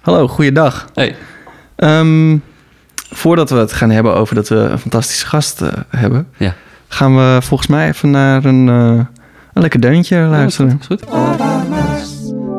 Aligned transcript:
Hallo, 0.00 0.28
goeiedag. 0.28 0.88
Hey. 0.94 1.16
Ehm, 1.76 2.36
voordat 3.10 3.50
we 3.50 3.56
het 3.56 3.72
gaan 3.72 3.90
hebben 3.90 4.14
over 4.14 4.34
dat 4.34 4.48
we 4.48 4.54
een 4.56 4.78
fantastische 4.78 5.26
gast 5.26 5.62
eh, 5.62 5.68
hebben, 5.88 6.28
Ja. 6.36 6.54
gaan 6.88 7.16
we 7.16 7.38
volgens 7.42 7.68
mij 7.68 7.88
even 7.88 8.10
naar 8.10 8.44
een, 8.44 8.68
eh, 8.68 9.04
een 9.52 9.62
lekker 9.62 9.80
deuntje 9.80 10.16
luisteren. 10.18 10.78
Is 10.80 10.86
goed? 10.86 11.06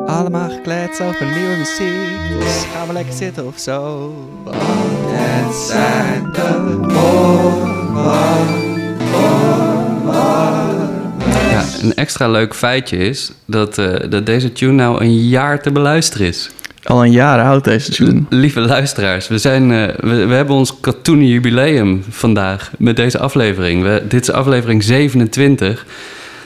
Allemaal 0.07 0.49
gekleed 0.49 1.01
over 1.01 1.25
nieuwe 1.25 1.55
muziek, 1.57 2.39
dus 2.39 2.65
gaan 2.76 2.88
we 2.88 2.94
lekker 2.94 3.13
zitten 3.13 3.47
of 3.47 3.60
zo. 3.60 4.13
Het 5.12 5.55
zijn 5.55 6.23
de 6.31 6.79
Ja, 11.51 11.63
een 11.81 11.94
extra 11.96 12.28
leuk 12.28 12.55
feitje 12.55 12.97
is 12.97 13.31
dat, 13.46 13.78
eh, 13.78 14.10
dat 14.10 14.26
deze 14.26 14.51
tune 14.51 14.71
nou 14.71 15.01
een 15.03 15.28
jaar 15.28 15.62
te 15.62 15.71
beluisteren 15.71 16.27
is. 16.27 16.49
Al 16.84 17.04
een 17.04 17.12
jaar 17.12 17.44
oud 17.44 17.63
deze 17.63 17.91
tune. 17.91 18.22
Lieve 18.30 18.59
luisteraars, 18.59 19.27
we, 19.27 19.38
zijn, 19.38 19.72
eh, 19.72 19.95
we, 19.99 20.26
we 20.26 20.34
hebben 20.34 20.55
ons 20.55 20.80
katoenen 20.80 21.27
jubileum 21.27 22.03
vandaag 22.09 22.72
met 22.77 22.95
deze 22.95 23.20
aflevering. 23.20 23.84
We, 23.84 24.03
dit 24.08 24.22
is 24.22 24.31
aflevering 24.31 24.84
27. 24.84 25.86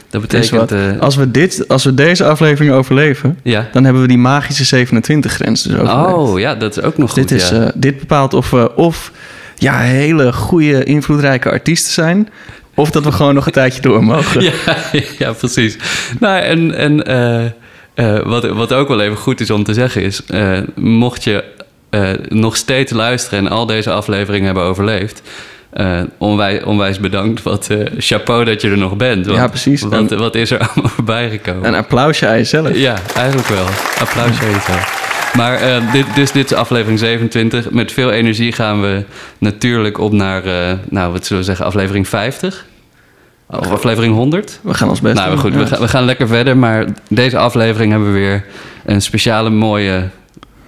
Dat 0.10 0.22
betekent... 0.22 0.72
eh, 0.72 1.00
Als, 1.00 1.16
we 1.16 1.32
dit, 1.32 1.68
als 1.68 1.84
we 1.84 1.94
deze 1.94 2.26
aflevering 2.26 2.74
overleven, 2.74 3.40
ja. 3.44 3.68
dan 3.72 3.84
hebben 3.84 4.02
we 4.02 4.08
die 4.08 4.18
magische 4.18 4.64
27 4.64 5.32
grens 5.32 5.64
dus 5.64 5.74
overleefd. 5.80 6.08
Oh, 6.08 6.40
ja, 6.40 6.56
dat 6.56 6.78
is 6.78 6.84
ook 6.84 6.98
nog 6.98 7.12
goed. 7.12 7.28
dit, 7.28 7.42
is, 7.42 7.50
ja. 7.50 7.62
eh, 7.62 7.70
dit 7.76 8.00
bepaalt 8.00 8.34
of 8.34 8.50
we 8.50 8.76
of 8.76 9.12
ja, 9.56 9.80
hele 9.80 10.34
goede, 10.34 10.84
invloedrijke 10.84 11.50
artiesten 11.52 11.94
zijn... 11.94 12.30
of 12.74 12.92
dat 12.92 13.04
we 13.04 13.12
gewoon 13.12 13.34
nog 13.34 13.46
een 13.46 13.52
tijdje 13.52 13.82
door 13.82 14.04
mogen. 14.04 14.44
Ja, 14.44 14.52
ja, 15.18 15.32
precies. 15.32 15.78
Nou, 16.20 16.42
en, 16.42 16.76
en 16.76 17.04
eh, 17.96 18.20
wat, 18.20 18.46
wat 18.48 18.74
ook 18.74 18.88
wel 18.88 19.02
even 19.02 19.18
goed 19.18 19.40
is 19.40 19.50
om 19.50 19.64
te 19.64 19.74
zeggen 19.74 20.02
is... 20.02 20.26
eh, 20.26 20.58
mocht 20.76 21.24
je 21.24 21.44
eh, 21.90 22.10
nog 22.30 22.56
steeds 22.56 22.92
luisteren 22.92 23.40
en 23.40 23.52
al 23.52 23.66
deze 23.66 23.92
afleveringen 23.92 24.46
hebben 24.46 24.64
overleefd... 24.64 25.22
onwijs, 26.18 26.64
onwijs 26.64 27.00
bedankt. 27.00 27.44
Wat 27.44 27.70
chapeau 27.98 28.46
dat 28.46 28.62
je 28.62 28.70
er 28.70 28.78
nog 28.78 28.96
bent. 28.96 29.26
Want, 29.26 29.38
Ja, 29.38 29.48
precies. 29.48 29.82
Wat, 29.82 30.12
En- 30.12 30.18
wat 30.18 30.36
is 30.36 30.52
er 30.52 30.60
allemaal 30.68 30.92
voorbij 30.92 31.30
gekomen? 31.30 31.66
Een 31.68 31.76
applausje 31.76 32.28
aan 32.28 32.38
jezelf. 32.38 32.76
Ja, 32.76 32.96
eigenlijk 33.16 33.48
wel. 33.48 33.66
Applaus 34.00 34.42
aan 34.42 34.52
jezelf. 34.52 35.04
Maar 35.36 35.82
dit, 35.92 36.06
dus 36.16 36.32
dit 36.32 36.52
is 36.52 36.58
aflevering 36.58 37.00
27. 37.00 37.70
Met 37.72 37.92
veel 37.92 38.12
energie 38.12 38.52
gaan 38.52 38.82
we 38.82 39.04
natuurlijk 39.38 39.98
op 39.98 40.12
naar, 40.12 40.44
nou, 40.90 41.12
wat 41.12 41.26
zullen 41.26 41.42
we 41.42 41.48
zeggen, 41.48 41.66
aflevering 41.66 42.08
50? 42.08 42.66
Of 43.50 43.72
aflevering 43.72 44.14
100? 44.16 44.60
We 44.64 44.74
gaan 44.74 44.90
ons 44.90 45.02
best 45.02 45.16
Nou, 45.16 45.30
doen. 45.30 45.40
goed, 45.40 45.54
Ja. 45.54 45.60
we, 45.60 45.66
gaan, 45.68 45.80
we 45.80 45.88
gaan 45.88 46.04
lekker 46.04 46.28
verder. 46.28 46.58
Maar 46.58 46.86
deze 47.10 47.38
aflevering 47.38 47.92
hebben 47.92 48.14
we 48.14 48.20
weer 48.20 48.46
een 48.86 49.02
speciale 49.02 49.50
mooie 49.50 50.10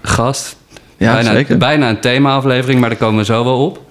gast. 0.02 0.56
Ja, 0.98 1.14
bijna, 1.14 1.32
zeker. 1.32 1.58
bijna 1.58 1.90
een 1.90 2.00
thema-aflevering, 2.00 2.80
maar 2.80 2.90
daar 2.90 2.98
komen 2.98 3.18
we 3.20 3.26
zo 3.26 3.44
wel 3.44 3.66
op. 3.66 3.82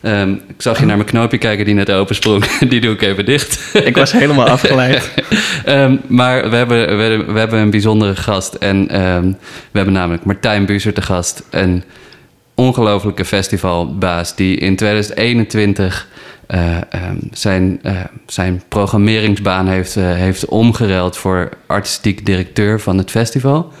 Ehm, 0.00 0.30
ik 0.32 0.54
zag 0.58 0.78
je 0.78 0.86
naar 0.86 0.96
mijn 0.96 1.08
knoopje 1.08 1.38
kijken 1.38 1.64
die 1.64 1.74
net 1.74 1.90
opensprong. 1.92 2.44
Die 2.68 2.80
doe 2.80 2.92
ik 2.94 3.02
even 3.02 3.24
dicht. 3.24 3.74
Ik 3.84 3.96
was 3.96 4.12
helemaal 4.12 4.46
afgeleid. 4.48 5.10
Ehm, 5.64 5.96
maar 6.06 6.50
we 6.50 6.56
hebben, 6.56 6.96
we, 6.96 7.02
hebben- 7.02 7.32
we 7.32 7.38
hebben 7.38 7.58
een 7.58 7.70
bijzondere 7.70 8.16
gast. 8.16 8.54
En 8.54 8.88
ehm, 8.88 9.24
we 9.70 9.76
hebben 9.76 9.94
namelijk 9.94 10.24
Martijn 10.24 10.66
Buzer 10.66 10.92
te 10.94 11.02
gast. 11.02 11.42
Een 11.50 11.84
ongelofelijke 12.54 13.24
festivalbaas 13.24 14.34
die 14.34 14.56
in 14.56 14.76
2021 14.76 16.06
eh, 16.52 16.76
ehm, 16.90 17.16
zijn, 17.30 17.78
eh, 17.82 18.00
zijn 18.26 18.62
programmeringsbaan 18.68 19.68
heeft, 19.68 19.96
eh, 19.96 20.04
heeft 20.04 20.46
omgeruild 20.46 21.16
voor 21.16 21.48
artistiek 21.66 22.26
directeur 22.26 22.80
van 22.80 22.98
het 22.98 23.10
festival. 23.10 23.72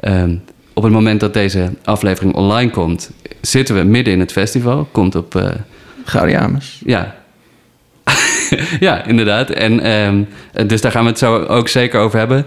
Ehm, 0.00 0.34
op 0.72 0.82
het 0.82 0.92
moment 0.92 1.20
dat 1.20 1.34
deze 1.34 1.70
aflevering 1.84 2.34
online 2.34 2.70
komt, 2.70 3.10
zitten 3.40 3.74
we 3.74 3.82
midden 3.82 4.12
in 4.14 4.20
het 4.20 4.32
festival. 4.32 4.88
Komt 4.92 5.14
op 5.14 5.34
eh, 5.34 5.48
Gaudiamus. 6.04 6.82
ja. 6.84 7.14
ja, 8.80 9.04
inderdaad. 9.04 9.50
En 9.50 9.80
ehm, 9.80 10.22
dus 10.66 10.80
daar 10.80 10.92
gaan 10.92 11.04
we 11.04 11.08
het 11.08 11.18
zo 11.18 11.44
ook 11.44 11.68
zeker 11.68 12.00
over 12.00 12.18
hebben. 12.18 12.46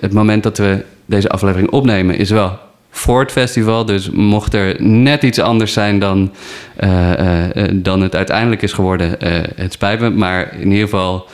Het 0.00 0.12
moment 0.12 0.42
dat 0.42 0.58
we 0.58 0.84
deze 1.06 1.28
aflevering 1.28 1.70
opnemen 1.70 2.16
is 2.16 2.30
wel 2.30 2.58
voor 2.94 3.20
het 3.20 3.32
festival. 3.32 3.84
Dus 3.84 4.10
mocht 4.10 4.54
er 4.54 4.82
net 4.82 5.22
iets 5.22 5.38
anders 5.38 5.72
zijn 5.72 5.98
dan, 5.98 6.32
eh, 6.76 7.12
eh, 7.12 7.56
eh, 7.56 7.70
dan 7.74 8.00
het 8.00 8.16
uiteindelijk 8.16 8.62
is 8.62 8.72
geworden, 8.72 9.16
het 9.56 9.72
spijt 9.72 10.00
me. 10.00 10.10
Maar 10.10 10.54
in 10.60 10.70
ieder 10.70 10.88
geval 10.88 11.28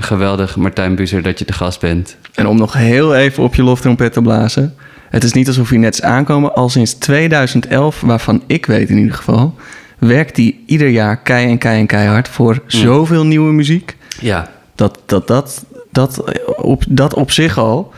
geweldig, 0.00 0.56
Martijn 0.56 0.94
Buzer, 0.94 1.22
dat 1.22 1.38
je 1.38 1.44
te 1.44 1.52
gast 1.52 1.80
bent. 1.80 2.16
En 2.34 2.46
om 2.46 2.56
nog 2.56 2.72
heel 2.72 3.14
even 3.14 3.42
op 3.42 3.54
je 3.54 3.62
loftrompet 3.62 4.12
te 4.12 4.22
blazen. 4.22 4.74
Het 5.10 5.24
is 5.24 5.32
niet 5.32 5.46
alsof 5.46 5.68
hij 5.68 5.78
net 5.78 5.94
is 5.94 6.02
aankomen. 6.02 6.54
Al 6.54 6.68
sinds 6.68 6.94
2011, 6.94 8.00
waarvan 8.00 8.42
ik 8.46 8.66
weet 8.66 8.88
in 8.88 8.96
ieder 8.96 9.14
geval... 9.14 9.54
werkt 9.98 10.36
hij 10.36 10.56
ieder 10.66 10.88
jaar 10.88 11.16
kei 11.16 11.50
en 11.50 11.58
kei 11.58 11.80
en 11.80 11.86
keihard 11.86 12.28
voor 12.28 12.62
zoveel 12.66 13.26
nieuwe 13.26 13.52
muziek. 13.52 13.96
Ja, 14.20 14.50
Dat 14.74 14.98
dat, 15.06 15.26
dat, 15.26 15.64
dat, 15.90 16.24
op, 16.56 16.82
dat 16.88 17.14
op 17.14 17.30
zich 17.30 17.58
al, 17.58 17.92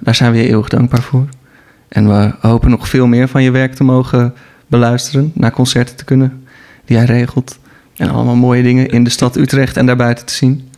daar 0.00 0.14
zijn 0.14 0.32
we 0.32 0.38
je 0.38 0.48
eeuwig 0.48 0.68
dankbaar 0.68 1.02
voor. 1.02 1.26
En 1.88 2.08
we 2.08 2.32
hopen 2.40 2.70
nog 2.70 2.88
veel 2.88 3.06
meer 3.06 3.28
van 3.28 3.42
je 3.42 3.50
werk 3.50 3.74
te 3.74 3.84
mogen 3.84 4.34
beluisteren. 4.66 5.30
Naar 5.34 5.50
concerten 5.52 5.96
te 5.96 6.04
kunnen 6.04 6.46
die 6.84 6.96
jij 6.96 7.04
regelt. 7.06 7.58
En 7.96 8.10
allemaal 8.10 8.34
mooie 8.36 8.62
dingen 8.62 8.88
in 8.88 9.04
de 9.04 9.10
stad 9.10 9.36
Utrecht 9.36 9.76
en 9.76 9.86
daarbuiten 9.86 10.26
te 10.26 10.32
zien. 10.34 10.68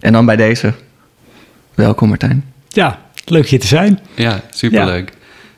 En 0.00 0.12
dan 0.12 0.26
bij 0.26 0.36
deze. 0.36 0.72
Welkom 1.74 2.08
Martijn. 2.08 2.44
Ja, 2.68 2.98
leuk 3.24 3.46
hier 3.46 3.60
te 3.60 3.66
zijn. 3.66 3.98
Ja, 4.14 4.40
superleuk. 4.50 5.12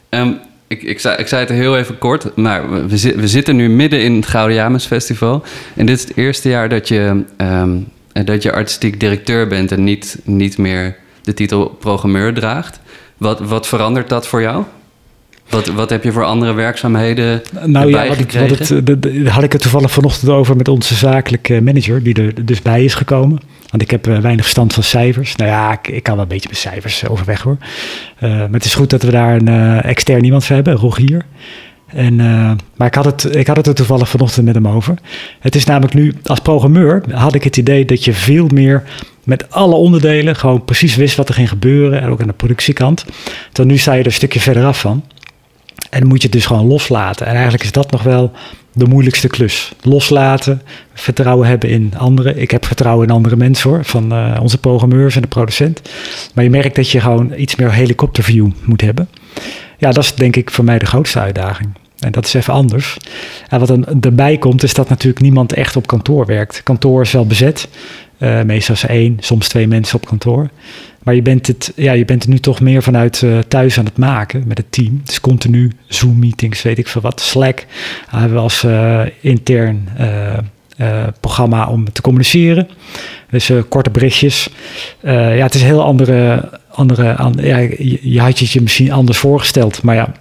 Ehm, 0.09 0.33
ik, 0.67 0.83
ik, 0.83 1.01
zei, 1.01 1.17
ik 1.17 1.27
zei 1.27 1.41
het 1.41 1.51
heel 1.51 1.77
even 1.79 1.99
kort, 1.99 2.37
maar 2.37 2.71
we, 2.71 2.87
we, 2.87 2.99
zi- 2.99 3.15
we 3.15 3.29
zitten 3.29 3.57
nu 3.57 3.69
midden 3.69 4.03
in 4.03 4.15
het 4.15 4.27
Gaudiamus 4.27 4.87
Festival. 4.87 5.45
En 5.77 5.87
dit 5.87 5.97
is 5.99 6.05
het 6.09 6.17
eerste 6.17 6.49
jaar 6.49 6.69
dat 6.69 6.89
je, 6.89 7.25
ehm, 7.37 7.77
eh, 8.13 8.25
dat 8.25 8.43
je 8.43 8.53
artistiek 8.53 9.01
directeur 9.01 9.47
bent 9.47 9.73
en 9.73 9.85
niet, 9.85 10.19
niet 10.25 10.59
meer 10.59 10.97
de 11.23 11.35
titel 11.35 11.67
programmeur 11.67 12.35
draagt. 12.35 12.81
Wat, 13.17 13.41
wat 13.41 13.67
verandert 13.67 14.09
dat 14.09 14.27
voor 14.27 14.41
jou? 14.41 14.65
Wat, 15.49 15.67
wat 15.67 15.91
heb 15.91 16.05
je 16.05 16.13
voor 16.13 16.25
andere 16.25 16.53
werkzaamheden 16.53 17.43
Nou 17.65 17.89
ja, 17.91 18.07
wat 18.09 18.17
gekregen? 18.17 18.49
wat 18.59 18.69
het, 18.69 18.87
de- 18.87 18.99
de- 18.99 19.23
daar 19.23 19.33
had 19.33 19.43
ik 19.43 19.53
het 19.53 19.63
toevallig 19.63 19.91
vanochtend 19.91 20.31
over 20.31 20.57
met 20.57 20.69
onze 20.69 20.95
zakelijke 20.95 21.61
manager, 21.63 22.03
die 22.03 22.15
er 22.15 22.45
dus 22.45 22.63
bij 22.63 22.85
is 22.85 22.95
gekomen. 22.95 23.41
Want 23.71 23.83
ik 23.83 23.91
heb 23.91 24.07
eh, 24.07 24.19
weinig 24.19 24.43
verstand 24.45 24.73
van 24.73 24.83
cijfers. 24.83 25.37
Nou 25.37 25.51
ja, 25.51 25.73
ik, 25.73 25.89
ik 25.89 26.03
kan 26.03 26.15
wel 26.15 26.23
een 26.23 26.29
beetje 26.29 26.49
met 26.49 26.59
cijfers 26.59 27.09
overweg 27.09 27.43
hoor. 27.43 27.57
Eh, 28.19 28.29
maar 28.31 28.49
het 28.51 28.65
is 28.65 28.75
goed 28.75 28.91
dat 28.91 29.03
we 29.03 29.11
daar 29.11 29.37
een 29.37 29.49
eh, 29.49 29.85
extern 29.85 30.25
iemand 30.25 30.45
voor 30.45 30.55
hebben, 30.55 30.75
Rogier. 30.75 31.25
En, 31.87 32.21
eh, 32.21 32.51
maar 32.77 32.87
ik 32.87 32.95
had, 32.95 33.05
het, 33.05 33.37
ik 33.37 33.47
had 33.47 33.57
het 33.57 33.67
er 33.67 33.75
toevallig 33.75 34.09
vanochtend 34.09 34.47
met 34.47 34.55
hem 34.55 34.69
over. 34.69 34.95
Het 35.41 35.55
is 35.55 35.65
namelijk 35.65 35.95
nu, 35.95 36.15
als 36.25 36.41
programmeur 36.41 37.03
had 37.11 37.35
ik 37.35 37.45
het 37.45 37.57
idee 37.57 37.85
dat 37.85 38.05
je 38.05 38.13
veel 38.13 38.47
meer 38.55 38.83
met 39.25 39.51
alle 39.51 39.75
onderdelen 39.75 40.37
gewoon 40.37 40.65
precies 40.65 40.97
wist 40.97 41.17
wat 41.17 41.29
er 41.29 41.35
ging 41.35 41.49
gebeuren. 41.49 42.01
En 42.01 42.09
ook 42.09 42.21
aan 42.21 42.27
de 42.27 42.33
productiekant. 42.33 43.05
Dan 43.53 43.67
nu 43.67 43.79
sta 43.79 43.93
je 43.93 44.01
er 44.01 44.07
een 44.07 44.13
stukje 44.13 44.41
verder 44.41 44.65
af 44.65 44.81
van. 44.81 45.05
En 45.95 46.07
moet 46.07 46.17
je 46.17 46.23
het 46.23 46.33
dus 46.33 46.47
gewoon 46.47 46.67
loslaten. 46.67 47.27
En 47.27 47.33
eigenlijk 47.33 47.65
is 47.65 47.73
dat 47.73 47.91
nog 47.91 48.03
wel 48.03 48.33
de 48.73 48.87
moeilijkste 48.87 49.29
klus. 49.29 49.73
Loslaten, 49.81 50.63
vertrouwen 50.95 51.49
hebben 51.49 51.69
in 51.69 51.93
anderen. 51.97 52.41
Ik 52.41 52.51
heb 52.51 52.67
vertrouwen 52.67 53.07
in 53.07 53.15
andere 53.15 53.37
mensen 53.37 53.71
hoor, 53.71 53.85
van 53.85 54.13
eh, 54.13 54.39
onze 54.41 54.59
programmeurs 54.59 55.15
en 55.15 55.23
de 55.23 55.29
producent. 55.29 55.83
Maar 56.35 56.45
je 56.45 56.51
merkt 56.51 56.77
dat 56.77 56.91
je 56.91 57.01
gewoon 57.01 57.33
iets 57.37 57.57
meer 57.57 57.73
helikopterview 57.73 58.49
moet 58.65 58.81
hebben. 58.81 59.09
Ja, 59.79 59.91
dat 59.91 60.05
is 60.05 60.15
denk 60.15 60.37
ik 60.37 60.51
voor 60.51 60.65
mij 60.65 60.79
de 60.79 60.87
grootste 60.87 61.21
uitdaging. 61.21 61.69
En 61.99 62.13
dat 62.13 62.27
is 62.27 62.35
even 62.35 62.53
anders. 62.53 62.97
En 63.49 63.59
wat 63.59 63.69
dan 63.69 64.01
erbij 64.01 64.39
komt, 64.39 64.63
is 64.63 64.75
dat 64.75 64.89
natuurlijk 64.89 65.21
niemand 65.21 65.53
echt 65.53 65.77
op 65.77 65.87
kantoor 65.87 66.27
werkt. 66.27 66.63
Kantoor 66.63 67.03
is 67.03 67.13
wel 67.13 67.27
bezet. 67.27 67.69
Eh, 68.19 68.43
meestal 68.43 68.75
is 68.75 68.87
één, 68.87 69.17
soms 69.21 69.49
twee 69.49 69.69
mensen 69.69 69.97
op 69.97 70.07
kantoor. 70.07 70.51
Maar 71.05 71.15
je 71.15 71.23
bent 71.23 71.47
het, 71.47 71.73
ja, 71.77 71.93
je 71.93 72.05
bent 72.05 72.23
het 72.23 72.31
nu 72.31 72.39
toch 72.39 72.61
meer 72.61 72.83
vanuit 72.83 73.23
eh, 73.23 73.39
thuis 73.39 73.79
aan 73.79 73.85
het 73.85 73.97
maken 73.99 74.45
met 74.47 74.59
het 74.59 74.73
team. 74.73 75.01
Dus 75.05 75.21
continu 75.21 75.71
Zoom-meetings, 75.87 76.63
weet 76.63 76.79
ik 76.79 76.89
veel 76.89 77.01
wat. 77.01 77.21
Slack 77.21 77.67
hebben 78.09 78.33
we 78.33 78.39
als 78.39 78.65
eh, 78.65 79.01
intern 79.21 79.89
eh, 79.97 81.05
programma 81.21 81.67
om 81.69 81.93
te 81.93 82.03
communiceren. 82.03 82.69
Dus 83.31 83.51
korte 83.69 83.91
berichtjes. 83.91 84.49
Ja, 85.03 85.11
het 85.21 85.55
is 85.55 85.61
een 85.61 85.67
heel 85.67 85.83
andere... 85.85 86.51
andere 86.71 87.17
an- 87.17 87.39
ja, 87.41 87.57
je, 87.59 87.99
je 88.03 88.21
had 88.21 88.39
je 88.39 88.45
het 88.45 88.53
je 88.55 88.61
misschien 88.63 88.93
anders 88.93 89.19
voorgesteld. 89.19 89.83
Maar 89.83 89.95
ja, 89.95 90.13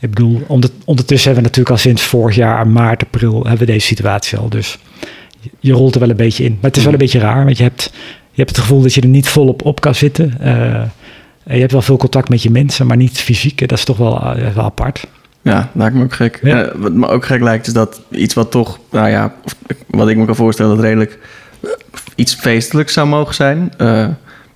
ik 0.00 0.10
bedoel, 0.10 0.42
onder- 0.46 0.70
ondertussen 0.84 1.32
hebben 1.32 1.42
we 1.50 1.56
natuurlijk 1.56 1.70
al 1.76 1.90
sinds 1.90 2.02
vorig 2.02 2.36
jaar, 2.36 2.66
maart, 2.68 3.02
april, 3.02 3.40
hebben 3.42 3.66
we 3.66 3.72
deze 3.72 3.86
situatie 3.86 4.38
al. 4.38 4.48
Dus 4.48 4.78
je, 5.60 5.72
rolt 5.72 5.94
er 5.94 6.00
wel 6.00 6.10
een 6.10 6.16
beetje 6.16 6.44
in. 6.44 6.52
Maar 6.52 6.70
het 6.70 6.76
is 6.76 6.82
wel 6.84 6.92
een 6.92 6.98
beetje 6.98 7.18
raar, 7.18 7.44
want 7.44 7.56
je 7.56 7.62
hebt, 7.62 7.92
hebt 8.42 8.50
het 8.50 8.58
gevoel 8.58 8.82
dat 8.82 8.94
je 8.94 9.00
er 9.00 9.08
niet 9.08 9.28
volop 9.28 9.64
op 9.64 9.80
kan 9.80 9.94
zitten. 9.94 10.34
Eh, 10.40 10.74
en 11.44 11.54
je 11.54 11.60
hebt 11.60 11.72
wel 11.72 11.82
veel 11.82 11.96
contact 11.96 12.28
met 12.28 12.42
je 12.42 12.50
mensen, 12.50 12.86
maar 12.86 12.96
niet 12.96 13.18
fysiek. 13.18 13.68
Dat 13.68 13.78
is 13.78 13.84
toch 13.84 13.96
wel, 13.96 14.20
eh, 14.20 14.54
wel 14.54 14.64
apart. 14.64 15.06
Ja, 15.42 15.70
lijkt 15.72 15.94
me 15.94 16.02
ook 16.02 16.14
gek. 16.14 16.40
Ja. 16.42 16.62
Eh, 16.62 16.74
wat 16.76 16.92
me 16.92 17.08
ook 17.08 17.24
gek 17.24 17.40
lijkt 17.40 17.66
is 17.66 17.72
dat 17.72 18.00
iets 18.10 18.34
wat 18.34 18.50
toch, 18.50 18.78
nou 18.90 19.08
ja, 19.08 19.34
wat 19.86 20.08
ik 20.08 20.16
me 20.16 20.24
kan 20.24 20.36
voorstellen 20.36 20.76
dat 20.76 20.84
redelijk 20.84 21.18
iets 22.14 22.34
feestelijks 22.34 22.92
zou 22.92 23.08
mogen 23.08 23.34
zijn. 23.34 23.72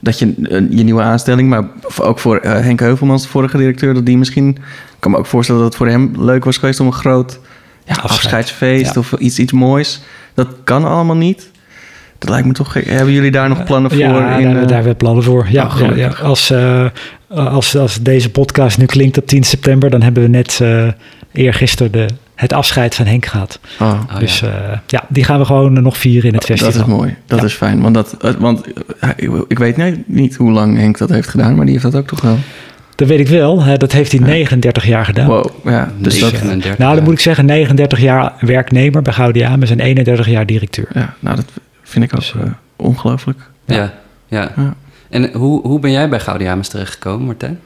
dat 0.01 0.19
je 0.19 0.35
je 0.71 0.83
nieuwe 0.83 1.03
aanstelling, 1.03 1.49
maar 1.49 1.65
ook 2.01 2.19
voor 2.19 2.39
Henk 2.43 2.81
Heuvelmans, 2.81 3.23
de 3.23 3.29
vorige 3.29 3.57
directeur, 3.57 3.95
dat 3.95 4.07
die 4.07 4.19
misschien, 4.19 4.49
ik 4.49 4.97
kan 4.99 5.11
me 5.11 5.17
ook 5.17 5.27
voorstellen 5.27 5.61
dat 5.61 5.71
het 5.71 5.79
voor 5.79 5.89
hem 5.91 6.13
leuk 6.17 6.45
was 6.45 6.57
geweest 6.59 6.81
om 6.81 6.87
een 6.87 6.93
groot 6.93 7.39
ja, 7.85 7.95
Afscheid. 7.95 8.11
afscheidsfeest 8.11 8.95
Ja. 8.95 9.01
of 9.01 9.13
iets, 9.13 9.39
iets 9.39 9.53
moois. 9.53 10.01
Dat 10.35 10.49
kan 10.65 10.85
allemaal 10.85 11.17
niet. 11.17 11.51
Dat 12.19 12.29
lijkt 12.31 12.47
me 12.47 12.53
toch 12.53 12.73
gek. 12.73 12.87
Hebben 12.91 13.13
jullie 13.15 13.31
daar 13.31 13.49
nog 13.49 13.65
plannen 13.65 13.91
voor? 13.91 14.01
Ja, 14.01 14.37
in, 14.37 14.43
daar, 14.45 14.55
eh, 14.63 14.67
daar 14.67 14.75
hebben 14.75 14.93
we 14.93 14.95
plannen 14.99 15.23
voor. 15.25 15.47
Ja, 15.51 15.65
Oh, 15.67 15.97
ja. 15.97 16.09
Als, 16.23 16.51
eh, 16.51 16.85
als, 17.29 17.77
als 17.77 17.99
deze 18.03 18.31
podcast 18.31 18.79
nu 18.79 18.85
klinkt 18.87 19.19
op 19.19 19.27
10 19.27 19.43
september, 19.45 19.91
dan 19.91 20.03
hebben 20.03 20.23
we 20.23 20.29
net 20.29 20.59
eh 20.63 20.87
eergisteren 21.33 21.93
de, 21.93 22.07
het 22.35 22.53
afscheid 22.53 22.95
van 22.95 23.07
Henk 23.07 23.27
gehad. 23.27 23.61
oh, 23.81 24.01
Oh, 24.11 24.19
dus 24.19 24.43
ja. 24.87 25.05
die 25.09 25.25
gaan 25.25 25.39
we 25.39 25.45
gewoon 25.45 25.83
nog 25.83 25.97
vieren 25.97 26.29
in 26.29 26.35
het 26.35 26.45
festival. 26.45 26.73
Dat 26.73 26.81
is 26.83 26.87
mooi. 26.95 27.15
Dat 27.27 27.39
Ja. 27.39 27.45
is 27.45 27.53
fijn. 27.53 27.81
Want, 27.81 27.95
dat, 27.95 28.17
want 28.39 28.67
ik- 29.17 29.45
ik 29.49 29.59
weet 29.59 29.77
niet 30.09 30.35
hoe 30.37 30.51
lang 30.53 30.77
Henk 30.79 30.99
dat 30.99 31.09
heeft 31.09 31.29
gedaan, 31.29 31.55
maar 31.55 31.65
die 31.65 31.73
heeft 31.79 31.85
dat 31.93 31.97
ook 31.97 32.07
toch 32.07 32.21
wel. 32.21 32.39
Dat 32.95 33.09
weet 33.09 33.21
ik 33.21 33.29
wel. 33.29 33.63
Hè, 33.63 33.77
dat 33.77 33.93
heeft 33.93 34.13
hij 34.13 34.21
39 34.21 34.87
jaar 34.87 35.05
gedaan. 35.05 35.27
Wow, 35.27 35.47
ja. 35.65 35.93
Dus 35.99 36.19
dat, 36.21 36.31
39 36.33 36.79
Nou, 36.79 36.95
dan 36.95 37.05
moet 37.05 37.13
ik 37.13 37.21
zeggen 37.21 37.45
39 37.45 38.01
jaar 38.01 38.33
werknemer 38.41 39.03
bij 39.03 39.13
Gaudiamus 39.13 39.71
en 39.71 39.81
31 39.81 40.29
jaar 40.29 40.47
directeur. 40.47 40.89
ja, 40.95 41.15
nou, 41.21 41.37
dat 41.37 41.45
vind 41.89 42.05
ik 42.05 42.15
ook 42.15 42.21
Dus, 42.21 42.35
eh, 42.35 42.43
eh, 42.43 42.53
ongelooflijk. 42.77 43.39
Ja, 43.65 43.93
ja. 44.27 44.53
Ja. 44.57 44.75
En 45.11 45.33
hoe, 45.33 45.67
hoe 45.67 45.81
ben 45.81 45.91
jij 45.91 46.09
bij 46.09 46.21
Gaudiamus 46.21 46.69
terechtgekomen, 46.69 47.27
Martijn? 47.27 47.61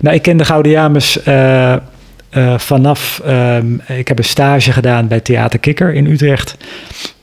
Nou, 0.00 0.16
ik 0.16 0.22
ken 0.22 0.36
de 0.36 0.44
Gaudiamus 0.44 1.22
eh, 1.22 1.72
eh, 1.72 2.58
vanaf... 2.58 3.20
ehm, 3.24 3.74
ik 3.86 4.08
heb 4.08 4.18
een 4.18 4.24
stage 4.24 4.72
gedaan 4.72 5.08
bij 5.08 5.20
Theater 5.20 5.58
Kikker 5.58 5.94
in 5.94 6.06
Utrecht. 6.06 6.56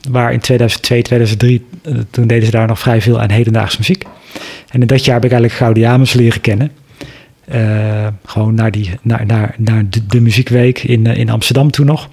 Waar 0.09 0.33
in 0.33 0.39
2002, 0.39 1.01
2003, 1.01 1.65
eh, 1.83 1.93
toen 2.09 2.27
deden 2.27 2.45
ze 2.45 2.51
daar 2.51 2.67
nog 2.67 2.79
vrij 2.79 3.01
veel 3.01 3.21
aan 3.21 3.29
hedendaagse 3.29 3.77
muziek. 3.77 4.03
En 4.69 4.81
in 4.81 4.87
dat 4.87 5.05
jaar 5.05 5.15
heb 5.15 5.25
ik 5.25 5.31
eigenlijk 5.31 5.61
Gaudiamus 5.61 6.13
leren 6.13 6.41
kennen. 6.41 6.71
Eh, 7.45 8.07
gewoon 8.25 8.53
naar, 8.53 8.71
die, 8.71 8.89
naar, 9.01 9.25
naar, 9.25 9.55
naar 9.57 9.83
de, 9.89 10.05
de 10.05 10.21
muziekweek 10.21 10.83
in, 10.83 11.05
in 11.05 11.29
Amsterdam 11.29 11.71
toen 11.71 11.85
nog. 11.85 12.09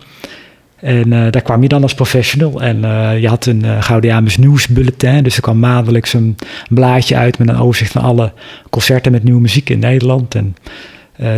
En 0.82 1.12
eh, 1.12 1.30
daar 1.30 1.42
kwam 1.42 1.62
je 1.62 1.68
dan 1.68 1.82
als 1.82 1.94
professional. 1.94 2.60
En 2.60 2.84
eh, 2.84 3.20
je 3.20 3.28
had 3.28 3.46
een 3.46 3.64
uh, 3.64 3.82
Gaudiamus 3.82 4.36
nieuwsbulletin. 4.36 5.22
Dus 5.22 5.36
er 5.36 5.42
kwam 5.42 5.58
maandelijks 5.58 6.12
een 6.12 6.36
blaadje 6.68 7.16
uit 7.16 7.38
met 7.38 7.48
een 7.48 7.58
overzicht 7.58 7.92
van 7.92 8.02
alle 8.02 8.32
concerten 8.70 9.12
met 9.12 9.24
nieuwe 9.24 9.40
muziek 9.40 9.70
in 9.70 9.78
Nederland. 9.78 10.34
En, 10.34 10.56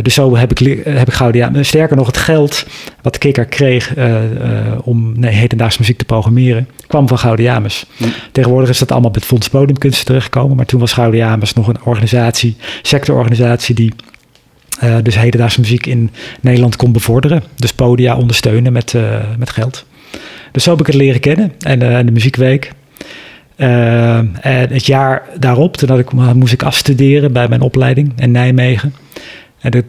dus 0.01 0.13
zo 0.13 0.35
heb 0.35 0.59
ik, 0.59 0.83
heb 0.85 1.07
ik 1.07 1.13
Gaudiamus. 1.13 1.67
Sterker 1.67 1.95
nog, 1.95 2.07
het 2.07 2.17
geld 2.17 2.65
wat 3.01 3.17
Kikker 3.17 3.45
kreeg 3.45 3.93
om 4.83 5.19
nee, 5.19 5.31
hedendaagse 5.31 5.79
muziek 5.79 5.97
te 5.97 6.05
programmeren, 6.05 6.67
kwam 6.87 7.07
van 7.07 7.17
Gaudiamus. 7.17 7.85
Tegenwoordig 8.31 8.69
is 8.69 8.79
dat 8.79 8.91
allemaal 8.91 9.11
met 9.13 9.25
Fonds 9.25 9.49
Bodemkunsten 9.49 10.05
terechtgekomen. 10.05 10.55
Maar 10.55 10.65
toen 10.65 10.79
was 10.79 10.93
Gaudiamus 10.93 11.53
nog 11.53 11.67
een 11.67 11.83
organisatie, 11.83 12.55
sectororganisatie 12.81 13.75
die 13.75 13.93
uh, 14.83 14.95
dus 15.03 15.19
hedendaagse 15.19 15.59
muziek 15.59 15.85
in 15.85 16.09
Nederland 16.41 16.75
kon 16.75 16.91
bevorderen. 16.91 17.43
Dus 17.55 17.73
podia 17.73 18.17
ondersteunen 18.17 18.73
met, 18.73 18.93
uh, 18.93 19.19
met 19.37 19.49
geld. 19.49 19.85
Dus 20.51 20.63
zo 20.63 20.71
heb 20.71 20.79
ik 20.79 20.85
het 20.87 20.95
leren 20.95 21.19
kennen. 21.19 21.51
En 21.59 21.83
uh, 21.83 21.99
de 22.05 22.11
muziekweek. 22.11 22.71
En 23.55 24.31
het 24.41 24.85
jaar 24.85 25.23
daarop, 25.39 25.77
toen 25.77 25.99
ik, 25.99 26.11
moest 26.11 26.53
ik 26.53 26.63
afstuderen 26.63 27.33
bij 27.33 27.47
mijn 27.47 27.61
opleiding 27.61 28.13
in 28.15 28.31
Nijmegen. 28.31 28.93
En 29.65 29.71
dat, 29.71 29.83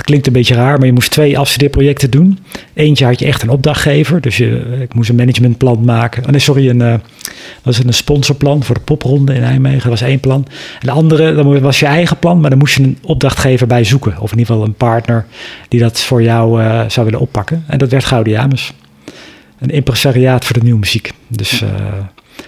klinkt 0.00 0.26
een 0.26 0.32
beetje 0.32 0.54
raar, 0.54 0.78
maar 0.78 0.86
je 0.86 0.92
moest 0.92 1.10
twee 1.10 1.38
afstudeerprojecten 1.38 2.10
doen. 2.10 2.38
Eentje 2.74 3.04
had 3.04 3.18
je 3.18 3.26
echt 3.26 3.42
een 3.42 3.50
opdrachtgever, 3.50 4.20
dus 4.20 4.36
je, 4.36 4.78
ik 4.80 4.94
moest 4.94 5.08
een 5.08 5.16
managementplan 5.16 5.84
maken. 5.84 6.24
Oh 6.24 6.30
nee, 6.30 6.40
sorry, 6.40 6.68
een, 6.68 6.80
uh, 6.80 6.94
was 7.62 7.84
een 7.84 7.94
sponsorplan 7.94 8.62
voor 8.62 8.74
de 8.74 8.80
popronde 8.80 9.34
in 9.34 9.40
Nijmegen. 9.40 9.80
Dat 9.80 10.00
was 10.00 10.08
één 10.08 10.20
plan. 10.20 10.46
En 10.80 10.86
de 10.86 10.90
andere, 10.90 11.60
was 11.60 11.80
je 11.80 11.86
eigen 11.86 12.18
plan, 12.18 12.40
maar 12.40 12.50
dan 12.50 12.58
moest 12.58 12.76
je 12.76 12.82
een 12.82 12.98
opdrachtgever 13.02 13.66
bij 13.66 13.84
zoeken. 13.84 14.18
Of 14.18 14.32
in 14.32 14.38
ieder 14.38 14.52
geval 14.52 14.68
een 14.68 14.74
partner 14.74 15.26
die 15.68 15.80
dat 15.80 16.00
voor 16.00 16.22
jou 16.22 16.62
uh, 16.62 16.88
zou 16.88 17.06
willen 17.06 17.20
oppakken. 17.20 17.64
En 17.66 17.78
dat 17.78 17.90
werd 17.90 18.04
Gaudiamus. 18.04 18.72
Een 19.58 19.70
impresariaat 19.70 20.44
voor 20.44 20.54
de 20.54 20.62
nieuwe 20.62 20.78
muziek. 20.78 21.12
Dus, 21.28 21.64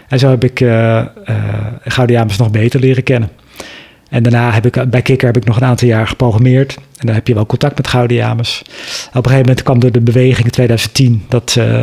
en 0.08 0.18
zo 0.18 0.28
heb 0.28 0.44
ik 0.44 0.64
Gaudiamus 1.84 2.36
nog 2.36 2.50
beter 2.50 2.80
leren 2.80 3.02
kennen. 3.02 3.30
En 4.08 4.22
daarna 4.22 4.52
heb 4.52 4.66
ik 4.66 4.90
bij 4.90 5.02
Kikker 5.02 5.26
heb 5.26 5.36
ik 5.36 5.44
nog 5.44 5.56
een 5.56 5.64
aantal 5.64 5.88
jaar 5.88 6.08
geprogrammeerd. 6.08 6.74
En 6.74 7.06
dan 7.06 7.14
heb 7.14 7.26
je 7.26 7.34
wel 7.34 7.46
contact 7.46 7.76
met 7.76 7.88
Gaudiamus. 7.88 8.62
Op 9.08 9.14
een 9.14 9.22
gegeven 9.22 9.38
moment 9.38 9.62
kwam 9.62 9.82
er 9.82 9.92
de 9.92 10.00
beweging 10.00 10.44
in 10.44 10.50
2010 10.50 11.24
dat 11.28 11.54
uh, 11.58 11.82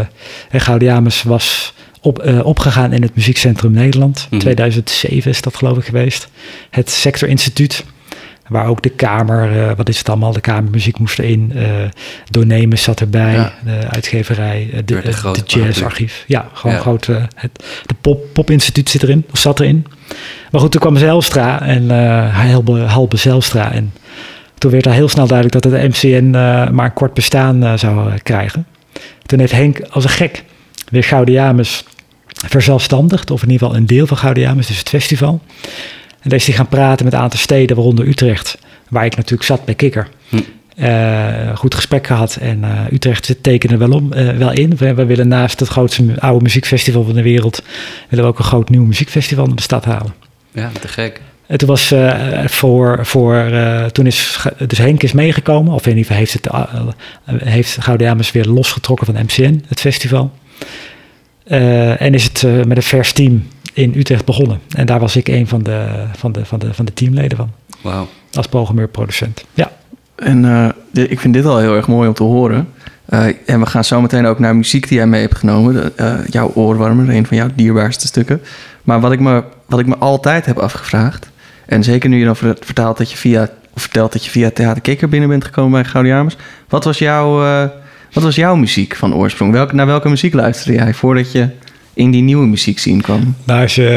Gaudiamus 0.52 1.24
was 1.24 1.74
op, 2.02 2.26
uh, 2.26 2.46
opgegaan 2.46 2.94
in 2.94 3.02
het 3.02 3.16
Muziekcentrum 3.16 3.72
Nederland. 3.72 4.18
Mm 4.18 4.28
-hmm. 4.30 4.40
2007 4.40 5.32
is 5.32 5.42
dat 5.42 5.56
geloof 5.56 5.78
ik 5.78 5.86
geweest. 5.86 6.30
Het 6.70 6.90
Sectorinstituut. 6.90 7.84
Waar 8.52 8.68
ook 8.68 8.82
de 8.82 8.90
Kamer, 8.90 9.58
uh, 9.58 9.72
wat 9.76 9.90
is 9.90 9.98
het 9.98 10.10
allemaal, 10.10 10.32
de 10.34 10.42
Kamermuziek 10.42 11.00
moest 11.00 11.20
erin. 11.20 11.52
Uh, 11.56 11.64
Donemus 12.30 12.84
zat 12.84 13.00
erbij, 13.00 13.34
ja. 13.34 13.54
de 13.64 13.88
uitgeverij, 13.90 14.70
uh, 14.74 14.80
de, 14.86 15.02
de 15.32 15.42
jazzarchief. 15.46 16.24
Ja, 16.28 16.50
gewoon 16.54 16.76
ja. 16.76 16.82
groot. 16.82 17.06
het, 17.36 17.64
de 17.86 17.96
pop, 18.02 18.34
popinstituut 18.34 18.90
zit 18.90 19.04
erin, 19.04 19.26
of 19.32 19.40
zat 19.40 19.60
erin. 19.60 19.86
Maar 20.52 20.62
goed, 20.62 20.72
toen 20.72 20.82
kwam 20.82 20.98
Zelstra 20.98 21.62
en 21.62 21.90
Halbe, 22.30 22.80
Halbe 22.80 23.18
Zelstra. 23.18 23.72
En 23.72 23.94
toen 24.58 24.72
werd 24.72 24.88
al 24.88 24.94
heel 24.94 25.10
snel 25.10 25.28
duidelijk 25.28 25.64
dat 25.64 25.72
het 25.72 25.90
MCN 25.90 26.30
maar 26.72 26.86
een 26.86 26.94
kort 26.94 27.14
bestaan 27.14 27.80
zou 27.80 28.18
krijgen. 28.18 28.66
Toen 29.26 29.40
heeft 29.40 29.52
Henk 29.52 29.80
als 29.90 30.04
een 30.04 30.10
gek 30.10 30.44
weer 30.90 31.04
Gaudiamus 31.04 31.84
verzelfstandigd, 32.48 33.32
of 33.32 33.44
in 33.44 33.50
ieder 33.50 33.68
geval 33.68 33.82
een 33.82 33.88
deel 33.88 34.08
van 34.08 34.18
Gaudiamus, 34.18 34.68
dus 34.68 34.80
het 34.80 34.90
festival. 34.90 35.42
En 36.22 36.30
daar 36.30 36.40
is 36.40 36.46
hij 36.46 36.56
gaan 36.56 36.68
praten 36.68 37.06
met 37.06 37.14
een 37.14 37.20
aantal 37.20 37.40
steden, 37.40 37.76
waaronder 37.76 38.08
Utrecht, 38.08 38.58
waar 38.90 39.06
ik 39.06 39.16
natuurlijk 39.16 39.44
zat 39.44 39.66
bij 39.66 39.76
Kikker. 39.76 40.08
Hm. 40.30 40.38
Uh, 40.76 41.56
goed 41.58 41.76
gesprek 41.76 42.08
gehad 42.08 42.36
en 42.36 42.60
uh, 42.60 42.92
Utrecht 42.92 43.36
tekende 43.42 43.78
wel, 43.78 43.92
om, 43.92 44.14
uh, 44.14 44.30
wel 44.38 44.52
in. 44.52 44.78
We, 44.78 44.94
we, 44.94 45.06
willen 45.06 45.28
naast 45.28 45.60
het 45.60 45.70
grootste 45.70 46.20
oude 46.20 46.44
muziekfestival 46.44 47.04
van 47.04 47.14
de 47.14 47.22
wereld, 47.22 47.64
willen 48.10 48.26
we 48.26 48.32
ook 48.32 48.40
een 48.40 48.46
groot 48.46 48.70
nieuw 48.70 48.84
muziekfestival 48.84 49.46
in 49.48 49.56
de 49.56 49.62
stad 49.62 49.86
halen. 49.86 50.14
Ja, 50.52 50.72
te 50.80 50.88
gek. 50.88 51.22
En 51.48 51.58
toen 51.58 51.68
was 51.68 51.94
voor, 52.46 53.06
voor 53.06 53.52
toen 53.92 54.06
is, 54.06 54.46
dus 54.68 54.78
Henk 54.78 55.04
is 55.04 55.12
meegekomen, 55.12 55.74
of 55.74 55.88
in 55.88 55.98
ieder 55.98 56.04
geval 56.04 56.18
heeft, 56.18 56.34
het, 56.34 57.44
heeft 57.44 57.78
Gaudiamus 57.82 58.32
weer 58.32 58.46
losgetrokken 58.46 59.06
van 59.06 59.16
MCN, 59.16 59.64
het 59.68 59.80
festival. 59.80 60.32
en 61.44 62.14
is 62.14 62.24
het 62.24 62.66
met 62.68 62.78
een 62.78 62.84
vers 62.84 63.14
team 63.14 63.48
in 63.74 63.94
Utrecht 63.96 64.26
begonnen. 64.26 64.60
En 64.76 64.86
daar 64.86 65.00
was 65.00 65.16
ik 65.16 65.28
een 65.28 65.48
van 65.48 65.64
de, 65.64 66.06
van 66.18 66.32
de, 66.32 66.46
van 66.46 66.60
de, 66.60 66.74
van 66.74 66.86
de 66.86 66.94
teamleden 66.94 67.38
van. 67.38 67.52
Wauw. 67.82 68.08
Als 68.34 68.48
programmeur-producent, 68.48 69.46
ja. 69.54 69.72
En 70.16 70.44
uh, 70.44 70.70
de, 70.92 71.08
ik 71.08 71.20
vind 71.20 71.34
dit 71.34 71.46
al 71.46 71.58
heel 71.58 71.76
erg 71.76 71.88
mooi 71.88 72.08
om 72.08 72.14
te 72.14 72.24
horen. 72.24 72.68
Uh, 73.10 73.26
en 73.46 73.60
we 73.60 73.66
gaan 73.66 73.84
zo 73.84 74.02
meteen 74.02 74.26
ook 74.26 74.40
naar 74.40 74.56
muziek 74.56 74.88
die 74.88 74.98
jij 74.98 75.08
mee 75.08 75.22
hebt 75.22 75.38
genomen. 75.38 75.74
De, 75.74 75.92
uh, 75.98 76.28
jouw 76.30 76.52
oorwarmer, 76.54 77.10
een 77.10 77.26
van 77.26 77.38
jouw 77.38 77.50
dierbaarste 77.56 78.08
stukken. 78.08 78.42
Maar 78.84 79.00
wat 79.00 79.12
ik, 79.12 79.20
me, 79.20 79.44
wat 79.66 79.80
ik 79.80 79.86
me 79.86 79.98
altijd 79.98 80.46
heb 80.46 80.58
afgevraagd... 80.58 81.30
en 81.66 81.84
zeker 81.84 82.10
nu 82.10 82.20
je 82.20 82.26
dan 82.26 82.36
vertelt 82.36 82.98
dat 82.98 83.12
je 83.12 83.18
via, 83.18 83.50
of 83.74 83.82
vertelt 83.82 84.12
dat 84.12 84.26
je 84.26 84.32
via 84.32 84.50
Theater 84.54 84.82
Kikker 84.82 85.10
binnen 85.10 85.30
bent 85.30 85.46
gekomen 85.46 85.72
bij 85.72 85.90
Gaudiamus... 85.90 86.38
wat 86.70 86.84
was 86.84 86.98
jouw, 86.98 87.38
wat 88.14 88.24
was 88.24 88.36
jouw 88.36 88.56
muziek 88.56 88.96
van 88.96 89.16
oorsprong? 89.16 89.52
Welke, 89.52 89.76
naar 89.76 89.86
welke 89.86 90.10
muziek 90.10 90.34
luisterde 90.34 90.78
jij 90.78 90.94
voordat 90.94 91.32
je 91.32 91.50
in 91.94 92.12
die 92.12 92.22
nieuwe 92.22 92.46
muziek 92.46 92.80
zien 92.80 93.02
kwam? 93.02 93.36
Nou, 93.44 93.62
als 93.62 93.76
je, 93.76 93.90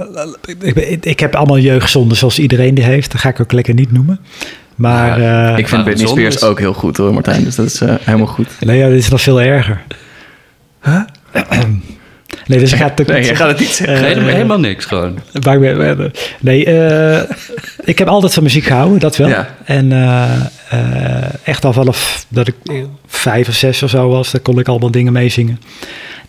uh, 0.00 0.06
uh, 0.16 0.90
ik, 0.90 1.04
ik, 1.04 1.20
heb 1.20 1.34
allemaal 1.34 1.58
jeugdzonden 1.58 2.16
zoals 2.16 2.38
iedereen 2.38 2.74
die 2.74 2.84
heeft. 2.84 3.12
Dat 3.12 3.20
ga 3.20 3.28
ik 3.28 3.40
ook 3.40 3.52
lekker 3.52 3.74
niet 3.74 3.92
noemen. 3.92 4.20
Maar, 4.74 5.20
ja, 5.20 5.56
ik 5.56 5.68
vind 5.68 5.84
Britney 5.84 6.06
Spears 6.06 6.34
is... 6.34 6.42
ook 6.42 6.58
heel 6.58 6.74
goed 6.74 6.96
hoor, 6.96 7.12
Martijn. 7.12 7.44
Dus 7.44 7.54
dat 7.54 7.66
is 7.66 7.82
uh, 7.82 7.94
helemaal 8.00 8.26
goed. 8.26 8.48
Nee, 8.60 8.78
ja, 8.78 8.88
dit 8.88 8.98
is 8.98 9.08
nog 9.08 9.20
veel 9.20 9.40
erger. 9.40 9.82
Huh? 10.82 11.00
Nee, 12.46 12.58
dus 12.58 12.72
ik 12.72 12.78
ga 12.78 12.84
het 12.84 13.00
ook 13.00 13.06
nee, 13.06 13.18
niet 13.18 13.28
je 13.28 13.34
gaat 13.34 13.48
het 13.48 13.58
niet 13.58 13.68
zeggen. 13.68 14.00
Nee, 14.00 14.32
helemaal 14.32 14.60
niks 14.60 14.84
gewoon. 14.84 15.18
Nee, 16.40 16.66
uh, 16.66 17.20
ik 17.84 17.98
heb 17.98 18.08
altijd 18.08 18.34
van 18.34 18.42
muziek 18.42 18.64
gehouden, 18.64 18.98
dat 18.98 19.16
wel. 19.16 19.28
Ja. 19.28 19.48
En 19.64 19.90
uh, 19.90 20.30
uh, 20.72 21.48
echt 21.48 21.64
al 21.64 21.72
vanaf 21.72 22.26
dat 22.28 22.48
ik 22.48 22.54
vijf 23.06 23.48
of 23.48 23.54
zes 23.54 23.82
of 23.82 23.90
zo 23.90 24.08
was, 24.08 24.30
dan 24.30 24.42
kon 24.42 24.58
ik 24.58 24.68
allemaal 24.68 24.90
dingen 24.90 25.12
meezingen. 25.12 25.60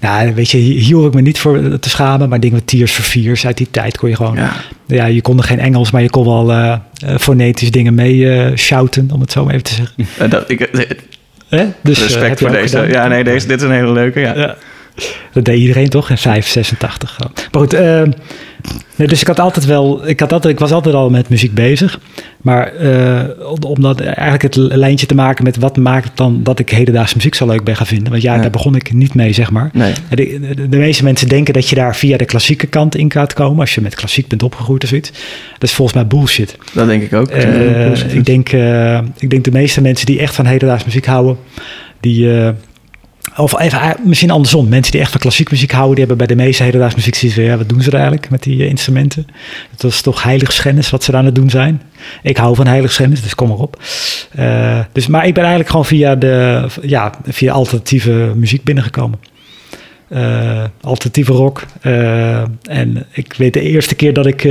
Nou, 0.01 0.34
weet 0.34 0.50
je, 0.50 0.58
hier 0.58 1.05
ik 1.05 1.13
me 1.13 1.22
niet 1.22 1.39
voor 1.39 1.79
te 1.79 1.89
schamen, 1.89 2.29
maar 2.29 2.39
dingen 2.39 2.55
met 2.55 2.67
Tears 2.67 2.91
for 2.91 3.03
Fears 3.03 3.46
uit 3.46 3.58
die 3.58 3.67
tijd 3.72 3.98
kon 3.98 4.10
je 4.10 4.15
gewoon... 4.15 4.36
Ja, 4.36 4.53
ja 4.86 5.05
je 5.05 5.22
kon 5.22 5.38
er 5.38 5.43
geen 5.43 5.60
Engels, 5.60 5.91
maar 5.91 6.01
je 6.01 6.10
kon 6.10 6.25
wel 6.25 6.51
uh, 6.51 6.75
fonetisch 7.20 7.72
dingen 7.72 7.93
mee 7.93 8.15
uh, 8.15 8.55
shouten, 8.55 9.10
om 9.13 9.22
het 9.22 9.31
zo 9.31 9.43
maar 9.43 9.53
even 9.53 9.65
te 9.65 9.74
zeggen. 9.74 10.29
dat, 10.29 10.50
ik, 10.50 10.62
eh? 11.50 11.65
dus, 11.84 12.01
Respect 12.01 12.39
voor 12.39 12.51
deze. 12.51 12.77
Gedaan. 12.77 12.89
Ja, 12.89 13.08
nee, 13.08 13.24
deze, 13.24 13.48
dit 13.48 13.62
is 13.62 13.67
een 13.67 13.74
hele 13.74 13.91
leuke, 13.91 14.20
ja. 14.20 14.36
ja. 14.36 14.55
Dat 15.33 15.45
deed 15.45 15.60
iedereen 15.60 15.89
toch 15.89 16.10
in 16.10 16.17
5, 16.17 16.48
86. 16.48 17.19
Maar 17.51 17.62
goed, 17.62 17.74
uh, 17.74 18.03
Nee, 18.95 19.07
dus 19.07 19.21
ik 19.21 19.27
had 19.27 19.39
altijd 19.39 19.65
wel, 19.65 20.07
ik, 20.07 20.19
had 20.19 20.33
altijd, 20.33 20.53
ik 20.53 20.60
was 20.60 20.71
altijd 20.71 20.95
al 20.95 21.10
met 21.10 21.29
muziek 21.29 21.53
bezig. 21.53 22.00
Maar 22.41 22.81
uh, 22.81 23.24
om 23.67 23.81
dat 23.81 24.00
eigenlijk 24.00 24.41
het 24.41 24.55
lijntje 24.55 25.05
te 25.05 25.15
maken 25.15 25.43
met 25.43 25.57
wat 25.57 25.77
maakt 25.77 26.17
dan 26.17 26.39
dat 26.43 26.60
ik 26.60 26.69
hedendaagse 26.69 27.15
muziek 27.15 27.36
zo 27.36 27.45
leuk 27.45 27.63
ben 27.63 27.75
gaan 27.75 27.86
vinden. 27.86 28.12
Want 28.12 28.24
ja, 28.24 28.38
daar 28.38 28.50
begon 28.50 28.75
ik 28.75 28.93
niet 28.93 29.13
mee, 29.13 29.33
zeg 29.33 29.51
maar. 29.51 29.69
Nee. 29.74 29.93
De, 30.10 30.15
de, 30.55 30.69
de, 30.69 30.77
meeste 30.77 31.03
mensen 31.03 31.27
denken 31.27 31.53
dat 31.53 31.69
je 31.69 31.75
daar 31.75 31.95
via 31.95 32.17
de 32.17 32.25
klassieke 32.25 32.67
kant 32.67 32.95
in 32.95 33.12
gaat 33.12 33.33
komen. 33.33 33.60
Als 33.60 33.75
je 33.75 33.81
met 33.81 33.95
klassiek 33.95 34.27
bent 34.27 34.43
opgegroeid 34.43 34.83
of 34.83 34.89
zoiets. 34.89 35.12
Dat 35.53 35.69
is 35.69 35.74
volgens 35.74 35.98
mij 35.98 36.07
bullshit. 36.07 36.57
Dat 36.74 36.88
denk 36.88 37.03
ik 37.03 37.13
ook. 37.13 37.31
Uh, 37.31 38.13
ik, 38.13 38.25
denk, 38.25 38.51
uh, 38.51 39.00
ik 39.17 39.29
denk 39.29 39.43
de 39.43 39.51
meeste 39.51 39.81
mensen 39.81 40.05
die 40.05 40.19
echt 40.19 40.36
van 40.36 40.45
hedendaagse 40.45 40.86
muziek 40.86 41.05
houden, 41.05 41.38
die 42.00 42.27
of 43.38 43.59
even 43.59 43.95
misschien 44.03 44.31
andersom. 44.31 44.69
Mensen 44.69 44.91
die 44.91 45.01
echt 45.01 45.11
van 45.11 45.19
klassiek 45.19 45.51
muziek 45.51 45.71
houden, 45.71 45.95
die 45.95 46.05
hebben 46.05 46.27
bij 46.27 46.35
de 46.35 46.43
meeste 46.43 46.63
hedendaagse 46.63 46.95
muziek 46.95 47.15
zoiets 47.15 47.38
ja, 47.38 47.57
wat 47.57 47.69
doen 47.69 47.81
ze 47.81 47.88
er 47.88 47.93
eigenlijk 47.93 48.29
met 48.29 48.43
die 48.43 48.57
uh, 48.57 48.67
instrumenten? 48.67 49.27
Dat 49.77 49.91
is 49.91 50.01
toch 50.01 50.23
heiligschennis 50.23 50.89
wat 50.89 51.03
ze 51.03 51.11
daar 51.11 51.19
aan 51.19 51.25
het 51.25 51.35
doen 51.35 51.50
zijn. 51.50 51.81
Ik 52.23 52.38
hou 52.38 52.55
van 52.55 52.67
heiligschennis, 52.67 53.21
dus 53.21 53.35
kom 53.35 53.47
maar 53.47 53.57
op. 53.57 53.81
Uh, 54.39 54.79
dus, 54.91 55.07
maar 55.07 55.25
ik 55.25 55.33
ben 55.33 55.43
eigenlijk 55.43 55.69
gewoon 55.69 55.85
via, 55.85 56.15
de, 56.15 56.65
ja, 56.81 57.13
via 57.23 57.53
alternatieve 57.53 58.31
muziek 58.35 58.63
binnengekomen. 58.63 59.19
Uh, 60.09 60.63
alternatieve 60.81 61.31
rock. 61.31 61.65
en 62.61 63.05
ik 63.11 63.33
weet 63.33 63.53
de 63.53 63.61
eerste 63.61 63.95
keer 63.95 64.13
dat 64.13 64.25
ik, 64.25 64.41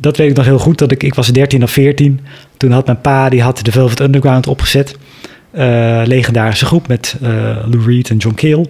dat 0.00 0.16
weet 0.16 0.30
ik 0.30 0.36
nog 0.36 0.44
heel 0.44 0.58
goed, 0.58 0.78
dat 0.78 0.90
ik, 0.90 1.02
ik 1.02 1.14
was 1.14 1.26
13 1.26 1.62
of 1.62 1.70
14. 1.70 2.20
Toen 2.56 2.70
had 2.70 2.86
mijn 2.86 3.00
pa, 3.00 3.28
die 3.28 3.42
had 3.42 3.64
de 3.64 3.72
Velvet 3.72 4.00
Underground 4.00 4.46
opgezet. 4.46 4.96
Uh, 5.58 6.02
legendarische 6.04 6.66
groep 6.66 6.88
met 6.88 7.16
uh, 7.22 7.28
Lou 7.66 7.84
Reed 7.86 8.10
en 8.10 8.16
John 8.16 8.34
Cale. 8.34 8.66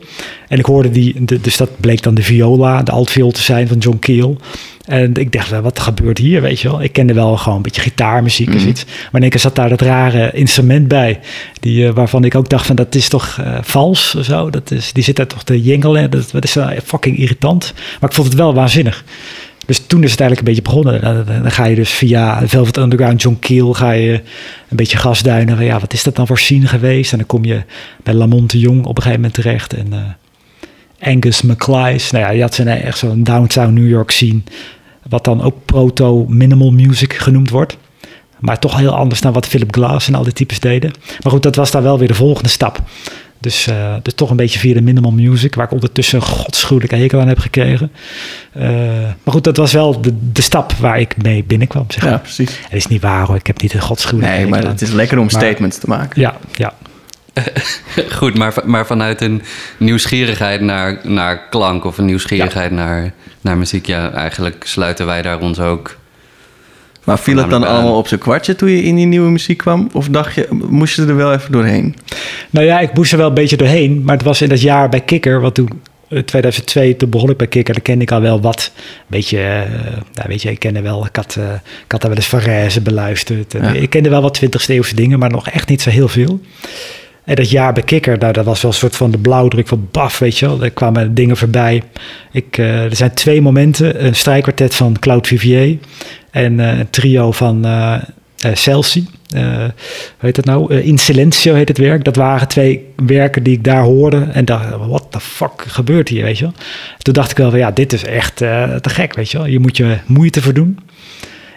En 0.48 0.58
ik 0.58 0.64
hoorde 0.64 0.90
die, 0.90 1.24
de, 1.24 1.40
dus 1.40 1.56
dat 1.56 1.70
bleek 1.80 2.02
dan 2.02 2.14
de 2.14 2.22
viola, 2.22 2.82
de 2.82 2.90
altviool 2.90 3.30
te 3.30 3.42
zijn 3.42 3.68
van 3.68 3.78
John 3.78 3.98
Cale. 3.98 4.36
En 4.84 5.14
ik 5.14 5.32
dacht, 5.32 5.50
wat 5.50 5.80
gebeurt 5.80 6.18
hier, 6.18 6.40
weet 6.40 6.60
je 6.60 6.68
wel? 6.68 6.82
Ik 6.82 6.92
kende 6.92 7.12
wel 7.12 7.36
gewoon 7.36 7.56
een 7.56 7.62
beetje 7.62 7.80
gitaarmuziek 7.80 8.48
en 8.48 8.60
zoiets. 8.60 8.84
Maar 8.84 8.94
in 9.12 9.20
één 9.20 9.30
keer 9.30 9.40
zat 9.40 9.54
daar 9.54 9.68
dat 9.68 9.80
rare 9.80 10.30
instrument 10.32 10.88
bij, 10.88 11.20
die, 11.60 11.84
uh, 11.84 11.90
waarvan 11.90 12.24
ik 12.24 12.34
ook 12.34 12.48
dacht 12.48 12.66
van, 12.66 12.76
dat 12.76 12.94
is 12.94 13.08
toch 13.08 13.40
vals 13.60 14.14
of 14.14 14.24
zo? 14.24 14.50
Dat 14.50 14.70
is, 14.70 14.92
die 14.92 15.04
zit 15.04 15.16
daar 15.16 15.26
toch 15.26 15.44
te 15.44 15.62
jengelen, 15.62 16.10
dat, 16.10 16.28
dat 16.32 16.44
is 16.44 16.56
fucking 16.84 17.18
irritant. 17.18 17.72
Maar 18.00 18.10
ik 18.10 18.16
vond 18.16 18.28
het 18.28 18.36
wel 18.36 18.54
waanzinnig. 18.54 19.04
Dus 19.68 19.86
toen 19.86 20.02
is 20.02 20.10
het 20.10 20.20
eigenlijk 20.20 20.48
een 20.48 20.54
beetje 20.54 20.70
begonnen. 20.70 21.26
Dan, 21.42 21.50
ga 21.50 21.64
je 21.64 21.74
dus 21.74 21.90
via 21.90 22.46
Velvet 22.46 22.76
Underground, 22.76 23.22
John 23.22 23.36
Keel, 23.40 23.74
ga 23.74 23.90
je 23.90 24.12
een 24.68 24.76
beetje 24.76 24.96
gasduinen. 24.96 25.64
Ja, 25.64 25.80
wat 25.80 25.92
is 25.92 26.02
dat 26.02 26.16
dan 26.16 26.26
voor 26.26 26.38
scene 26.38 26.66
geweest? 26.66 27.12
En 27.12 27.18
dan 27.18 27.26
kom 27.26 27.44
je 27.44 27.62
bij 28.02 28.14
Lamont 28.14 28.50
de 28.50 28.58
Jong 28.58 28.84
op 28.84 28.96
een 28.96 29.02
gegeven 29.02 29.14
moment 29.14 29.34
terecht. 29.34 29.74
En 29.74 29.86
uh, 29.92 31.12
Angus 31.12 31.42
McClies. 31.42 32.10
Nou 32.10 32.24
ja, 32.24 32.30
die 32.30 32.40
had 32.40 32.54
zijn 32.54 32.68
echt 32.68 32.98
zo'n 32.98 33.22
downtown 33.22 33.72
New 33.72 33.88
York 33.88 34.10
scene. 34.10 34.40
Wat 35.08 35.24
dan 35.24 35.42
ook 35.42 35.64
proto-minimal 35.64 36.70
music 36.70 37.12
genoemd 37.12 37.50
wordt. 37.50 37.76
Maar 38.38 38.58
toch 38.58 38.76
heel 38.76 38.96
anders 38.96 39.20
dan 39.20 39.32
wat 39.32 39.46
Philip 39.46 39.74
Glass 39.74 40.08
en 40.08 40.14
al 40.14 40.24
die 40.24 40.32
types 40.32 40.60
deden. 40.60 40.92
Maar 41.22 41.32
goed, 41.32 41.42
dat 41.42 41.56
was 41.56 41.70
dan 41.70 41.82
wel 41.82 41.98
weer 41.98 42.08
de 42.08 42.14
volgende 42.14 42.48
stap. 42.48 42.82
Dus, 43.40 43.66
uh, 43.66 43.94
dus 44.02 44.14
toch 44.14 44.30
een 44.30 44.36
beetje 44.36 44.58
via 44.58 44.74
de 44.74 44.80
minimal 44.80 45.10
music, 45.10 45.54
waar 45.54 45.64
ik 45.64 45.72
ondertussen 45.72 46.18
een 46.18 46.24
godschuwelijke 46.24 46.96
hekel 46.96 47.20
aan 47.20 47.28
heb 47.28 47.38
gekregen. 47.38 47.92
Uh, 48.56 48.64
maar 49.22 49.34
goed, 49.34 49.44
dat 49.44 49.56
was 49.56 49.72
wel 49.72 50.00
de, 50.00 50.32
de 50.32 50.42
stap 50.42 50.72
waar 50.72 51.00
ik 51.00 51.22
mee 51.22 51.44
binnenkwam. 51.44 51.84
Zeg 51.88 52.04
Ja, 52.04 52.18
precies. 52.18 52.50
Het 52.62 52.72
is 52.72 52.86
niet 52.86 53.02
waar 53.02 53.26
hoor, 53.26 53.36
ik 53.36 53.46
heb 53.46 53.62
niet 53.62 53.74
een 53.74 53.80
godschuwelijke 53.80 54.36
Nee, 54.36 54.46
maar 54.46 54.64
het 54.64 54.80
is 54.80 54.90
lekker 54.90 55.18
om 55.18 55.22
maar, 55.22 55.42
statements 55.42 55.78
te 55.78 55.86
maken. 55.88 56.20
Ja, 56.20 56.36
ja. 56.52 56.74
Goed, 58.18 58.38
maar, 58.38 58.54
maar 58.64 58.86
vanuit 58.86 59.20
een 59.20 59.42
nieuwsgierigheid 59.76 60.60
naar, 60.60 61.00
naar 61.02 61.48
klank 61.48 61.84
of 61.84 61.98
een 61.98 62.04
nieuwsgierigheid 62.04 62.70
ja. 62.70 62.76
naar, 62.76 63.12
naar 63.40 63.56
muziek, 63.56 63.86
ja, 63.86 64.12
eigenlijk 64.12 64.64
sluiten 64.66 65.06
wij 65.06 65.22
daar 65.22 65.40
ons 65.40 65.60
ook 65.60 65.96
maar 67.08 67.18
viel 67.18 67.36
het 67.36 67.50
dan 67.50 67.64
allemaal 67.64 67.96
op 67.96 68.08
zijn 68.08 68.20
kwartje 68.20 68.54
toen 68.56 68.70
je 68.70 68.82
in 68.82 68.94
die 68.94 69.06
nieuwe 69.06 69.30
muziek 69.30 69.58
kwam? 69.58 69.88
Of 69.92 70.08
dacht 70.08 70.34
je, 70.34 70.48
moest 70.68 70.96
je 70.96 71.06
er 71.06 71.16
wel 71.16 71.32
even 71.32 71.52
doorheen? 71.52 71.96
Nou 72.50 72.66
ja, 72.66 72.80
ik 72.80 72.94
moest 72.94 73.12
er 73.12 73.18
wel 73.18 73.28
een 73.28 73.34
beetje 73.34 73.56
doorheen. 73.56 74.02
Maar 74.04 74.16
het 74.16 74.24
was 74.24 74.42
in 74.42 74.48
dat 74.48 74.60
jaar 74.60 74.88
bij 74.88 75.00
Kikker, 75.00 75.40
wat 75.40 75.54
toen 75.54 75.68
2002, 76.24 76.96
toen 76.96 77.10
begon 77.10 77.30
ik 77.30 77.36
bij 77.36 77.46
Kikker, 77.46 77.74
dan 77.74 77.82
kende 77.82 78.02
ik 78.02 78.12
al 78.12 78.20
wel 78.20 78.40
wat. 78.40 78.72
Beetje, 79.06 79.38
uh, 79.38 79.92
nou 80.12 80.28
weet 80.28 80.42
je, 80.42 80.50
ik 80.50 80.58
kende 80.58 80.80
wel, 80.80 81.06
ik 81.06 81.16
had, 81.16 81.36
uh, 81.38 81.44
ik 81.84 81.92
had 81.92 82.00
daar 82.00 82.10
wel 82.10 82.18
eens 82.18 82.28
Varese 82.28 82.80
beluisterd. 82.80 83.54
En 83.54 83.62
ja. 83.62 83.80
Ik 83.80 83.90
kende 83.90 84.08
wel 84.08 84.22
wat 84.22 84.40
20e 84.44 84.66
eeuwse 84.66 84.94
dingen, 84.94 85.18
maar 85.18 85.30
nog 85.30 85.48
echt 85.48 85.68
niet 85.68 85.82
zo 85.82 85.90
heel 85.90 86.08
veel. 86.08 86.40
En 87.24 87.34
dat 87.34 87.50
jaar 87.50 87.72
bij 87.72 87.82
Kikker, 87.82 88.18
nou, 88.18 88.32
dat 88.32 88.44
was 88.44 88.62
wel 88.62 88.70
een 88.70 88.76
soort 88.76 88.96
van 88.96 89.10
de 89.10 89.18
blauwdruk 89.18 89.68
van 89.68 89.88
baf, 89.90 90.18
weet 90.18 90.38
je 90.38 90.46
wel. 90.46 90.62
Er 90.62 90.70
kwamen 90.70 91.14
dingen 91.14 91.36
voorbij. 91.36 91.82
Ik, 92.32 92.58
uh, 92.58 92.84
er 92.84 92.96
zijn 92.96 93.14
twee 93.14 93.40
momenten. 93.40 94.04
Een 94.04 94.14
strijkkwartet 94.14 94.74
van 94.74 94.98
Claude 94.98 95.28
Vivier 95.28 95.78
en 96.30 96.58
uh, 96.58 96.78
een 96.78 96.90
trio 96.90 97.32
van 97.32 97.66
uh, 97.66 97.96
Celsi. 98.52 99.06
hoe 99.30 99.72
heet 100.18 100.34
dat 100.34 100.44
nou? 100.44 100.74
In 100.74 100.98
Silencio 100.98 101.54
heet 101.54 101.68
het 101.68 101.78
werk. 101.78 102.04
Dat 102.04 102.16
waren 102.16 102.48
twee 102.48 102.86
werken 103.06 103.42
die 103.42 103.54
ik 103.56 103.64
daar 103.64 103.82
hoorde. 103.82 104.26
En 104.32 104.44
dacht, 104.44 104.70
what 104.70 105.06
the 105.10 105.20
fuck 105.20 105.64
gebeurt 105.66 106.08
hier, 106.08 106.24
weet 106.24 106.38
je 106.38 106.44
wel? 106.44 106.54
Toen 106.98 107.14
dacht 107.14 107.30
ik 107.30 107.36
wel 107.36 107.50
van, 107.50 107.58
ja, 107.58 107.70
dit 107.70 107.92
is 107.92 108.04
echt 108.04 108.36
te 108.36 108.80
gek, 108.82 109.14
weet 109.14 109.30
je 109.30 109.38
wel. 109.38 109.46
Je 109.46 109.58
moet 109.58 109.76
je 109.76 109.96
moeite 110.06 110.42
voor 110.42 110.54
doen. 110.54 110.78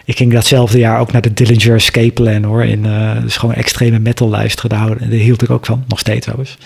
Ik 0.04 0.16
ging 0.16 0.32
datzelfde 0.32 0.78
jaar 0.78 1.00
ook 1.00 1.12
naar 1.12 1.22
de 1.22 1.34
Dillinger 1.34 1.74
Escape 1.74 2.10
Plan 2.12 2.42
hoor. 2.42 2.64
In, 2.64 2.86
dus 3.22 3.36
gewoon 3.36 3.54
extreme 3.54 3.98
metal 3.98 4.28
luisteren. 4.28 4.70
Daar, 4.70 4.98
daar 4.98 5.08
hield 5.08 5.42
ik 5.42 5.50
ook 5.50 5.66
van, 5.66 5.84
nog 5.88 5.98
steeds 5.98 6.20
trouwens. 6.20 6.56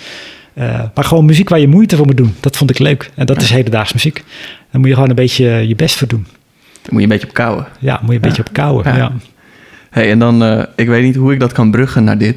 Maar 0.94 1.04
gewoon 1.04 1.24
muziek 1.24 1.48
waar 1.48 1.60
je 1.60 1.68
moeite 1.68 1.96
voor 1.96 2.06
moet 2.06 2.16
doen. 2.16 2.34
Dat 2.40 2.56
vond 2.56 2.70
ik 2.70 2.78
leuk. 2.78 3.10
En 3.14 3.26
dat 3.26 3.42
is 3.42 3.50
hedendaags 3.50 3.92
muziek. 3.92 4.24
Daar 4.70 4.80
moet 4.80 4.88
je 4.88 4.94
gewoon 4.94 5.08
een 5.08 5.14
beetje 5.14 5.68
je 5.68 5.74
best 5.74 5.96
voor 5.96 6.08
doen. 6.08 6.26
Daar 6.86 6.94
moet 6.94 7.02
je 7.02 7.02
een 7.02 7.08
beetje 7.08 7.26
op 7.26 7.34
kouwen. 7.34 7.66
Ja, 7.78 7.92
moet 7.92 8.00
je 8.00 8.06
een 8.06 8.22
ja. 8.22 8.28
beetje 8.28 8.42
op 8.42 8.52
kouwen. 8.52 8.84
Ja. 8.84 8.96
ja. 8.96 9.12
Hey, 9.90 10.10
en 10.10 10.18
dan, 10.18 10.42
uh, 10.42 10.62
ik 10.76 10.88
weet 10.88 11.02
niet 11.02 11.16
hoe 11.16 11.32
ik 11.32 11.40
dat 11.40 11.52
kan 11.52 11.70
bruggen 11.70 12.04
naar 12.04 12.18
dit. 12.18 12.36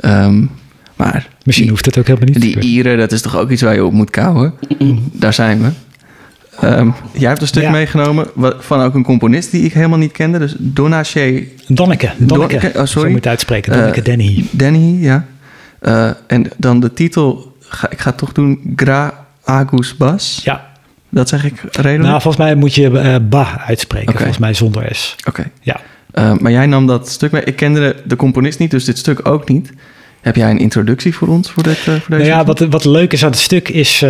Um, 0.00 0.50
maar 0.96 1.28
Misschien 1.44 1.68
hoeft 1.68 1.86
het 1.86 1.98
ook 1.98 2.06
helemaal 2.06 2.28
niet. 2.28 2.40
Die 2.40 2.60
Ieren, 2.60 2.98
dat 2.98 3.12
is 3.12 3.22
toch 3.22 3.36
ook 3.36 3.50
iets 3.50 3.62
waar 3.62 3.74
je 3.74 3.84
op 3.84 3.92
moet 3.92 4.10
kouwen? 4.10 4.54
Daar 5.12 5.32
zijn 5.32 5.62
we. 5.62 5.68
Um, 6.66 6.94
jij 7.12 7.28
hebt 7.28 7.40
een 7.40 7.46
stuk 7.46 7.62
ja. 7.62 7.70
meegenomen 7.70 8.26
van 8.58 8.80
ook 8.80 8.94
een 8.94 9.02
componist 9.02 9.50
die 9.50 9.62
ik 9.62 9.72
helemaal 9.72 9.98
niet 9.98 10.12
kende. 10.12 10.38
Dus 10.38 10.54
Donache... 10.58 11.48
Donneke. 11.66 12.10
Donneke. 12.18 12.58
Donneke 12.58 12.66
oh, 12.66 12.72
sorry. 12.72 12.86
Zo 12.86 13.00
moet 13.00 13.08
je 13.08 13.14
het 13.14 13.26
uitspreken. 13.26 13.72
Donneke 13.72 13.98
uh, 13.98 14.04
Denny. 14.04 14.44
Denny, 14.50 15.02
ja. 15.02 15.26
Uh, 15.82 16.10
en 16.26 16.50
dan 16.56 16.80
de 16.80 16.92
titel, 16.92 17.56
ga, 17.60 17.90
ik 17.90 18.00
ga 18.00 18.08
het 18.08 18.18
toch 18.18 18.32
doen, 18.32 18.72
Gra 18.76 19.26
Agus 19.44 19.96
Bas. 19.96 20.40
Ja. 20.44 20.72
Dat 21.14 21.28
zeg 21.28 21.44
ik 21.44 21.62
redelijk? 21.70 22.02
Nou, 22.02 22.20
volgens 22.20 22.36
mij 22.36 22.54
moet 22.54 22.74
je 22.74 22.90
uh, 22.90 23.16
Ba 23.28 23.62
uitspreken. 23.66 24.08
Okay. 24.08 24.20
Volgens 24.20 24.38
mij 24.38 24.54
zonder 24.54 24.94
S. 24.94 25.14
Oké. 25.18 25.28
Okay. 25.28 25.50
Ja. 25.60 25.80
Uh, 26.14 26.38
maar 26.38 26.52
jij 26.52 26.66
nam 26.66 26.86
dat 26.86 27.08
stuk 27.08 27.30
mee. 27.30 27.44
Ik 27.44 27.56
kende 27.56 27.80
de, 27.80 27.96
de 28.04 28.16
componist 28.16 28.58
niet, 28.58 28.70
dus 28.70 28.84
dit 28.84 28.98
stuk 28.98 29.28
ook 29.28 29.48
niet. 29.48 29.72
Heb 30.20 30.36
jij 30.36 30.50
een 30.50 30.58
introductie 30.58 31.14
voor 31.14 31.28
ons 31.28 31.50
voor, 31.50 31.62
dit, 31.62 31.78
uh, 31.78 31.84
voor 31.84 31.94
deze? 31.94 32.08
Nou 32.08 32.24
ja, 32.24 32.44
wat, 32.44 32.58
wat 32.58 32.84
leuk 32.84 33.12
is 33.12 33.24
aan 33.24 33.30
het 33.30 33.38
stuk 33.38 33.68
is, 33.68 34.02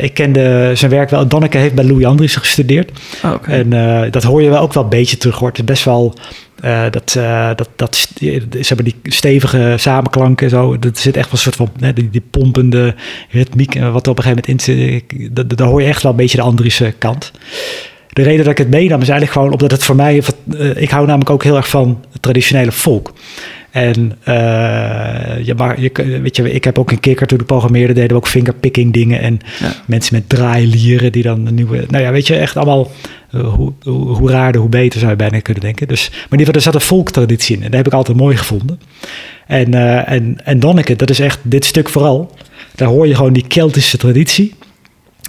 ik 0.00 0.14
kende 0.14 0.70
zijn 0.74 0.90
werk 0.90 1.10
wel. 1.10 1.28
Danneke 1.28 1.58
heeft 1.58 1.74
bij 1.74 1.84
Louis 1.84 2.04
Andries 2.04 2.36
gestudeerd. 2.36 3.00
Oh, 3.24 3.32
okay. 3.32 3.60
En 3.60 4.10
dat 4.10 4.22
hoor 4.22 4.42
je 4.42 4.50
wel 4.50 4.60
ook 4.60 4.72
wel 4.72 4.82
een 4.82 4.88
beetje 4.88 5.16
terug. 5.16 5.36
Hoort. 5.36 5.56
Het 5.56 5.68
is 5.68 5.72
best 5.72 5.84
wel, 5.84 6.14
dat, 6.90 7.12
dat, 7.56 7.68
dat, 7.76 7.96
ze 7.96 8.48
hebben 8.60 8.84
die 8.84 8.96
stevige 9.02 9.74
samenklanken 9.78 10.44
en 10.44 10.50
zo. 10.50 10.78
Dat 10.78 10.98
zit 10.98 11.16
echt 11.16 11.24
wel 11.24 11.34
een 11.34 11.38
soort 11.38 11.56
van, 11.56 11.70
hè, 11.80 11.92
die, 11.92 12.10
die 12.10 12.22
pompende 12.30 12.94
ritmiek. 13.30 13.74
Wat 13.74 14.06
er 14.06 14.12
op 14.12 14.18
een 14.18 14.24
gegeven 14.24 14.44
moment 14.46 14.46
in 14.46 14.60
zit. 15.30 15.58
Daar 15.58 15.68
hoor 15.68 15.82
je 15.82 15.88
echt 15.88 16.02
wel 16.02 16.10
een 16.10 16.16
beetje 16.16 16.36
de 16.36 16.42
Andriese 16.42 16.94
kant. 16.98 17.32
De 18.12 18.22
reden 18.22 18.44
dat 18.44 18.52
ik 18.52 18.58
het 18.58 18.70
meenam 18.70 19.00
is 19.00 19.08
eigenlijk 19.08 19.32
gewoon 19.32 19.52
omdat 19.52 19.70
het 19.70 19.84
voor 19.84 19.96
mij... 19.96 20.22
ik 20.74 20.90
hou 20.90 21.06
namelijk 21.06 21.30
ook 21.30 21.42
heel 21.42 21.56
erg 21.56 21.68
van 21.68 22.04
traditionele 22.20 22.72
folk. 22.72 23.12
En 23.74 24.12
uh, 24.28 25.44
je, 25.46 25.54
maar, 25.56 25.80
je, 25.80 25.90
weet 26.22 26.36
je, 26.36 26.52
ik 26.52 26.64
heb 26.64 26.78
ook 26.78 26.90
een 26.90 27.00
kikker 27.00 27.26
toen 27.26 27.38
de 27.38 27.44
programmeerde, 27.44 27.92
deden 27.92 28.08
we 28.10 28.16
ook 28.16 28.28
fingerpicking 28.28 28.92
dingen. 28.92 29.20
En 29.20 29.40
ja. 29.60 29.74
mensen 29.86 30.14
met 30.14 30.28
draailieren 30.28 31.12
die 31.12 31.22
dan 31.22 31.46
een 31.46 31.54
nieuwe. 31.54 31.84
Nou 31.88 32.04
ja, 32.04 32.12
weet 32.12 32.26
je, 32.26 32.36
echt 32.36 32.56
allemaal. 32.56 32.90
Uh, 33.30 33.54
hoe, 33.54 33.72
hoe, 33.82 34.16
hoe 34.16 34.30
raarder, 34.30 34.60
hoe 34.60 34.70
beter 34.70 34.98
zou 34.98 35.10
je 35.10 35.16
bijna 35.16 35.40
kunnen 35.40 35.62
denken. 35.62 35.88
Dus, 35.88 36.08
maar 36.10 36.18
in 36.18 36.38
ieder 36.38 36.46
geval, 36.46 36.54
er 36.54 36.60
zat 36.60 36.74
een 36.74 36.80
volktraditie 36.80 37.56
in. 37.56 37.62
En 37.62 37.68
dat 37.68 37.76
heb 37.76 37.86
ik 37.86 37.92
altijd 37.92 38.16
mooi 38.16 38.36
gevonden. 38.36 38.80
En, 39.46 39.74
uh, 39.74 40.10
en, 40.10 40.36
en 40.44 40.60
Donneke, 40.60 40.96
dat 40.96 41.10
is 41.10 41.20
echt 41.20 41.38
dit 41.42 41.64
stuk 41.64 41.88
vooral. 41.88 42.34
Daar 42.74 42.88
hoor 42.88 43.06
je 43.06 43.14
gewoon 43.14 43.32
die 43.32 43.46
Keltische 43.46 43.96
traditie 43.96 44.54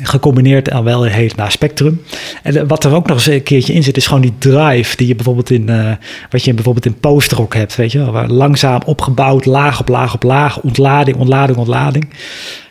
gecombineerd 0.04 0.72
aan 0.72 0.84
wel 0.84 1.06
een 1.06 1.12
heel 1.12 1.30
naar 1.36 1.52
spectrum. 1.52 2.02
En 2.44 2.68
wat 2.68 2.84
er 2.84 2.94
ook 2.94 3.08
nog 3.08 3.18
eens 3.18 3.26
een 3.26 3.44
keertje 3.44 3.74
in 3.74 3.84
zit, 3.84 3.98
is 3.98 4.08
gewoon 4.08 4.22
die 4.22 4.34
drive 4.38 4.98
die 4.98 5.08
je 5.08 5.16
bijvoorbeeld 5.16 5.50
in, 5.50 5.70
uh, 5.70 5.92
wat 6.30 6.44
je 6.44 6.54
bijvoorbeeld 6.54 6.86
in 6.86 7.00
postrock 7.00 7.54
hebt, 7.54 7.76
weet 7.76 7.92
je 7.92 7.98
wel, 7.98 8.12
waar 8.12 8.28
langzaam 8.28 8.82
opgebouwd, 8.86 9.46
laag 9.46 9.80
op 9.80 9.90
laag 9.90 10.14
op 10.14 10.24
laag, 10.24 10.62
ontlading, 10.62 11.18
ontlading, 11.18 11.58
ontlading. 11.58 12.10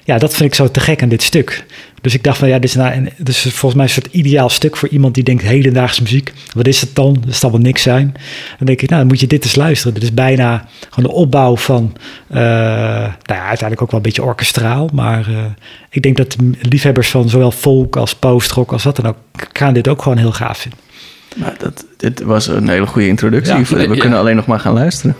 Ja, 0.04 0.18
dat 0.18 0.34
vind 0.34 0.48
ik 0.50 0.54
zo 0.54 0.70
te 0.70 0.80
gek 0.80 1.02
aan 1.02 1.08
dit 1.08 1.22
stuk. 1.22 1.64
Dus 2.00 2.14
ik 2.14 2.22
dacht 2.22 2.38
van 2.38 2.48
ja, 2.48 2.54
dit 2.58 2.64
is, 2.70 2.74
nou, 2.76 2.92
een- 2.94 3.10
dit 3.16 3.28
is 3.28 3.40
volgens 3.42 3.74
mij 3.74 3.84
een 3.84 3.90
soort 3.90 4.08
ideaal 4.10 4.48
stuk 4.48 4.76
voor 4.76 4.88
iemand 4.88 5.14
die 5.14 5.24
denkt 5.24 5.42
hedendaagse 5.42 6.02
muziek. 6.02 6.32
Wat 6.54 6.66
is 6.66 6.80
het 6.80 6.94
dan? 6.94 7.16
Dat 7.26 7.34
zal 7.34 7.50
wel 7.50 7.60
niks 7.60 7.82
zijn. 7.82 8.12
Dan 8.58 8.66
denk 8.66 8.82
ik, 8.82 8.88
nou 8.88 9.00
dan 9.00 9.10
moet 9.10 9.20
je 9.20 9.26
dit 9.26 9.44
eens 9.44 9.54
luisteren. 9.54 9.94
Dit 9.94 10.02
is 10.02 10.14
bijna 10.14 10.68
gewoon 10.90 11.10
de 11.10 11.16
opbouw 11.16 11.56
van, 11.56 11.96
eh, 12.28 12.36
nou 12.36 13.10
ja, 13.26 13.46
uiteindelijk 13.46 13.82
ook 13.82 13.90
wel 13.90 14.00
een 14.00 14.06
beetje 14.06 14.22
orkestraal. 14.22 14.88
Maar 14.92 15.28
eh, 15.28 15.44
ik 15.90 16.02
denk 16.02 16.16
dat 16.16 16.30
de 16.38 16.68
liefhebbers 16.68 17.08
van 17.10 17.28
zowel 17.28 17.50
folk 17.50 17.96
als 17.96 18.14
postrock 18.14 18.72
als 18.72 18.82
wat 18.84 18.96
dan 18.96 19.06
ook, 19.06 19.16
gaan 19.52 19.74
dit 19.74 19.88
ook 19.88 20.02
gewoon 20.02 20.18
heel 20.18 20.32
gaaf 20.32 20.58
vinden. 20.58 20.78
Maar 21.36 21.54
dat, 21.58 21.84
dit 21.96 22.22
was 22.22 22.46
een 22.46 22.68
hele 22.68 22.86
goede 22.86 23.08
introductie. 23.08 23.54
Ja. 23.54 23.62
We 23.64 23.94
Ja. 23.94 24.00
kunnen 24.00 24.18
alleen 24.18 24.36
nog 24.36 24.46
maar 24.46 24.60
gaan 24.60 24.74
luisteren. 24.74 25.16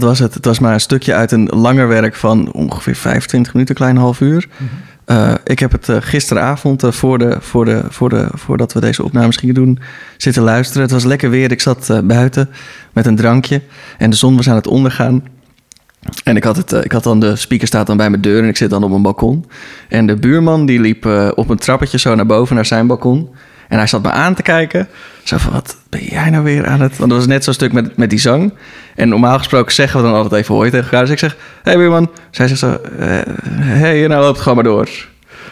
Dat 0.00 0.08
was 0.08 0.18
het. 0.18 0.34
Het 0.34 0.44
was 0.44 0.58
maar 0.58 0.72
een 0.72 0.80
stukje 0.80 1.14
uit 1.14 1.32
een 1.32 1.46
langer 1.46 1.88
werk 1.88 2.14
van 2.14 2.52
ongeveer 2.52 2.96
25 2.96 3.52
minuten, 3.52 3.74
klein 3.74 3.96
half 3.96 4.20
uur. 4.20 4.48
Eh, 5.04 5.34
ik 5.44 5.58
heb 5.58 5.72
het 5.72 5.88
eh, 5.88 5.96
gisteravond, 6.00 6.82
eh, 6.82 6.90
voor 6.90 7.18
de, 7.18 7.36
voor 7.40 7.64
de, 7.64 7.82
voor 7.88 8.08
de, 8.08 8.28
voordat 8.32 8.72
we 8.72 8.80
deze 8.80 9.04
opnames 9.04 9.36
gingen 9.36 9.54
doen, 9.54 9.78
zitten 10.16 10.42
luisteren. 10.42 10.82
Het 10.82 10.90
was 10.90 11.04
lekker 11.04 11.30
weer. 11.30 11.50
Ik 11.50 11.60
zat 11.60 12.00
buiten 12.04 12.50
met 12.92 13.06
een 13.06 13.16
drankje 13.16 13.62
en 13.98 14.10
de 14.10 14.16
zon 14.16 14.36
was 14.36 14.48
aan 14.48 14.56
het 14.56 14.66
ondergaan. 14.66 15.22
En 16.24 16.36
ik 16.36 16.44
had, 16.44 16.56
het, 16.56 16.72
ik 16.72 16.92
had 16.92 17.02
dan 17.02 17.20
de 17.20 17.36
speaker 17.36 17.66
staat 17.66 17.86
dan 17.86 17.96
bij 17.96 18.10
mijn 18.10 18.22
deur 18.22 18.42
en 18.42 18.48
ik 18.48 18.56
zit 18.56 18.70
dan 18.70 18.84
op 18.84 18.90
een 18.90 19.02
balkon. 19.02 19.44
En 19.88 20.06
de 20.06 20.16
buurman 20.16 20.66
die 20.66 20.80
liep 20.80 21.06
op 21.34 21.48
een 21.48 21.58
trappetje 21.58 21.98
zo 21.98 22.14
naar 22.14 22.26
boven 22.26 22.54
naar 22.54 22.66
zijn 22.66 22.86
balkon. 22.86 23.33
En 23.68 23.78
hij 23.78 23.86
zat 23.86 24.02
me 24.02 24.10
aan 24.10 24.34
te 24.34 24.42
kijken. 24.42 24.88
Zo 25.22 25.36
van, 25.36 25.52
wat 25.52 25.76
ben 25.88 26.04
jij 26.04 26.30
nou 26.30 26.44
weer 26.44 26.66
aan 26.66 26.80
het... 26.80 26.96
Want 26.96 27.10
dat 27.10 27.18
was 27.18 27.28
net 27.28 27.44
zo'n 27.44 27.54
stuk 27.54 27.72
met, 27.72 27.96
met 27.96 28.10
die 28.10 28.18
zang. 28.18 28.52
En 28.94 29.08
normaal 29.08 29.38
gesproken 29.38 29.72
zeggen 29.72 30.00
we 30.00 30.06
dan 30.06 30.16
altijd 30.16 30.42
even 30.42 30.54
hoi 30.54 30.70
tegen 30.70 30.84
elkaar. 30.84 31.00
Dus 31.00 31.10
ik 31.10 31.18
zeg, 31.18 31.36
hé 31.62 31.70
hey, 31.70 31.76
buurman. 31.76 32.10
Zij 32.30 32.48
zegt 32.48 32.60
zo, 32.60 32.80
hé, 32.98 33.98
hey, 33.98 34.06
nou 34.06 34.22
loopt 34.22 34.38
gewoon 34.38 34.54
maar 34.54 34.64
door. 34.64 34.88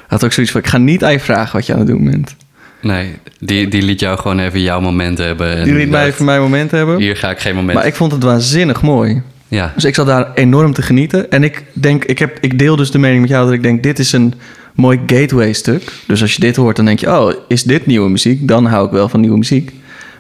Had 0.06 0.24
ook 0.24 0.32
zoiets 0.32 0.52
van, 0.52 0.60
ik 0.60 0.66
ga 0.66 0.78
niet 0.78 1.04
aan 1.04 1.12
je 1.12 1.20
vragen 1.20 1.56
wat 1.56 1.66
je 1.66 1.72
aan 1.72 1.78
het 1.78 1.88
doen 1.88 2.10
bent. 2.10 2.36
Nee, 2.80 3.18
die, 3.38 3.68
die 3.68 3.82
liet 3.82 4.00
jou 4.00 4.18
gewoon 4.18 4.38
even 4.38 4.60
jouw 4.60 4.80
moment 4.80 5.18
hebben. 5.18 5.56
en 5.56 5.64
Die 5.64 5.74
liet 5.74 5.90
mij 5.90 6.06
even 6.06 6.24
mijn 6.24 6.40
moment 6.40 6.70
hebben. 6.70 6.98
Hier 6.98 7.16
ga 7.16 7.30
ik 7.30 7.38
geen 7.38 7.54
moment. 7.54 7.78
Maar 7.78 7.86
ik 7.86 7.94
vond 7.94 8.12
het 8.12 8.22
waanzinnig 8.22 8.82
mooi. 8.82 9.22
Ja, 9.48 9.72
Dus 9.74 9.84
ik 9.84 9.94
zat 9.94 10.06
daar 10.06 10.30
enorm 10.34 10.72
te 10.72 10.82
genieten. 10.82 11.30
En 11.30 11.44
ik 11.44 11.64
denk, 11.72 12.04
ik, 12.04 12.18
heb, 12.18 12.38
ik 12.40 12.58
deel 12.58 12.76
dus 12.76 12.90
de 12.90 12.98
mening 12.98 13.20
met 13.20 13.30
jou 13.30 13.44
dat 13.44 13.54
ik 13.54 13.62
denk, 13.62 13.82
dit 13.82 13.98
is 13.98 14.12
een 14.12 14.34
mooi 14.74 15.00
gateway 15.06 15.52
stuk. 15.52 15.92
Dus 16.06 16.22
als 16.22 16.34
je 16.34 16.40
dit 16.40 16.56
hoort, 16.56 16.76
dan 16.76 16.84
denk 16.84 16.98
je, 16.98 17.18
oh, 17.18 17.32
is 17.48 17.62
dit 17.62 17.86
nieuwe 17.86 18.10
muziek? 18.10 18.48
Dan 18.48 18.66
hou 18.66 18.86
ik 18.86 18.92
wel 18.92 19.08
van 19.08 19.20
nieuwe 19.20 19.38
muziek. 19.38 19.72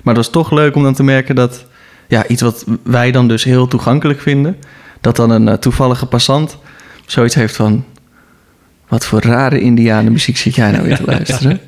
Maar 0.02 0.14
dat 0.14 0.24
is 0.24 0.30
toch 0.30 0.50
leuk 0.50 0.76
om 0.76 0.82
dan 0.82 0.94
te 0.94 1.02
merken 1.02 1.34
dat, 1.34 1.64
ja, 2.08 2.26
iets 2.26 2.42
wat 2.42 2.64
wij 2.82 3.10
dan 3.10 3.28
dus 3.28 3.44
heel 3.44 3.68
toegankelijk 3.68 4.20
vinden, 4.20 4.56
dat 5.00 5.16
dan 5.16 5.30
een 5.30 5.48
eh, 5.48 5.54
toevallige 5.54 6.06
passant 6.06 6.58
zoiets 7.06 7.34
heeft 7.34 7.56
van, 7.56 7.84
wat 8.88 9.06
voor 9.06 9.20
rare 9.20 9.60
Indianen 9.60 10.12
muziek 10.12 10.36
zit 10.36 10.54
jij 10.54 10.70
nou 10.70 10.84
weer 10.84 10.96
te 10.96 11.04
luisteren? 11.16 11.60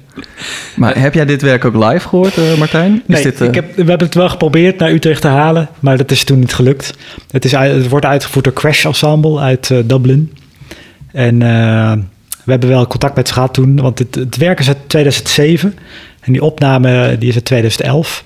Maar 0.76 1.00
heb 1.00 1.14
jij 1.14 1.24
dit 1.24 1.42
werk 1.42 1.64
ook 1.64 1.74
live 1.74 2.08
gehoord, 2.08 2.36
eh, 2.38 2.56
Martijn? 2.58 2.94
Is 2.94 3.02
Nee, 3.06 3.22
dit, 3.22 3.40
eh, 3.40 3.46
ik 3.46 3.54
heb, 3.54 3.76
we 3.76 3.84
hebben 3.84 4.06
het 4.06 4.14
wel 4.14 4.28
geprobeerd 4.28 4.78
naar 4.78 4.90
Utrecht 4.90 5.20
te 5.20 5.28
halen, 5.28 5.68
maar 5.80 5.96
dat 5.96 6.10
is 6.10 6.24
toen 6.24 6.38
niet 6.38 6.54
gelukt. 6.54 6.94
Het, 7.30 7.44
is, 7.44 7.52
het 7.52 7.88
wordt 7.88 8.06
uitgevoerd 8.06 8.44
door 8.44 8.54
Crash 8.54 8.84
Ensemble 8.84 9.40
uit 9.40 9.68
Dublin. 9.84 10.32
En 11.12 11.42
we 12.44 12.50
hebben 12.50 12.68
wel 12.68 12.86
contact 12.86 13.16
met 13.16 13.28
ze 13.28 13.34
gehad 13.34 13.54
toen, 13.54 13.76
want 13.80 13.98
het, 13.98 14.14
het 14.14 14.36
werk 14.36 14.58
is 14.60 14.68
uit 14.68 14.78
2007 14.86 15.74
en 16.20 16.32
die 16.32 16.42
opname 16.42 17.16
die 17.18 17.28
is 17.28 17.34
uit 17.34 17.44
2011. 17.44 18.24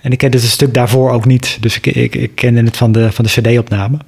En 0.00 0.12
ik 0.12 0.18
kende 0.18 0.36
het 0.36 0.46
stuk 0.46 0.74
daarvoor 0.74 1.10
ook 1.10 1.24
niet, 1.24 1.58
dus 1.60 1.76
ik, 1.76 1.86
ik, 1.86 2.14
ik 2.14 2.34
kende 2.34 2.62
het 2.62 2.76
van 2.76 2.92
de, 2.92 3.12
van 3.12 3.24
de 3.24 3.30
CD-opname. 3.30 3.98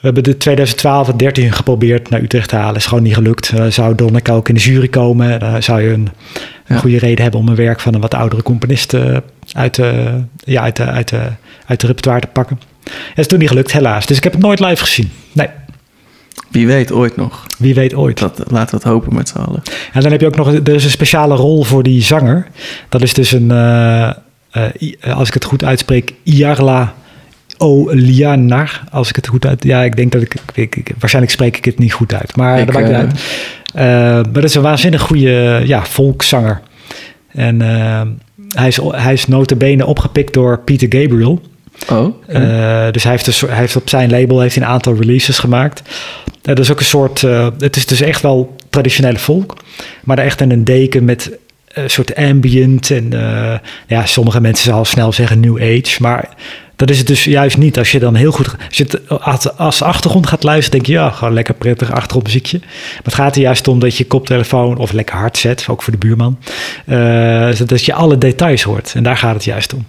We 0.00 0.06
hebben 0.06 0.22
de 0.22 0.36
2012 0.36 1.08
en 1.08 1.16
13 1.16 1.52
geprobeerd 1.52 2.10
naar 2.10 2.20
Utrecht 2.22 2.48
te 2.48 2.56
halen. 2.56 2.76
Is 2.76 2.86
gewoon 2.86 3.02
niet 3.02 3.14
gelukt. 3.14 3.52
Eh, 3.52 3.66
zou 3.66 3.94
Donneke 3.94 4.32
ook 4.32 4.48
in 4.48 4.54
de 4.54 4.60
jury 4.60 4.88
komen? 4.88 5.40
Dan 5.40 5.62
zou 5.62 5.80
je 5.80 5.88
een, 5.88 6.08
een 6.66 6.74
Ja. 6.74 6.76
goede 6.76 6.98
reden 6.98 7.22
hebben 7.22 7.40
om 7.40 7.48
een 7.48 7.54
werk 7.54 7.80
van 7.80 7.94
een 7.94 8.00
wat 8.00 8.14
oudere 8.14 8.42
componist 8.42 8.94
eh, 8.94 9.16
uit, 9.52 9.74
de, 9.74 10.20
ja, 10.44 10.62
uit, 10.62 10.76
de, 10.76 10.84
uit, 10.84 11.08
de, 11.08 11.20
uit 11.66 11.80
de 11.80 11.86
repertoire 11.86 12.20
te 12.20 12.26
pakken. 12.26 12.60
Het 12.84 13.18
is 13.18 13.26
toen 13.26 13.38
niet 13.38 13.48
gelukt, 13.48 13.72
helaas. 13.72 14.06
Dus 14.06 14.16
ik 14.16 14.24
heb 14.24 14.32
het 14.32 14.42
nooit 14.42 14.60
live 14.60 14.84
gezien. 14.84 15.10
Nee, 15.32 15.48
wie 16.48 16.66
weet 16.66 16.92
ooit 16.92 17.16
nog. 17.16 17.46
wie 17.58 17.74
weet 17.74 17.94
ooit. 17.94 18.18
Dat, 18.18 18.38
laten 18.50 18.70
we 18.70 18.76
het 18.76 18.84
hopen 18.92 19.14
met 19.14 19.28
z'n 19.28 19.38
allen. 19.38 19.62
En 19.92 20.00
dan 20.00 20.10
heb 20.10 20.20
je 20.20 20.26
ook 20.26 20.36
nog, 20.36 20.52
er 20.54 20.68
is 20.74 20.84
een 20.84 20.90
speciale 20.90 21.34
rol 21.34 21.62
voor 21.64 21.82
die 21.82 22.02
zanger. 22.02 22.46
Dat 22.88 23.02
is 23.02 23.14
dus 23.14 23.32
een, 23.32 23.50
eh, 23.50 24.08
eh, 24.08 24.14
eh, 24.50 25.16
als 25.16 25.28
ik 25.28 25.34
het 25.34 25.44
goed 25.44 25.64
uitspreek, 25.64 26.14
Iarla 26.22 26.94
Olianar. 27.58 28.80
Als 28.90 29.08
ik 29.08 29.16
het 29.16 29.26
goed 29.26 29.46
uit, 29.46 29.64
ja, 29.64 29.82
ik 29.82 29.96
denk 29.96 30.12
dat 30.12 30.22
ik, 30.22 30.34
ik, 30.54 30.76
ik- 30.76 30.92
waarschijnlijk 30.98 31.34
spreek 31.34 31.56
ik 31.56 31.64
het 31.64 31.78
niet 31.78 31.92
goed 31.92 32.14
uit, 32.14 32.36
maar 32.36 32.58
Ik, 32.58 32.66
dat 32.66 32.74
maakt 32.74 32.86
niet 32.86 32.96
uit. 33.74 34.24
Maar 34.24 34.32
dat 34.32 34.44
is 34.44 34.54
een 34.54 34.62
waanzinnig 34.62 35.00
goede, 35.00 35.62
ja, 35.64 35.84
volkszanger. 35.84 36.60
En 37.28 37.60
hij 38.54 38.68
is, 38.68 38.78
hij 38.90 39.12
is 39.12 39.26
notabene 39.26 39.86
opgepikt 39.86 40.34
door 40.34 40.58
Peter 40.58 41.00
Gabriel. 41.00 41.40
Oh, 41.90 42.14
dus 42.92 43.02
hij 43.02 43.12
heeft, 43.12 43.32
soort- 43.32 43.50
hij 43.50 43.60
heeft 43.60 43.76
op 43.76 43.88
zijn 43.88 44.10
label 44.10 44.40
heeft 44.40 44.56
een 44.56 44.64
aantal 44.64 44.94
releases 44.94 45.38
gemaakt. 45.38 45.82
Eh, 46.42 46.54
dat 46.54 46.58
is 46.58 46.70
ook 46.70 46.78
een 46.78 46.84
soort. 46.84 47.22
eh, 47.22 47.48
het 47.58 47.76
is 47.76 47.86
dus 47.86 48.00
echt 48.00 48.22
wel 48.22 48.56
traditionele 48.70 49.18
folk. 49.18 49.56
Maar 50.04 50.16
dan 50.16 50.24
echt 50.24 50.40
in 50.40 50.50
een 50.50 50.64
deken 50.64 51.04
met 51.04 51.30
een 51.68 51.90
soort 51.90 52.14
ambient. 52.14 52.90
En 52.90 53.12
eh, 53.12 53.58
ja, 53.86 54.06
sommige 54.06 54.40
mensen 54.40 54.64
zouden 54.64 54.90
snel 54.90 55.12
zeggen 55.12 55.40
New 55.40 55.56
Age. 55.62 56.02
Maar 56.02 56.28
dat 56.76 56.90
is 56.90 56.98
het 56.98 57.06
dus 57.06 57.24
juist 57.24 57.56
niet. 57.56 57.78
Als 57.78 57.92
je 57.92 57.98
dan 57.98 58.14
heel 58.14 58.32
goed. 58.32 58.54
Als 58.68 58.76
je 58.76 58.84
het 58.84 59.56
als, 59.56 59.82
achtergrond 59.82 60.26
gaat 60.26 60.42
luisteren, 60.42 60.70
denk 60.70 60.86
je 60.86 61.02
ja, 61.02 61.10
gewoon 61.10 61.34
lekker 61.34 61.54
prettig 61.54 61.92
achtergrondmuziekje. 61.92 62.58
Maar 62.58 63.00
het 63.02 63.14
gaat 63.14 63.36
er 63.36 63.42
juist 63.42 63.68
om 63.68 63.78
dat 63.78 63.96
je 63.96 64.06
koptelefoon 64.06 64.76
of 64.76 64.92
lekker 64.92 65.16
hard 65.16 65.36
zet, 65.38 65.66
ook 65.70 65.82
voor 65.82 65.92
de 65.92 65.98
buurman. 65.98 66.38
eh, 66.86 67.48
zodat 67.50 67.84
je 67.84 67.94
alle 67.94 68.18
details 68.18 68.62
hoort. 68.62 68.92
En 68.94 69.02
daar 69.02 69.16
gaat 69.16 69.34
het 69.34 69.44
juist 69.44 69.74
om. 69.74 69.86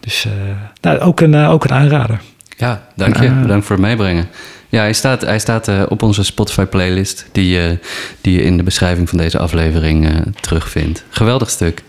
Dus 0.00 0.24
eh, 0.24 0.32
nou, 0.80 0.98
ook, 0.98 1.20
een, 1.20 1.34
eh, 1.34 1.50
ook 1.50 1.64
een 1.64 1.72
aanrader. 1.72 2.20
Ja, 2.56 2.88
dank 2.96 3.20
je. 3.20 3.30
Bedankt 3.30 3.66
voor 3.66 3.76
het 3.76 3.84
meebrengen. 3.84 4.26
Ja, 4.74 4.80
hij 4.80 4.92
staat, 4.92 5.20
hij 5.20 5.38
staat 5.38 5.68
eh, 5.68 5.82
op 5.88 6.02
onze 6.02 6.24
Spotify-playlist... 6.24 7.26
Die, 7.32 7.60
eh, 7.60 7.70
die 8.20 8.36
je 8.36 8.42
in 8.42 8.56
de 8.56 8.62
beschrijving 8.62 9.08
van 9.08 9.18
deze 9.18 9.38
aflevering 9.38 10.06
eh, 10.08 10.12
terugvindt. 10.40 11.04
Geweldig 11.08 11.50
stuk. 11.50 11.82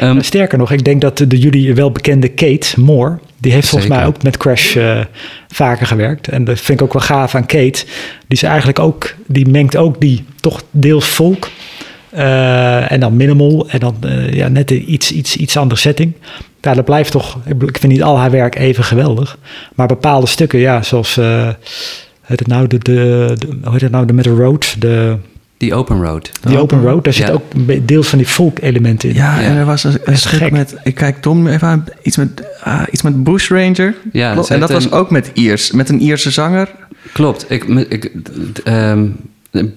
Ehm, 0.00 0.20
Sterker 0.20 0.58
nog, 0.58 0.70
ik 0.70 0.84
denk 0.84 1.00
dat 1.00 1.18
de 1.18 1.38
jullie 1.38 1.74
wel 1.74 1.90
bekende 1.90 2.28
Kate 2.28 2.80
Moore... 2.80 3.18
die 3.38 3.52
heeft 3.52 3.68
volgens 3.68 3.90
Zeker. 3.90 4.06
mij 4.06 4.14
ook 4.14 4.22
met 4.22 4.36
Crash 4.36 4.76
vaker 5.48 5.86
gewerkt. 5.86 6.28
En 6.28 6.44
dat 6.44 6.60
vind 6.60 6.80
ik 6.80 6.86
ook 6.86 6.92
wel 6.92 7.02
gaaf 7.02 7.34
aan 7.34 7.46
Kate. 7.46 7.84
Die 8.26 8.38
is 8.38 8.42
eigenlijk 8.42 8.78
ook... 8.78 9.14
die 9.26 9.48
mengt 9.48 9.76
ook 9.76 10.00
die 10.00 10.24
toch 10.40 10.62
deels 10.70 11.06
folk... 11.06 11.48
eh, 12.10 12.92
en 12.92 13.00
dan 13.00 13.16
minimal 13.16 13.68
en 13.68 13.78
dan 13.78 13.96
ja, 14.30 14.48
net 14.48 14.70
een 14.70 14.92
iets, 14.92 15.12
iets, 15.12 15.36
iets 15.36 15.56
andere 15.56 15.80
setting. 15.80 16.12
Ja, 16.60 16.74
dat 16.74 16.84
blijft 16.84 17.10
toch... 17.10 17.38
Ik 17.46 17.78
vind 17.78 17.92
niet 17.92 18.02
al 18.02 18.18
haar 18.18 18.30
werk 18.30 18.54
even 18.54 18.84
geweldig. 18.84 19.38
Maar 19.74 19.86
bepaalde 19.86 20.26
stukken, 20.26 20.58
ja, 20.58 20.82
zoals... 20.82 21.18
heet 22.24 22.38
het 22.38 22.48
nou 22.48 22.66
de, 22.66 22.78
de, 22.78 23.34
de, 23.38 23.46
hoe 23.62 23.72
heet 23.72 23.80
het 23.80 23.90
nou, 23.90 24.06
de 24.06 24.12
Metal 24.12 24.36
Road, 24.36 24.76
de, 24.78 25.16
die 25.56 25.74
Open 25.74 26.02
Road. 26.04 26.30
die 26.42 26.58
Open 26.58 26.82
Road, 26.82 27.04
daar 27.04 27.14
Ja. 27.16 27.26
zit 27.26 27.30
ook 27.34 27.42
deels 27.88 28.08
van 28.08 28.18
die 28.18 28.26
folk 28.26 28.58
elementen 28.60 29.08
in. 29.08 29.14
Ja, 29.14 29.40
Ja. 29.40 29.46
en 29.46 29.56
er 29.56 29.64
was 29.64 29.84
een, 29.84 29.96
een 30.04 30.18
stuk 30.18 30.50
met... 30.50 30.76
Ik 30.84 30.94
kijk 30.94 31.20
Tom 31.20 31.46
even 31.46 31.68
aan. 31.68 31.84
Iets 32.02 32.16
met, 32.16 32.42
ah, 32.62 32.82
iets 32.90 33.02
met 33.02 33.24
Bush 33.24 33.50
Ranger. 33.50 33.94
Ja, 34.12 34.36
en 34.48 34.60
dat 34.60 34.70
was 34.70 34.92
ook 34.92 35.10
met 35.10 35.30
Iers. 35.34 35.70
Met 35.72 35.88
een 35.88 36.00
Ierse 36.02 36.30
zanger. 36.30 36.68
Klopt. 37.12 37.46
Ik, 37.48 37.64
ik, 37.88 38.10
ehm, 38.64 39.06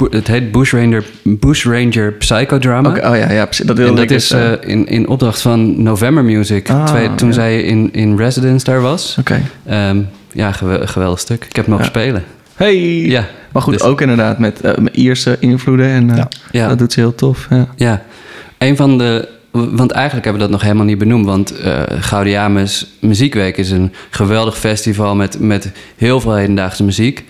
Het 0.09 0.27
heet 0.27 0.51
Bush 0.51 0.71
Ranger, 0.73 1.03
Bush 1.23 1.65
Ranger 1.65 2.11
Psychodrama. 2.13 2.89
Oké, 2.89 3.07
oh 3.09 3.15
ja, 3.17 3.31
ja. 3.31 3.45
Dat, 3.45 3.59
En 3.59 3.75
wilde 3.75 3.93
dat 3.93 4.03
ik 4.03 4.09
is 4.09 4.27
dus, 4.27 4.39
eh, 4.39 4.53
eh, 4.53 4.59
in, 4.61 4.87
in 4.87 5.07
opdracht 5.07 5.41
van 5.41 5.83
November 5.83 6.23
Music. 6.23 6.69
Ah, 6.69 6.85
twee- 6.85 7.15
toen 7.15 7.27
ja. 7.27 7.33
zij 7.33 7.61
in, 7.61 7.89
in 7.93 8.17
residence 8.17 8.65
daar 8.65 8.81
was. 8.81 9.15
Oké. 9.19 9.41
Ehm, 9.65 10.01
ja, 10.31 10.51
gewe- 10.51 10.87
geweldig 10.87 11.19
stuk. 11.19 11.45
Ik 11.49 11.55
heb 11.55 11.65
hem 11.65 11.73
mogen 11.75 11.91
Ja. 11.93 11.99
spelen. 11.99 12.23
Hey! 12.57 12.75
Ja, 13.05 13.25
Maar 13.51 13.61
goed, 13.61 13.73
dus- 13.73 13.81
ook 13.83 14.01
inderdaad 14.01 14.39
met, 14.39 14.79
met 14.79 14.95
Ierse 14.95 15.37
invloeden. 15.39 15.87
En 15.87 16.09
eh, 16.17 16.23
Ja. 16.51 16.67
dat 16.67 16.77
doet 16.77 16.93
ze 16.93 16.99
heel 16.99 17.15
tof. 17.15 17.47
Ja. 17.49 17.67
Ja, 17.75 18.03
een 18.57 18.75
van 18.75 18.97
de. 18.97 19.27
Want 19.51 19.91
eigenlijk 19.91 20.25
hebben 20.25 20.33
we 20.33 20.47
dat 20.49 20.49
nog 20.57 20.61
helemaal 20.61 20.85
niet 20.85 20.97
benoemd. 20.97 21.25
Want 21.25 21.59
eh 21.59 21.81
Gaudiamus 21.99 22.87
Muziekweek 23.01 23.57
is 23.57 23.71
een 23.71 23.93
geweldig 24.09 24.57
festival 24.57 25.15
met, 25.15 25.39
met 25.39 25.71
heel 25.95 26.19
veel 26.21 26.35
hedendaagse 26.35 26.83
muziek. 26.83 27.23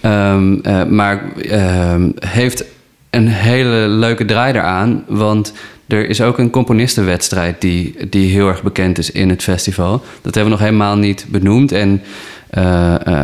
Ehm, 0.00 0.54
eh, 0.62 0.84
maar 0.84 1.22
ehm, 1.48 2.10
heeft 2.26 2.64
een 3.10 3.28
hele 3.28 3.88
leuke 3.88 4.24
draai 4.24 4.52
eraan. 4.54 5.04
Want 5.08 5.52
er 5.86 6.08
is 6.08 6.20
ook 6.20 6.38
een 6.38 6.50
componistenwedstrijd 6.50 7.60
die, 7.60 7.96
die 8.10 8.32
heel 8.32 8.48
erg 8.48 8.62
bekend 8.62 8.98
is 8.98 9.10
in 9.10 9.28
het 9.28 9.42
festival. 9.42 9.90
Dat 10.22 10.34
hebben 10.34 10.44
we 10.44 10.58
nog 10.58 10.66
helemaal 10.68 10.96
niet 10.96 11.26
benoemd. 11.28 11.72
En 11.72 12.02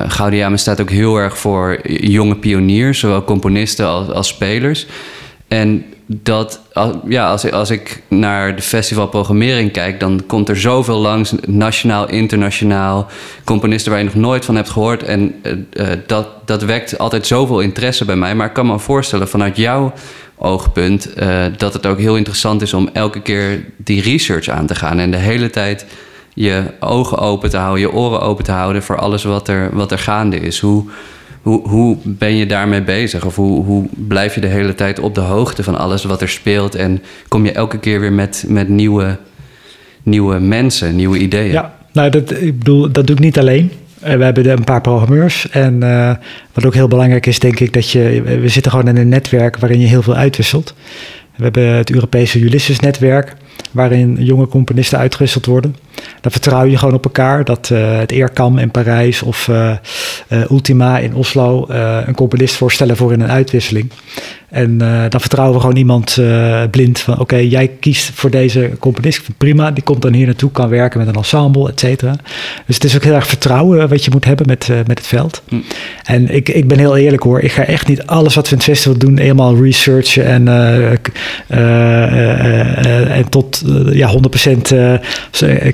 Gaudiamus 0.06 0.60
staat 0.60 0.80
ook 0.80 0.90
heel 0.90 1.16
erg 1.16 1.38
voor 1.38 1.78
jonge 1.90 2.36
pioniers, 2.36 2.98
zowel 2.98 3.24
componisten 3.24 3.86
als, 3.86 4.08
als 4.08 4.28
spelers. 4.28 4.86
En 5.48 5.84
dat, 6.06 6.60
als, 6.72 6.94
ja, 7.08 7.30
als, 7.30 7.50
als 7.50 7.70
ik 7.70 8.02
naar 8.08 8.56
de 8.56 8.62
festivalprogrammering 8.62 9.72
kijk, 9.72 10.00
dan 10.00 10.22
komt 10.26 10.48
er 10.48 10.60
zoveel 10.60 10.98
langs, 10.98 11.34
nationaal, 11.46 12.08
internationaal, 12.08 13.06
componisten 13.44 13.90
waar 13.90 14.00
je 14.00 14.06
nog 14.06 14.14
nooit 14.14 14.44
van 14.44 14.56
hebt 14.56 14.70
gehoord. 14.70 15.02
En 15.02 15.34
eh, 15.72 15.86
dat, 16.06 16.28
dat 16.44 16.62
wekt 16.62 16.98
altijd 16.98 17.26
zoveel 17.26 17.60
interesse 17.60 18.04
bij 18.04 18.16
mij. 18.16 18.34
Maar 18.34 18.46
ik 18.46 18.52
kan 18.52 18.66
me 18.66 18.78
voorstellen 18.78 19.28
vanuit 19.28 19.56
jouw 19.56 19.92
oogpunt 20.36 21.10
dat 21.56 21.72
het 21.72 21.86
ook 21.86 21.98
heel 21.98 22.16
interessant 22.16 22.62
is 22.62 22.74
om 22.74 22.88
elke 22.92 23.20
keer 23.20 23.64
die 23.76 24.02
research 24.02 24.48
aan 24.48 24.66
te 24.66 24.74
gaan 24.74 24.98
en 24.98 25.10
de 25.10 25.16
hele 25.16 25.50
tijd 25.50 25.86
je 26.38 26.62
ogen 26.80 27.18
open 27.18 27.50
te 27.50 27.56
houden, 27.56 27.80
je 27.80 27.92
oren 27.92 28.20
open 28.20 28.44
te 28.44 28.52
houden 28.52 28.82
voor 28.82 28.96
alles 28.96 29.24
wat 29.24 29.48
er, 29.48 29.70
wat 29.72 29.92
er 29.92 29.98
gaande 29.98 30.40
is. 30.40 30.60
Hoe, 30.60 30.84
hoe, 31.42 31.68
hoe 31.68 31.96
ben 32.04 32.36
je 32.36 32.46
daarmee 32.46 32.82
bezig? 32.82 33.24
Of 33.24 33.36
hoe, 33.36 33.64
hoe 33.64 33.88
blijf 33.94 34.34
je 34.34 34.40
de 34.40 34.46
hele 34.46 34.74
tijd 34.74 35.00
op 35.00 35.14
de 35.14 35.20
hoogte 35.20 35.62
van 35.62 35.78
alles 35.78 36.04
wat 36.04 36.22
er 36.22 36.28
speelt? 36.28 36.74
En 36.74 37.02
kom 37.28 37.44
je 37.44 37.52
elke 37.52 37.78
keer 37.78 38.00
weer 38.00 38.12
met, 38.12 38.44
met 38.48 38.68
nieuwe, 38.68 39.16
nieuwe 40.02 40.38
mensen, 40.38 40.96
nieuwe 40.96 41.18
ideeën? 41.18 41.52
Ja, 41.52 41.74
nou, 41.92 42.10
dat, 42.10 42.30
ik 42.30 42.58
bedoel, 42.58 42.92
dat 42.92 43.06
doe 43.06 43.16
ik 43.16 43.22
niet 43.22 43.38
alleen. 43.38 43.72
Eh, 44.00 44.16
we 44.16 44.24
hebben 44.24 44.50
een 44.50 44.64
paar 44.64 44.80
programmeurs. 44.80 45.50
En 45.50 45.82
eh, 45.82 46.14
wat 46.52 46.66
ook 46.66 46.74
heel 46.74 46.88
belangrijk 46.88 47.26
is, 47.26 47.38
denk 47.38 47.60
ik, 47.60 47.72
dat 47.72 47.90
je. 47.90 48.22
We 48.40 48.48
zitten 48.48 48.70
gewoon 48.70 48.88
in 48.88 48.96
een 48.96 49.08
netwerk 49.08 49.58
waarin 49.58 49.80
je 49.80 49.86
heel 49.86 50.02
veel 50.02 50.16
uitwisselt. 50.16 50.74
We 51.36 51.42
hebben 51.42 51.62
het 51.62 51.90
Europese 51.90 52.40
Ulysses-netwerk, 52.40 53.34
waarin 53.72 54.16
jonge 54.20 54.48
componisten 54.48 54.98
uitgewisseld 54.98 55.46
worden. 55.46 55.76
Dan 56.20 56.32
vertrouw 56.32 56.64
je 56.64 56.78
gewoon 56.78 56.94
op 56.94 57.04
elkaar 57.04 57.44
dat 57.44 57.70
eh, 57.70 57.98
het 57.98 58.10
Eerkam 58.10 58.58
in 58.58 58.70
Parijs 58.70 59.22
of 59.22 59.48
eh, 59.48 59.70
eh, 59.70 60.50
Ultima 60.50 60.98
in 60.98 61.14
Oslo 61.14 61.66
een 62.06 62.14
componist 62.14 62.54
voorstellen 62.54 62.96
voor 62.96 63.12
in 63.12 63.20
een 63.20 63.30
uitwisseling. 63.30 63.90
En 64.48 64.78
dan 65.08 65.20
vertrouwen 65.20 65.54
we 65.54 65.60
gewoon 65.60 65.76
iemand 65.76 66.20
blind 66.70 66.98
van 66.98 67.18
oké, 67.18 67.36
jij 67.36 67.68
kiest 67.80 68.10
voor 68.14 68.30
deze 68.30 68.70
componist. 68.78 69.28
Prima, 69.38 69.70
die 69.70 69.82
komt 69.82 70.02
dan 70.02 70.12
hier 70.12 70.26
naartoe, 70.26 70.50
kan 70.50 70.68
werken 70.68 70.98
met 70.98 71.08
een 71.08 71.14
ensemble, 71.14 71.68
et 71.68 71.80
cetera. 71.80 72.16
Dus 72.66 72.74
het 72.74 72.84
is 72.84 72.94
ook 72.94 73.04
heel 73.04 73.14
erg 73.14 73.26
vertrouwen 73.26 73.88
wat 73.88 74.04
je 74.04 74.10
moet 74.10 74.24
hebben 74.24 74.46
met, 74.46 74.68
met 74.86 74.98
het 74.98 75.06
veld. 75.06 75.42
Hm. 75.48 75.56
En 76.04 76.34
ik, 76.34 76.48
ik 76.48 76.68
ben 76.68 76.78
heel 76.78 76.96
eerlijk 76.96 77.22
hoor, 77.22 77.40
ik 77.40 77.52
ga 77.52 77.64
echt 77.64 77.88
niet 77.88 78.06
alles 78.06 78.34
wat 78.34 78.44
we 78.44 78.50
in 78.50 78.56
het 78.56 78.66
festival 78.66 78.98
doen 78.98 79.18
helemaal 79.18 79.62
researchen 79.62 80.24
en, 80.24 80.48
en 83.08 83.28
tot 83.28 83.47
eh, 83.66 83.94
ja, 83.94 84.08
100% 84.08 84.72
eh, 84.72 84.94
eh, 84.94 85.00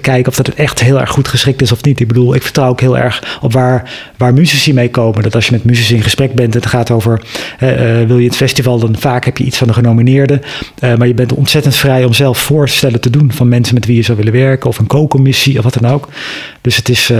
kijken 0.00 0.26
of 0.28 0.36
dat 0.36 0.46
het 0.46 0.54
echt 0.54 0.80
heel 0.80 1.00
erg 1.00 1.10
goed 1.10 1.28
geschikt 1.28 1.62
is 1.62 1.72
of 1.72 1.84
niet. 1.84 2.00
Ik 2.00 2.08
bedoel, 2.08 2.34
ik 2.34 2.42
vertrouw 2.42 2.68
ook 2.68 2.80
heel 2.80 2.98
erg 2.98 3.38
op 3.40 3.52
waar, 3.52 3.90
waar 4.16 4.34
muzici 4.34 4.74
mee 4.74 4.90
komen. 4.90 5.22
Dat 5.22 5.34
als 5.34 5.46
je 5.46 5.52
met 5.52 5.64
muzici 5.64 5.94
in 5.94 6.02
gesprek 6.02 6.34
bent 6.34 6.54
en 6.54 6.60
het 6.60 6.70
gaat 6.70 6.90
over 6.90 7.22
wil 8.06 8.18
je 8.18 8.26
het 8.26 8.36
festival, 8.36 8.78
dan 8.78 8.96
vaak 8.98 9.24
heb 9.24 9.38
je 9.38 9.44
iets 9.44 9.58
van 9.58 9.66
de 9.66 9.72
genomineerde. 9.72 10.40
Eh, 10.78 10.96
maar 10.96 11.06
je 11.06 11.14
bent 11.14 11.32
ontzettend 11.32 11.76
vrij 11.76 12.04
om 12.04 12.12
zelf 12.12 12.38
voorstellen 12.38 13.00
te 13.00 13.10
doen 13.10 13.32
van 13.32 13.48
mensen 13.48 13.74
met 13.74 13.86
wie 13.86 13.96
je 13.96 14.02
zou 14.02 14.18
willen 14.18 14.32
werken 14.32 14.68
of 14.68 14.78
een 14.78 14.86
co-commissie 14.86 15.58
of 15.58 15.64
wat 15.64 15.76
dan 15.80 15.90
ook. 15.90 16.08
Dus 16.60 16.76
het 16.76 16.88
is, 16.88 17.12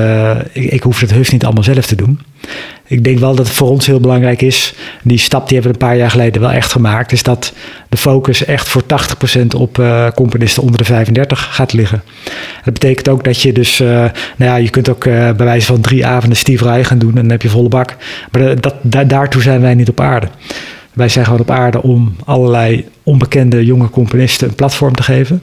ik 0.52 0.82
hoef 0.82 1.00
het 1.00 1.10
heus 1.10 1.30
niet 1.30 1.44
allemaal 1.44 1.62
zelf 1.62 1.86
te 1.86 1.96
doen. 1.96 2.20
Ik 2.94 3.04
denk 3.04 3.18
wel 3.18 3.34
dat 3.34 3.46
het 3.46 3.56
voor 3.56 3.68
ons 3.70 3.86
heel 3.86 4.00
belangrijk 4.00 4.42
is. 4.42 4.74
Die 5.02 5.18
stap 5.18 5.48
die 5.48 5.58
hebben 5.58 5.78
we 5.78 5.84
een 5.84 5.88
paar 5.90 5.98
jaar 5.98 6.10
geleden 6.10 6.40
wel 6.40 6.50
echt 6.50 6.72
gemaakt. 6.72 7.12
Is 7.12 7.22
dat 7.22 7.52
de 7.88 7.96
focus 7.96 8.44
echt 8.44 8.68
voor 8.68 8.82
80% 8.82 9.46
op 9.56 9.78
eh, 9.78 10.06
componisten 10.14 10.62
onder 10.62 10.78
de 10.78 10.84
35 10.84 11.48
gaat 11.54 11.72
liggen. 11.72 12.02
Dat 12.64 12.72
betekent 12.74 13.08
ook 13.08 13.24
dat 13.24 13.42
je 13.42 13.52
dus, 13.52 13.80
eh, 13.80 13.88
nou 13.88 14.10
ja, 14.36 14.56
je 14.56 14.70
kunt 14.70 14.88
ook 14.88 15.04
eh, 15.04 15.12
bij 15.12 15.46
wijze 15.46 15.66
van 15.66 15.80
drie 15.80 16.06
avonden 16.06 16.38
Steve 16.38 16.64
Rai 16.64 16.84
gaan 16.84 16.98
doen 16.98 17.10
en 17.10 17.20
dan 17.22 17.30
heb 17.30 17.42
je 17.42 17.48
volle 17.48 17.68
bak. 17.68 17.96
Maar 18.30 18.42
dat, 18.42 18.62
dat, 18.62 18.74
da- 18.82 19.04
daartoe 19.04 19.42
zijn 19.42 19.60
wij 19.60 19.74
niet 19.74 19.88
op 19.88 20.00
aarde. 20.00 20.28
Wij 20.92 21.08
zijn 21.08 21.24
gewoon 21.24 21.40
op 21.40 21.50
aarde 21.50 21.82
om 21.82 22.16
allerlei 22.24 22.84
onbekende 23.02 23.64
jonge 23.64 23.90
componisten 23.90 24.48
een 24.48 24.54
platform 24.54 24.94
te 24.94 25.02
geven. 25.02 25.42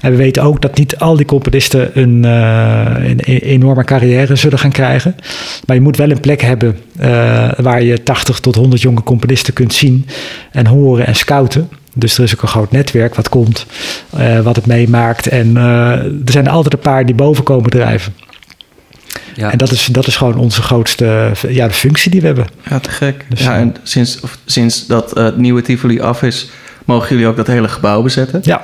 En 0.00 0.10
we 0.10 0.16
weten 0.16 0.42
ook 0.42 0.62
dat 0.62 0.78
niet 0.78 0.98
al 0.98 1.16
die 1.16 1.26
componisten 1.26 2.00
een, 2.00 2.24
eh, 2.24 3.08
een, 3.08 3.18
een 3.24 3.38
enorme 3.38 3.84
carrière 3.84 4.36
zullen 4.36 4.58
gaan 4.58 4.72
krijgen. 4.72 5.14
Maar 5.66 5.76
je 5.76 5.82
moet 5.82 5.96
wel 5.96 6.10
een 6.10 6.20
plek 6.20 6.40
hebben 6.40 6.76
eh, 6.98 7.48
waar 7.56 7.82
je 7.82 8.02
80 8.02 8.40
tot 8.40 8.54
100 8.54 8.82
jonge 8.82 9.02
componisten 9.02 9.54
kunt 9.54 9.74
zien 9.74 10.06
en 10.52 10.66
horen 10.66 11.06
en 11.06 11.16
scouten. 11.16 11.68
Dus 11.94 12.18
er 12.18 12.24
is 12.24 12.34
ook 12.34 12.42
een 12.42 12.48
groot 12.48 12.70
netwerk 12.70 13.14
wat 13.14 13.28
komt, 13.28 13.66
eh, 14.10 14.40
wat 14.40 14.56
het 14.56 14.66
meemaakt. 14.66 15.26
En 15.26 15.56
eh, 15.56 15.90
er 16.04 16.32
zijn 16.32 16.46
er 16.46 16.52
altijd 16.52 16.74
een 16.74 16.80
paar 16.80 17.06
die 17.06 17.14
boven 17.14 17.44
komen 17.44 17.70
drijven. 17.70 18.14
Ja. 19.34 19.50
En 19.50 19.58
dat 19.58 19.70
is, 19.70 19.86
dat 19.86 20.06
is 20.06 20.16
gewoon 20.16 20.36
onze 20.36 20.62
grootste 20.62 21.30
ja, 21.48 21.66
de 21.66 21.74
functie 21.74 22.10
die 22.10 22.20
we 22.20 22.26
hebben. 22.26 22.46
Ja, 22.68 22.78
te 22.78 22.90
gek. 22.90 23.26
Dus, 23.28 23.40
ja, 23.40 23.56
en 23.56 23.74
sinds, 23.82 24.20
of, 24.20 24.38
sinds 24.44 24.86
dat 24.86 25.10
het 25.10 25.36
nieuwe 25.36 25.62
Tivoli 25.62 26.00
af 26.00 26.22
is, 26.22 26.50
mogen 26.84 27.08
jullie 27.08 27.26
ook 27.26 27.36
dat 27.36 27.46
hele 27.46 27.68
gebouw 27.68 28.02
bezetten. 28.02 28.40
Ja, 28.42 28.62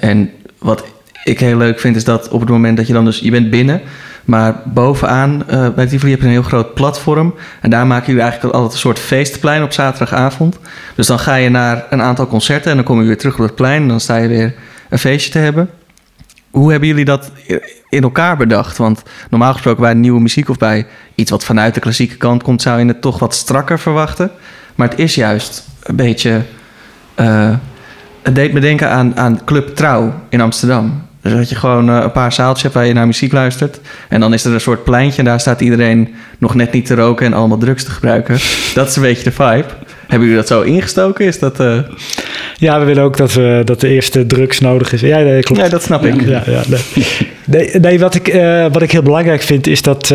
en 0.00 0.30
wat 0.58 0.84
ik 1.24 1.40
heel 1.40 1.56
leuk 1.56 1.80
vind, 1.80 1.96
is 1.96 2.04
dat 2.04 2.28
op 2.28 2.40
het 2.40 2.48
moment 2.48 2.76
dat 2.76 2.86
je 2.86 2.92
dan 2.92 3.04
dus... 3.04 3.18
Je 3.18 3.30
bent 3.30 3.50
binnen, 3.50 3.80
maar 4.24 4.60
bovenaan 4.64 5.48
eh, 5.48 5.68
bij 5.68 5.86
Tivoli 5.86 6.10
heb 6.10 6.20
je 6.20 6.26
een 6.26 6.32
heel 6.32 6.42
groot 6.42 6.74
platform. 6.74 7.34
En 7.60 7.70
daar 7.70 7.86
maken 7.86 8.06
jullie 8.06 8.22
eigenlijk 8.22 8.54
altijd 8.54 8.72
een 8.72 8.78
soort 8.78 8.98
feestplein 8.98 9.62
op 9.62 9.72
zaterdagavond. 9.72 10.58
Dus 10.94 11.06
dan 11.06 11.18
ga 11.18 11.34
je 11.34 11.48
naar 11.48 11.86
een 11.90 12.02
aantal 12.02 12.26
concerten 12.26 12.70
en 12.70 12.76
dan 12.76 12.84
kom 12.86 13.00
je 13.00 13.06
weer 13.06 13.18
terug 13.18 13.34
op 13.34 13.44
het 13.44 13.54
plein. 13.54 13.82
En 13.82 13.88
dan 13.88 14.00
sta 14.00 14.16
je 14.16 14.28
weer 14.28 14.54
een 14.88 14.98
feestje 14.98 15.30
te 15.30 15.38
hebben. 15.38 15.70
Hoe 16.50 16.70
hebben 16.70 16.88
jullie 16.88 17.04
dat 17.04 17.30
in 17.88 18.02
elkaar 18.02 18.36
bedacht? 18.36 18.76
Want 18.76 19.02
normaal 19.30 19.52
gesproken 19.52 19.82
bij 19.82 19.94
nieuwe 19.94 20.20
muziek 20.20 20.48
of 20.48 20.58
bij 20.58 20.86
iets 21.14 21.30
wat 21.30 21.44
vanuit 21.44 21.74
de 21.74 21.80
klassieke 21.80 22.16
kant 22.16 22.42
komt, 22.42 22.62
zou 22.62 22.80
je 22.80 22.86
het 22.86 23.00
toch 23.00 23.18
wat 23.18 23.34
strakker 23.34 23.78
verwachten. 23.78 24.30
Maar 24.74 24.88
het 24.88 24.98
is 24.98 25.14
juist 25.14 25.68
een 25.82 25.96
beetje. 25.96 26.42
eh, 27.14 27.54
het 28.24 28.34
deed 28.34 28.52
me 28.52 28.60
denken 28.60 28.88
aan, 28.88 29.16
aan 29.16 29.40
Club 29.44 29.74
Trouw 29.76 30.12
in 30.28 30.40
Amsterdam. 30.40 31.02
Dus 31.22 31.32
dat 31.32 31.48
je 31.48 31.54
gewoon 31.54 31.90
eh, 31.90 32.00
een 32.02 32.12
paar 32.12 32.32
zaaltjes 32.32 32.62
hebt 32.62 32.74
waar 32.74 32.86
je 32.86 32.92
naar 32.92 33.06
muziek 33.06 33.32
luistert. 33.32 33.80
En 34.08 34.20
dan 34.20 34.32
is 34.32 34.44
er 34.44 34.52
een 34.52 34.60
soort 34.60 34.84
pleintje 34.84 35.18
en 35.18 35.24
daar 35.24 35.40
staat 35.40 35.60
iedereen 35.60 36.14
nog 36.38 36.54
net 36.54 36.72
niet 36.72 36.86
te 36.86 36.94
roken 36.94 37.26
en 37.26 37.32
allemaal 37.32 37.58
drugs 37.58 37.84
te 37.84 37.90
gebruiken. 37.90 38.38
Dat 38.74 38.88
is 38.88 38.96
een 38.96 39.02
beetje 39.02 39.24
de 39.24 39.30
vibe. 39.30 39.64
Hebben 40.00 40.28
jullie 40.28 40.36
dat 40.36 40.46
zo 40.46 40.60
ingestoken? 40.60 41.24
Is 41.26 41.38
dat. 41.38 41.60
eh, 41.60 41.78
ja 42.56 42.78
we 42.78 42.84
willen 42.84 43.02
ook 43.02 43.16
dat, 43.16 43.32
we, 43.32 43.62
dat 43.64 43.80
de 43.80 43.88
eerste 43.88 44.26
drugs 44.26 44.60
nodig 44.60 44.92
is. 44.92 45.00
Ja, 45.00 45.18
nee, 45.18 45.42
klopt. 45.42 45.60
Ja, 45.60 45.68
dat 45.68 45.82
snap 45.82 46.04
ik. 46.04 46.20
Ja, 46.20 46.42
ja, 46.46 46.62
nee. 46.66 47.06
nee, 47.44 47.80
nee, 47.80 47.98
wat, 47.98 48.14
ik, 48.14 48.28
eh, 48.28 48.66
wat 48.72 48.82
ik 48.82 48.92
heel 48.92 49.02
belangrijk 49.02 49.42
vind 49.42 49.66
is 49.66 49.82
dat 49.82 50.14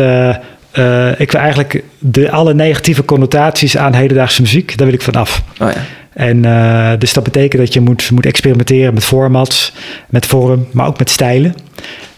eh, 0.70 1.20
ik 1.20 1.32
wil 1.32 1.40
eigenlijk 1.40 1.82
de, 1.98 2.30
alle 2.30 2.54
negatieve 2.54 3.04
connotaties 3.04 3.76
aan 3.76 3.94
hedendaagse 3.94 4.42
muziek, 4.42 4.76
daar 4.76 4.86
wil 4.86 4.96
ik 4.96 5.02
van 5.02 5.14
af. 5.14 5.42
Oh 5.60 5.68
ja. 5.70 5.84
En 6.12 6.44
eh, 6.44 6.98
dus 6.98 7.12
dat 7.12 7.24
betekent 7.24 7.62
dat 7.62 7.72
je 7.72 7.80
moet, 7.80 8.10
moet 8.10 8.26
experimenteren 8.26 8.94
met 8.94 9.04
formats, 9.04 9.72
met 10.08 10.26
vorm, 10.26 10.66
maar 10.72 10.86
ook 10.86 10.98
met 10.98 11.10
stijlen. 11.10 11.54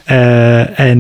Eh, 0.05 0.81
en 0.81 0.99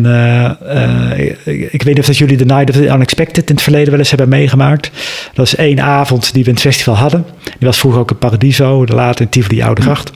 ik, 1.16 1.72
ik 1.72 1.82
weet 1.82 1.84
niet 1.84 1.98
of 1.98 2.06
dat 2.06 2.18
jullie 2.18 2.36
de 2.36 2.44
Night 2.44 2.70
of 2.70 2.76
the 2.76 2.86
Unexpected 2.86 3.48
in 3.48 3.54
het 3.54 3.62
verleden 3.62 3.90
wel 3.90 3.98
eens 3.98 4.08
hebben 4.08 4.28
meegemaakt. 4.28 4.90
Dat 5.34 5.46
is 5.46 5.56
één 5.56 5.80
avond 5.80 6.32
die 6.32 6.42
we 6.42 6.48
in 6.48 6.54
het 6.54 6.64
festival 6.64 6.94
hadden. 6.94 7.24
Die 7.42 7.68
was 7.68 7.78
vroeger 7.78 8.00
ook 8.00 8.10
in 8.10 8.18
Paradiso, 8.18 8.86
later 8.86 9.20
in 9.20 9.28
Tivoli 9.28 9.62
Oude 9.62 9.82
Gracht. 9.82 10.10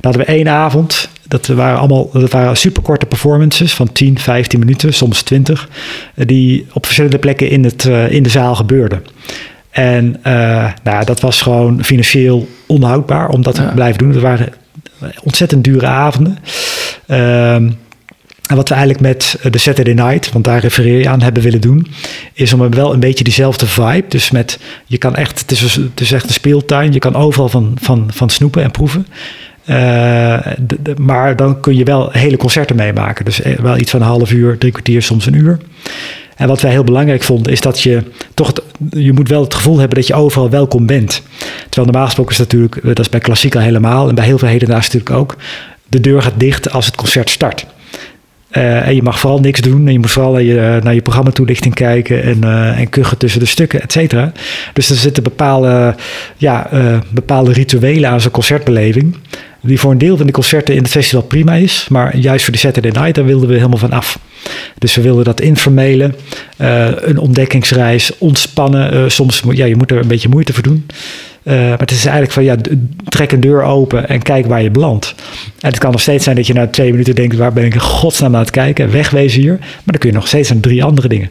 Dan 0.00 0.12
hadden 0.12 0.20
we 0.20 0.32
één 0.32 0.48
avond. 0.48 1.08
Dat 1.34 1.46
waren 1.46 1.78
allemaal 1.78 2.10
dat 2.12 2.30
waren 2.30 2.56
superkorte 2.56 3.06
performances 3.06 3.74
van 3.74 3.92
10, 3.92 4.18
15 4.18 4.58
minuten, 4.58 4.94
soms 4.94 5.22
20. 5.22 5.68
eh, 6.14 6.26
Die 6.26 6.66
op 6.72 6.84
verschillende 6.84 7.18
plekken 7.18 7.48
in, 7.50 7.64
het, 7.64 7.84
eh, 7.84 8.10
in 8.10 8.22
de 8.22 8.28
zaal 8.28 8.54
gebeurden. 8.54 9.04
En 9.70 10.16
eh, 10.22 10.72
nou, 10.82 11.04
dat 11.04 11.20
was 11.20 11.42
gewoon 11.42 11.84
financieel 11.84 12.48
onhoudbaar 12.66 13.28
om 13.28 13.42
dat 13.42 13.54
te 13.54 13.70
blijven 13.74 13.98
doen. 13.98 14.10
Het 14.12 14.20
waren 14.20 14.52
ontzettend 15.22 15.64
dure 15.64 15.86
avonden. 15.86 16.38
Ehm, 17.06 17.70
En 18.46 18.56
wat 18.56 18.68
we 18.68 18.74
eigenlijk 18.74 19.04
met 19.04 19.38
de 19.50 19.58
Saturday 19.58 19.94
Night, 19.94 20.32
want 20.32 20.44
daar 20.44 20.60
refereer 20.60 20.98
je 20.98 21.08
aan, 21.08 21.22
hebben 21.22 21.42
willen 21.42 21.60
doen, 21.60 21.86
is 22.32 22.52
om 22.52 22.70
wel 22.70 22.92
een 22.92 23.00
beetje 23.00 23.24
diezelfde 23.24 23.66
vibe. 23.66 24.04
Dus 24.08 24.30
met, 24.30 24.58
je 24.86 24.98
kan 24.98 25.16
echt, 25.16 25.40
het 25.40 25.50
is, 25.50 25.60
het 25.60 26.00
is 26.00 26.12
echt 26.12 26.24
een 26.26 26.32
speeltuin, 26.32 26.92
je 26.92 26.98
kan 26.98 27.14
overal 27.14 27.48
van, 27.48 27.76
van, 27.80 28.08
van 28.12 28.30
snoepen 28.30 28.62
en 28.62 28.70
proeven. 28.70 29.06
De, 29.64 30.94
maar 30.96 31.36
dan 31.36 31.60
kun 31.60 31.76
je 31.76 31.84
wel 31.84 32.08
hele 32.12 32.36
concerten 32.36 32.76
meemaken. 32.76 33.24
Dus 33.24 33.40
wel 33.62 33.76
iets 33.76 33.90
van 33.90 34.00
een 34.00 34.06
half 34.06 34.32
uur, 34.32 34.58
drie 34.58 34.72
kwartier, 34.72 35.02
soms 35.02 35.26
een 35.26 35.34
uur. 35.34 35.58
En 36.36 36.48
wat 36.48 36.60
wij 36.60 36.70
heel 36.70 36.84
belangrijk 36.84 37.22
vonden, 37.22 37.52
is 37.52 37.60
dat 37.60 37.80
je 37.80 38.02
toch, 38.34 38.52
je 38.90 39.12
moet 39.12 39.28
wel 39.28 39.42
het 39.42 39.54
gevoel 39.54 39.78
hebben 39.78 39.96
dat 39.96 40.06
je 40.06 40.14
overal 40.14 40.50
welkom 40.50 40.86
bent. 40.86 41.22
Terwijl 41.68 41.86
normaal 41.86 42.04
gesproken 42.04 42.32
is 42.32 42.38
natuurlijk, 42.38 42.80
dat 42.82 42.98
is 42.98 43.08
bij 43.08 43.20
klassiek 43.20 43.54
al 43.54 43.60
helemaal 43.60 44.08
en 44.08 44.14
bij 44.14 44.24
heel 44.24 44.38
veel 44.38 44.48
hedendaagse 44.48 44.96
natuurlijk 44.96 45.20
ook, 45.20 45.36
de 45.88 46.00
deur 46.00 46.22
gaat 46.22 46.32
dicht 46.36 46.70
als 46.70 46.86
het 46.86 46.96
concert 46.96 47.30
start. 47.30 47.66
En 48.50 48.94
je 48.94 49.02
mag 49.02 49.18
vooral 49.18 49.40
niks 49.40 49.60
doen. 49.60 49.86
En 49.86 49.92
je 49.92 49.98
moet 49.98 50.10
vooral 50.10 50.32
naar 50.32 50.42
je, 50.42 50.80
naar 50.82 50.94
je 50.94 51.70
kijken. 51.72 52.22
En, 52.22 52.44
en 52.74 52.88
kuchen 52.88 53.18
tussen 53.18 53.40
de 53.40 53.46
stukken, 53.46 53.82
et 53.82 53.92
cetera. 53.92 54.32
Dus 54.72 54.90
er 54.90 54.96
zitten 54.96 55.22
bepaalde, 55.22 55.94
ja, 56.36 56.68
bepaalde 57.10 57.52
rituelen 57.52 58.10
aan 58.10 58.20
zo'n 58.20 58.30
concertbeleving. 58.30 59.16
Die 59.64 59.80
voor 59.80 59.90
een 59.90 59.98
deel 59.98 60.16
van 60.16 60.26
de 60.26 60.32
concerten 60.32 60.74
in 60.74 60.82
het 60.82 60.90
festival 60.90 61.22
prima 61.22 61.54
is. 61.54 61.86
Maar 61.88 62.16
juist 62.16 62.44
voor 62.44 62.52
de 62.52 62.58
Saturday 62.58 62.90
Night, 62.90 63.14
daar 63.14 63.24
wilden 63.24 63.48
we 63.48 63.54
helemaal 63.54 63.78
van 63.78 63.92
af. 63.92 64.18
Dus 64.78 64.94
we 64.94 65.02
wilden 65.02 65.24
dat 65.24 65.40
informele, 65.40 66.14
een 66.56 67.18
ontdekkingsreis, 67.18 68.18
ontspannen. 68.18 69.10
soms, 69.10 69.42
ja, 69.50 69.64
je 69.64 69.76
moet 69.76 69.90
er 69.90 69.98
een 69.98 70.08
beetje 70.08 70.28
moeite 70.28 70.52
voor 70.52 70.62
doen. 70.62 70.86
Uh, 71.44 71.54
maar 71.54 71.78
het 71.78 71.90
is 71.90 72.04
eigenlijk 72.04 72.32
van 72.32 72.44
ja, 72.44 72.56
trek 73.04 73.32
een 73.32 73.40
deur 73.40 73.62
open 73.62 74.08
en 74.08 74.22
kijk 74.22 74.46
waar 74.46 74.62
je 74.62 74.70
belandt. 74.70 75.14
En 75.60 75.68
het 75.68 75.78
kan 75.78 75.90
nog 75.90 76.00
steeds 76.00 76.24
zijn 76.24 76.36
dat 76.36 76.46
je 76.46 76.52
na 76.52 76.66
twee 76.66 76.90
minuten 76.90 77.14
denkt: 77.14 77.36
waar 77.36 77.52
ben 77.52 77.64
ik 77.64 77.74
in 77.74 77.80
godsnaam 77.80 78.34
aan 78.34 78.40
het 78.40 78.50
kijken? 78.50 78.90
Wegwezen 78.90 79.40
hier. 79.40 79.56
Maar 79.58 79.82
dan 79.84 79.98
kun 79.98 80.08
je 80.08 80.14
nog 80.14 80.26
steeds 80.26 80.50
aan 80.50 80.60
drie 80.60 80.84
andere 80.84 81.08
dingen. 81.08 81.30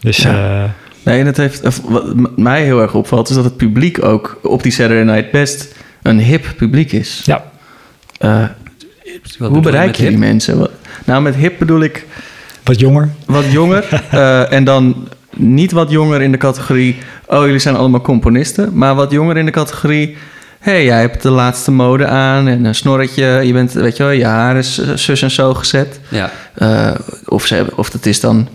Dus. 0.00 0.16
Ja. 0.16 0.74
Nee, 1.02 1.20
en 1.20 1.26
het 1.26 1.36
heeft, 1.36 1.80
wat 1.88 2.36
mij 2.36 2.64
heel 2.64 2.80
erg 2.80 2.94
opvalt, 2.94 3.28
is 3.28 3.34
dat 3.34 3.44
het 3.44 3.56
publiek 3.56 4.04
ook 4.04 4.38
op 4.42 4.62
die 4.62 4.72
Saturday 4.72 5.14
Night 5.14 5.30
best 5.30 5.74
een 6.02 6.18
hip 6.20 6.54
publiek 6.56 6.92
is. 6.92 7.22
Ja. 7.24 7.52
Uh, 8.24 8.44
hoe 9.38 9.60
bereik 9.60 9.94
je 9.94 10.08
die 10.08 10.18
mensen? 10.18 10.58
Wat, 10.58 10.70
nou, 11.04 11.22
met 11.22 11.34
hip 11.34 11.58
bedoel 11.58 11.80
ik. 11.80 12.06
Wat 12.62 12.80
jonger. 12.80 13.08
Wat 13.26 13.52
jonger. 13.52 13.84
en 14.56 14.64
dan 14.64 15.08
niet 15.36 15.72
wat 15.72 15.90
jonger 15.90 16.22
in 16.22 16.32
de 16.32 16.38
categorie, 16.38 16.96
oh 17.26 17.44
jullie 17.44 17.58
zijn 17.58 17.76
allemaal 17.76 18.00
componisten, 18.00 18.70
maar 18.72 18.94
wat 18.94 19.10
jonger 19.10 19.36
in 19.36 19.44
de 19.44 19.50
categorie, 19.50 20.16
hé 20.58 20.72
hey, 20.72 20.84
jij 20.84 21.00
hebt 21.00 21.22
de 21.22 21.30
laatste 21.30 21.70
mode 21.70 22.06
aan 22.06 22.48
en 22.48 22.64
een 22.64 22.74
snorretje, 22.74 23.24
je 23.24 23.52
bent, 23.52 23.72
weet 23.72 23.96
je 23.96 24.02
wel, 24.02 24.12
je 24.12 24.24
haar 24.24 24.56
is 24.56 24.94
zus 24.94 25.22
en 25.22 25.30
zo 25.30 25.54
gezet. 25.54 26.00
Ja. 26.08 26.30
Uh, 26.58 26.94
of, 27.24 27.46
ze 27.46 27.54
hebben, 27.54 27.78
of 27.78 27.92
het 27.92 28.06
is 28.06 28.20
dan 28.20 28.48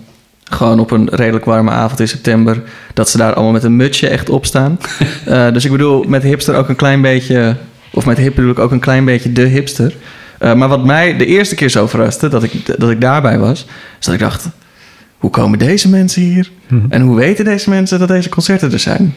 gewoon 0.44 0.80
op 0.80 0.92
een 0.92 1.10
redelijk 1.12 1.46
warme 1.46 1.72
avond 1.72 2.00
in 2.00 2.08
september, 2.08 2.62
dat 2.94 3.10
ze 3.10 3.18
daar 3.18 3.34
allemaal 3.34 3.54
met 3.54 3.64
een 3.64 3.76
mutsje 3.76 4.08
echt 4.08 4.30
op 4.30 4.46
staan. 4.46 4.80
uh, 5.28 5.52
dus 5.54 5.66
ik 5.66 5.72
bedoel, 5.72 6.04
met 6.04 6.24
hipster 6.24 6.56
ook 6.56 6.70
een 6.70 6.76
klein 6.76 7.02
beetje, 7.02 7.56
of 7.92 8.06
met 8.06 8.18
hip 8.18 8.36
bedoel 8.36 8.52
ik 8.52 8.60
ook 8.60 8.72
een 8.72 8.80
klein 8.80 9.06
beetje 9.06 9.32
de 9.32 9.46
hipster. 9.46 9.96
Uh, 10.40 10.54
maar 10.54 10.68
wat 10.68 10.86
mij 10.86 11.18
de 11.18 11.26
eerste 11.26 11.56
keer 11.56 11.70
zo 11.70 11.88
verraste, 11.88 12.28
dat 12.28 12.44
ik, 12.44 12.80
dat 12.80 12.90
ik 12.90 13.02
daarbij 13.02 13.40
was, 13.40 13.66
is 14.00 14.06
dat 14.06 14.14
ik 14.14 14.20
dacht, 14.20 14.50
hoe 15.18 15.30
komen 15.30 15.60
deze 15.60 15.90
mensen 15.90 16.22
hier? 16.22 16.52
Hmm. 16.68 16.86
En 16.90 17.02
hoe 17.02 17.16
weten 17.16 17.46
deze 17.46 17.70
mensen 17.70 18.00
dat 18.00 18.08
deze 18.08 18.30
concerten 18.30 18.72
er 18.72 18.80
zijn? 18.80 19.16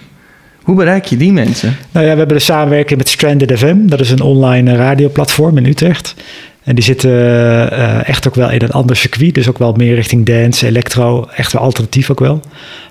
Hoe 0.62 0.76
bereik 0.76 1.04
je 1.04 1.16
die 1.16 1.32
mensen? 1.32 1.76
Nou 1.92 2.06
ja, 2.06 2.12
we 2.12 2.18
hebben 2.18 2.36
de 2.36 2.42
samenwerking 2.42 2.98
met 2.98 3.08
Stranded 3.08 3.58
FM. 3.58 3.86
Dat 3.86 4.00
is 4.00 4.10
een 4.10 4.20
online 4.20 4.76
radioplatform 4.76 5.56
in 5.56 5.66
Utrecht. 5.66 6.14
En 6.64 6.74
die 6.74 6.84
zitten 6.84 7.10
uh, 7.10 8.08
echt 8.08 8.28
ook 8.28 8.34
wel 8.34 8.50
in 8.50 8.62
een 8.62 8.70
ander 8.70 8.96
circuit. 8.96 9.34
Dus 9.34 9.48
ook 9.48 9.58
wel 9.58 9.72
meer 9.72 9.94
richting 9.94 10.26
dance, 10.26 10.66
electro. 10.66 11.28
Echt 11.36 11.52
wel 11.52 11.62
alternatief 11.62 12.10
ook 12.10 12.20
wel. 12.20 12.40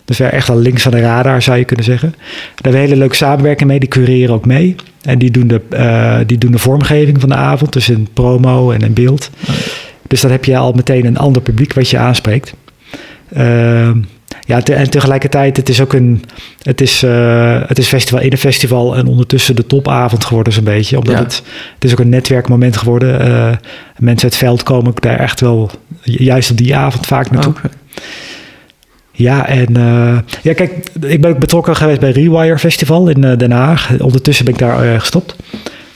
Dus 0.05 0.17
we 0.17 0.25
echt 0.25 0.49
al 0.49 0.57
links 0.57 0.81
van 0.81 0.91
de 0.91 0.99
radar 0.99 1.41
zou 1.41 1.57
je 1.57 1.65
kunnen 1.65 1.86
zeggen. 1.86 2.10
Daar 2.10 2.53
hebben 2.53 2.71
we 2.71 2.88
hele 2.88 2.95
leuke 2.95 3.15
samenwerking 3.15 3.69
mee. 3.69 3.79
Die 3.79 3.89
cureren 3.89 4.36
ook 4.36 4.45
mee. 4.45 4.75
En 5.01 5.19
die 5.19 5.31
doen 5.31 5.47
de, 5.47 5.62
uh, 5.73 6.17
die 6.25 6.38
doen 6.38 6.51
de 6.51 6.57
vormgeving 6.57 7.19
van 7.19 7.29
de 7.29 7.36
avond. 7.36 7.73
Dus 7.73 7.89
in 7.89 8.07
promo 8.13 8.71
en 8.71 8.81
in 8.81 8.93
beeld. 8.93 9.29
Dus 10.07 10.21
dan 10.21 10.31
heb 10.31 10.45
je 10.45 10.57
al 10.57 10.71
meteen 10.71 11.05
een 11.05 11.17
ander 11.17 11.41
publiek 11.41 11.73
wat 11.73 11.89
je 11.89 11.97
aanspreekt. 11.97 12.53
Uh, 13.38 13.91
ja, 14.45 14.62
te, 14.62 14.73
en 14.73 14.89
tegelijkertijd, 14.89 15.58
het 15.58 15.69
is 15.69 15.82
ook 15.82 15.93
een, 15.93 16.23
het 16.62 16.82
is, 16.82 17.04
uh, 17.04 17.62
het 17.67 17.77
is 17.77 17.88
festival 17.88 18.21
in 18.21 18.32
een 18.32 18.38
festival 18.38 18.95
en 18.95 19.08
ondertussen 19.08 19.56
de 19.56 19.67
topavond 19.67 20.25
geworden 20.25 20.54
zo'n 20.54 20.63
beetje. 20.63 20.97
Omdat 20.97 21.15
ja. 21.15 21.21
het, 21.21 21.43
het 21.73 21.84
is 21.84 21.91
ook 21.91 21.99
een 21.99 22.10
netwerkmoment 22.10 22.77
geworden. 22.77 23.27
Uh, 23.27 23.49
mensen 23.97 24.23
uit 24.23 24.34
het 24.34 24.36
veld 24.36 24.63
komen 24.63 24.93
daar 24.99 25.19
echt 25.19 25.39
wel 25.39 25.71
juist 26.01 26.51
op 26.51 26.58
die 26.58 26.75
avond 26.75 27.08
vaak 27.08 27.32
naartoe. 27.32 27.54
Okay. 27.58 27.71
Ja, 29.12 29.47
en 29.47 29.77
uh, 29.77 30.17
ja, 30.41 30.54
kijk, 30.54 30.89
ik 31.01 31.21
ben 31.21 31.32
ook 31.32 31.39
betrokken 31.39 31.75
geweest 31.75 31.99
bij 31.99 32.12
Rewire 32.12 32.60
Festival 32.60 33.10
in 33.10 33.21
Den 33.21 33.51
Haag. 33.51 33.99
Ondertussen 33.99 34.45
ben 34.45 34.54
ik 34.54 34.60
daar 34.60 34.99
gestopt. 34.99 35.36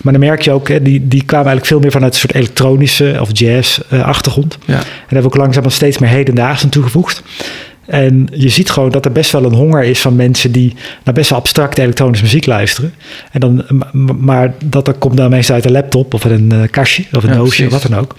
Maar 0.05 0.13
dan 0.13 0.21
merk 0.21 0.41
je 0.41 0.51
ook, 0.51 0.67
hè, 0.67 0.81
die, 0.81 1.07
die 1.07 1.23
kwamen 1.23 1.47
eigenlijk 1.47 1.65
veel 1.65 1.79
meer 1.79 1.91
vanuit 1.91 2.13
een 2.13 2.19
soort 2.19 2.35
elektronische 2.35 3.17
of 3.19 3.29
jazz-achtergrond. 3.31 4.57
ja. 4.65 4.73
En 4.73 4.79
daar 4.79 4.85
hebben 5.07 5.21
we 5.21 5.27
ook 5.27 5.43
langzaam 5.43 5.69
steeds 5.69 5.97
meer 5.97 6.09
hedendaags 6.09 6.63
aan 6.63 6.69
toegevoegd. 6.69 7.23
En 7.85 8.27
je 8.31 8.49
ziet 8.49 8.69
gewoon 8.69 8.91
dat 8.91 9.05
er 9.05 9.11
best 9.11 9.31
wel 9.31 9.43
een 9.43 9.53
honger 9.53 9.83
is 9.83 10.01
van 10.01 10.15
mensen 10.15 10.51
die 10.51 10.73
naar 11.03 11.13
best 11.13 11.29
wel 11.29 11.39
abstracte 11.39 11.81
elektronische 11.81 12.23
muziek 12.23 12.45
luisteren. 12.45 12.93
En 13.31 13.39
dan, 13.39 13.65
maar 14.19 14.53
dat, 14.65 14.85
dat 14.85 14.97
komt 14.97 15.17
dan 15.17 15.29
meestal 15.29 15.55
uit 15.55 15.65
een 15.65 15.71
laptop 15.71 16.13
of 16.13 16.23
een 16.23 16.53
uh, 16.53 16.61
kastje 16.71 17.03
of 17.11 17.23
een 17.23 17.29
ja, 17.29 17.35
doosje, 17.35 17.69
wat 17.69 17.81
dan 17.81 17.99
ook. 17.99 18.15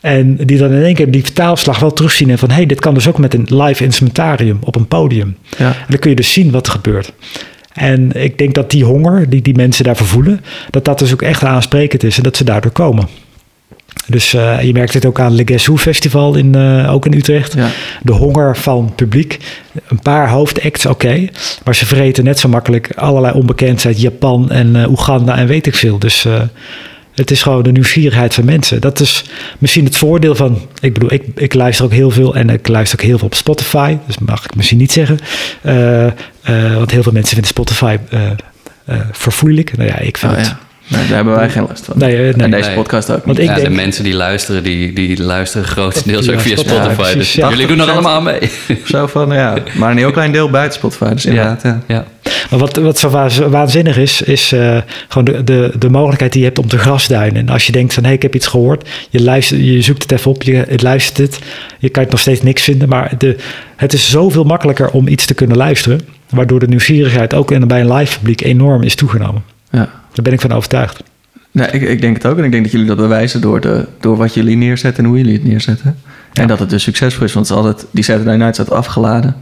En 0.00 0.36
die 0.36 0.58
dan 0.58 0.72
in 0.72 0.82
één 0.82 0.94
keer 0.94 1.10
die 1.10 1.22
vertaalslag 1.22 1.78
wel 1.78 1.92
terugzien 1.92 2.30
en 2.30 2.38
van 2.38 2.48
hé, 2.48 2.54
hey, 2.54 2.66
dit 2.66 2.80
kan 2.80 2.94
dus 2.94 3.08
ook 3.08 3.18
met 3.18 3.34
een 3.34 3.46
live 3.48 3.84
instrumentarium 3.84 4.58
op 4.60 4.76
een 4.76 4.88
podium. 4.88 5.36
Ja. 5.58 5.66
En 5.66 5.86
dan 5.88 5.98
kun 5.98 6.10
je 6.10 6.16
dus 6.16 6.32
zien 6.32 6.50
wat 6.50 6.66
er 6.66 6.72
gebeurt. 6.72 7.12
En 7.72 8.12
ik 8.12 8.38
denk 8.38 8.54
dat 8.54 8.70
die 8.70 8.84
honger 8.84 9.30
die 9.30 9.42
die 9.42 9.54
mensen 9.54 9.84
daarvoor 9.84 10.06
voelen, 10.06 10.40
dat 10.70 10.84
dat 10.84 10.98
dus 10.98 11.12
ook 11.12 11.22
echt 11.22 11.44
aansprekend 11.44 12.02
is 12.02 12.16
en 12.16 12.22
dat 12.22 12.36
ze 12.36 12.44
daardoor 12.44 12.70
komen. 12.70 13.08
Dus 14.06 14.34
uh, 14.34 14.62
je 14.62 14.72
merkt 14.72 14.94
het 14.94 15.06
ook 15.06 15.20
aan 15.20 15.34
Le 15.34 15.42
Guess 15.44 15.68
Festival, 15.76 16.34
in, 16.34 16.56
uh, 16.56 16.92
ook 16.92 17.06
in 17.06 17.14
Utrecht. 17.14 17.54
Ja. 17.54 17.68
De 18.02 18.12
honger 18.12 18.56
van 18.56 18.92
publiek. 18.94 19.38
Een 19.88 20.00
paar 20.00 20.28
hoofdacts, 20.28 20.86
oké. 20.86 21.06
Okay, 21.06 21.30
maar 21.64 21.74
ze 21.74 21.86
vreten 21.86 22.24
net 22.24 22.38
zo 22.38 22.48
makkelijk 22.48 22.92
allerlei 22.94 23.34
onbekendheid. 23.34 24.00
Japan 24.00 24.50
en 24.50 24.76
uh, 24.76 24.90
Oeganda 24.90 25.36
en 25.36 25.46
weet 25.46 25.66
ik 25.66 25.74
veel. 25.74 25.98
Dus 25.98 26.26
het 27.14 27.30
is 27.30 27.42
gewoon 27.42 27.62
de 27.62 27.72
nieuwsgierigheid 27.72 28.34
van 28.34 28.44
mensen. 28.44 28.80
Dat 28.80 29.00
is 29.00 29.24
misschien 29.58 29.84
het 29.84 29.96
voordeel 29.96 30.34
van... 30.34 30.58
Ik 30.80 30.92
bedoel, 30.92 31.12
ik, 31.12 31.22
ik 31.34 31.54
luister 31.54 31.84
ook 31.84 31.92
heel 31.92 32.10
veel 32.10 32.34
en 32.34 32.50
ik 32.50 32.68
luister 32.68 32.98
ook 32.98 33.06
heel 33.06 33.18
veel 33.18 33.26
op 33.26 33.34
Spotify. 33.34 33.96
Dus 34.06 34.18
mag 34.18 34.44
ik 34.44 34.54
misschien 34.56 34.78
niet 34.78 34.92
zeggen. 34.92 35.18
want 36.74 36.90
heel 36.90 37.02
veel 37.02 37.12
mensen 37.12 37.32
vinden 37.34 37.46
Spotify 37.46 37.96
verfoeilijk. 39.12 39.76
Nou 39.76 39.88
ja, 39.88 39.98
ik 39.98 40.18
vind 40.18 40.32
oh, 40.32 40.38
ja. 40.38 40.44
het... 40.44 40.69
Nee, 40.90 41.06
daar 41.06 41.16
hebben 41.16 41.34
wij 41.34 41.50
geen 41.50 41.66
last 41.68 41.84
van. 41.84 41.98
Nee, 41.98 42.16
nee, 42.16 42.32
en 42.32 42.50
deze 42.50 42.68
nee. 42.68 42.76
podcast 42.76 43.10
ook 43.10 43.24
Want 43.24 43.38
niet. 43.38 43.48
ik 43.48 43.54
ja, 43.54 43.54
denk, 43.54 43.68
de 43.68 43.74
mensen 43.74 44.04
die 44.04 44.14
luisteren, 44.14 44.62
die, 44.62 44.92
die 44.92 45.22
luisteren 45.22 45.66
grotendeels 45.66 46.26
Ja, 46.26 46.32
ook 46.32 46.40
via 46.40 46.56
Spotify, 46.56 46.94
precies, 46.94 47.14
dus 47.14 47.32
ja. 47.32 47.48
jullie 47.48 47.66
doen 47.66 47.80
er 47.80 47.90
allemaal 47.90 48.20
mee. 48.20 48.50
Zo 48.84 49.06
van, 49.06 49.32
ja. 49.32 49.56
Maar 49.74 49.90
een 49.90 49.96
heel 49.96 50.10
klein 50.10 50.32
deel 50.32 50.50
buiten 50.50 50.78
Spotify. 50.78 51.12
Dus 51.14 51.26
inderdaad, 51.26 51.62
ja. 51.62 51.80
ja. 51.86 52.04
Maar 52.50 52.58
wat, 52.58 52.76
wat 52.76 52.98
zo 52.98 53.08
wa- 53.08 53.48
waanzinnig 53.48 53.96
is, 53.96 54.22
is 54.22 54.52
uh, 54.52 54.78
gewoon 55.08 55.24
de, 55.24 55.44
de, 55.44 55.72
de 55.78 55.88
mogelijkheid 55.90 56.32
die 56.32 56.40
je 56.40 56.46
hebt 56.46 56.58
om 56.58 56.68
te 56.68 56.78
grasduinen. 56.78 57.36
En 57.36 57.48
als 57.48 57.66
je 57.66 57.72
denkt 57.72 57.94
van, 57.94 58.02
hé, 58.02 58.08
hey, 58.08 58.16
ik 58.16 58.22
heb 58.22 58.34
iets 58.34 58.46
gehoord. 58.46 58.88
Je, 59.10 59.22
luistert, 59.22 59.60
je 59.64 59.82
zoekt 59.82 60.02
het 60.02 60.12
even 60.12 60.30
op, 60.30 60.42
je 60.42 60.64
het 60.68 60.82
luistert 60.82 61.18
het. 61.18 61.38
Je 61.78 61.88
kan 61.88 62.02
het 62.02 62.12
nog 62.12 62.20
steeds 62.20 62.42
niks 62.42 62.62
vinden. 62.62 62.88
Maar 62.88 63.12
de, 63.18 63.36
het 63.76 63.92
is 63.92 64.10
zoveel 64.10 64.44
makkelijker 64.44 64.90
om 64.90 65.08
iets 65.08 65.26
te 65.26 65.34
kunnen 65.34 65.56
luisteren. 65.56 66.00
Waardoor 66.30 66.58
de 66.58 66.68
nieuwsgierigheid 66.68 67.34
ook 67.34 67.50
in, 67.50 67.66
bij 67.68 67.80
een 67.80 67.92
live 67.92 68.18
publiek 68.18 68.40
enorm 68.40 68.82
is 68.82 68.94
toegenomen. 68.94 69.42
ja. 69.70 69.98
Daar 70.12 70.24
ben 70.24 70.32
ik 70.32 70.40
van 70.40 70.52
overtuigd. 70.52 71.02
Nee, 71.50 71.66
ik, 71.66 71.82
ik 71.82 72.00
denk 72.00 72.16
het 72.16 72.26
ook. 72.26 72.38
En 72.38 72.44
ik 72.44 72.50
denk 72.50 72.62
dat 72.62 72.72
jullie 72.72 72.86
dat 72.86 72.96
bewijzen 72.96 73.40
door, 73.40 73.60
de, 73.60 73.86
door 74.00 74.16
wat 74.16 74.34
jullie 74.34 74.56
neerzetten 74.56 75.04
en 75.04 75.10
hoe 75.10 75.18
jullie 75.18 75.32
het 75.32 75.44
neerzetten. 75.44 75.96
Ja. 76.32 76.42
En 76.42 76.48
dat 76.48 76.58
het 76.58 76.70
dus 76.70 76.82
succesvol 76.82 77.24
is. 77.24 77.32
Want 77.32 77.48
het 77.48 77.56
is 77.58 77.64
altijd, 77.64 77.86
die 77.90 78.04
Saturday 78.04 78.36
Night 78.36 78.54
staat 78.54 78.70
afgeladen. 78.70 79.36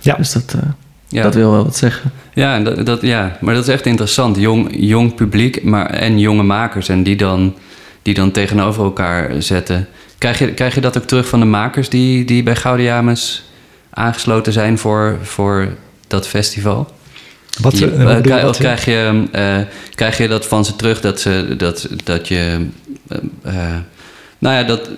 Ja. 0.00 0.14
Dus 0.14 0.32
dat, 0.32 0.54
uh, 0.56 0.62
Ja. 1.08 1.22
dat 1.22 1.34
wil 1.34 1.50
wel 1.50 1.64
wat 1.64 1.76
zeggen. 1.76 2.10
Ja, 2.34 2.54
en 2.54 2.64
dat, 2.64 2.86
dat, 2.86 3.02
ja, 3.02 3.36
maar 3.40 3.54
dat 3.54 3.68
is 3.68 3.72
echt 3.74 3.86
interessant. 3.86 4.36
Jong, 4.36 4.68
jong 4.76 5.14
publiek 5.14 5.64
maar, 5.64 5.86
en 5.90 6.18
jonge 6.18 6.42
makers. 6.42 6.88
En 6.88 7.02
die 7.02 7.16
dan, 7.16 7.54
die 8.02 8.14
dan 8.14 8.30
tegenover 8.30 8.84
elkaar 8.84 9.42
zetten. 9.42 9.88
Krijg 10.18 10.38
je, 10.38 10.54
krijg 10.54 10.74
je 10.74 10.80
dat 10.80 10.98
ook 10.98 11.04
terug 11.04 11.28
van 11.28 11.40
de 11.40 11.46
makers 11.46 11.88
die, 11.88 12.24
die 12.24 12.42
bij 12.42 12.56
Gaudiamus 12.56 13.44
aangesloten 13.90 14.52
zijn 14.52 14.78
voor, 14.78 15.16
voor 15.22 15.68
dat 16.06 16.28
festival? 16.28 16.88
Wat, 17.60 17.74
eh, 17.74 18.16
eh, 18.16 18.22
krijg, 18.22 18.56
krijg 18.56 18.84
je, 18.84 19.24
eh, 19.32 19.58
krijg 19.94 20.18
je 20.18 20.28
dat 20.28 20.46
van 20.46 20.64
ze 20.64 20.76
terug 20.76 21.00
dat, 21.00 21.20
ze, 21.20 21.54
dat, 21.56 21.88
dat 22.04 22.28
je. 22.28 22.66
nou 24.38 24.56
ja, 24.56 24.62
dat, 24.62 24.90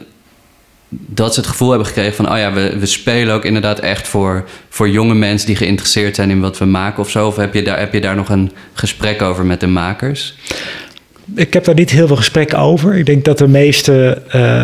dat 0.89 1.35
ze 1.35 1.41
het 1.41 1.49
gevoel 1.49 1.69
hebben 1.69 1.87
gekregen 1.87 2.15
van: 2.15 2.33
oh 2.33 2.39
ja, 2.39 2.53
we, 2.53 2.77
we 2.79 2.87
spelen 2.87 3.35
ook 3.35 3.45
inderdaad 3.45 3.79
echt 3.79 4.09
voor, 4.09 4.49
voor 4.69 4.89
jonge 4.89 5.15
mensen 5.15 5.47
die 5.47 5.57
geïnteresseerd 5.57 6.17
zijn 6.17 6.31
in 6.31 6.41
wat 6.41 6.59
we 6.59 6.65
maken 6.65 7.03
of 7.03 7.11
zo. 7.11 7.27
Of 7.27 7.37
heb 7.37 7.55
je 7.55 7.63
daar, 7.63 7.79
heb 7.79 7.93
je 7.93 8.01
daar 8.01 8.17
nog 8.17 8.29
een 8.29 8.53
gesprek 8.73 9.23
over 9.23 9.45
met 9.45 9.61
de 9.61 9.67
makers? 9.67 10.35
ik 11.35 11.53
heb 11.53 11.65
daar 11.65 11.75
niet 11.75 11.91
heel 11.91 12.07
veel 12.07 12.17
gesprekken 12.17 12.59
over. 12.59 12.95
Ik 12.95 13.07
denk 13.07 13.25
dat 13.25 13.39
de 13.39 13.49
meeste, 13.49 14.23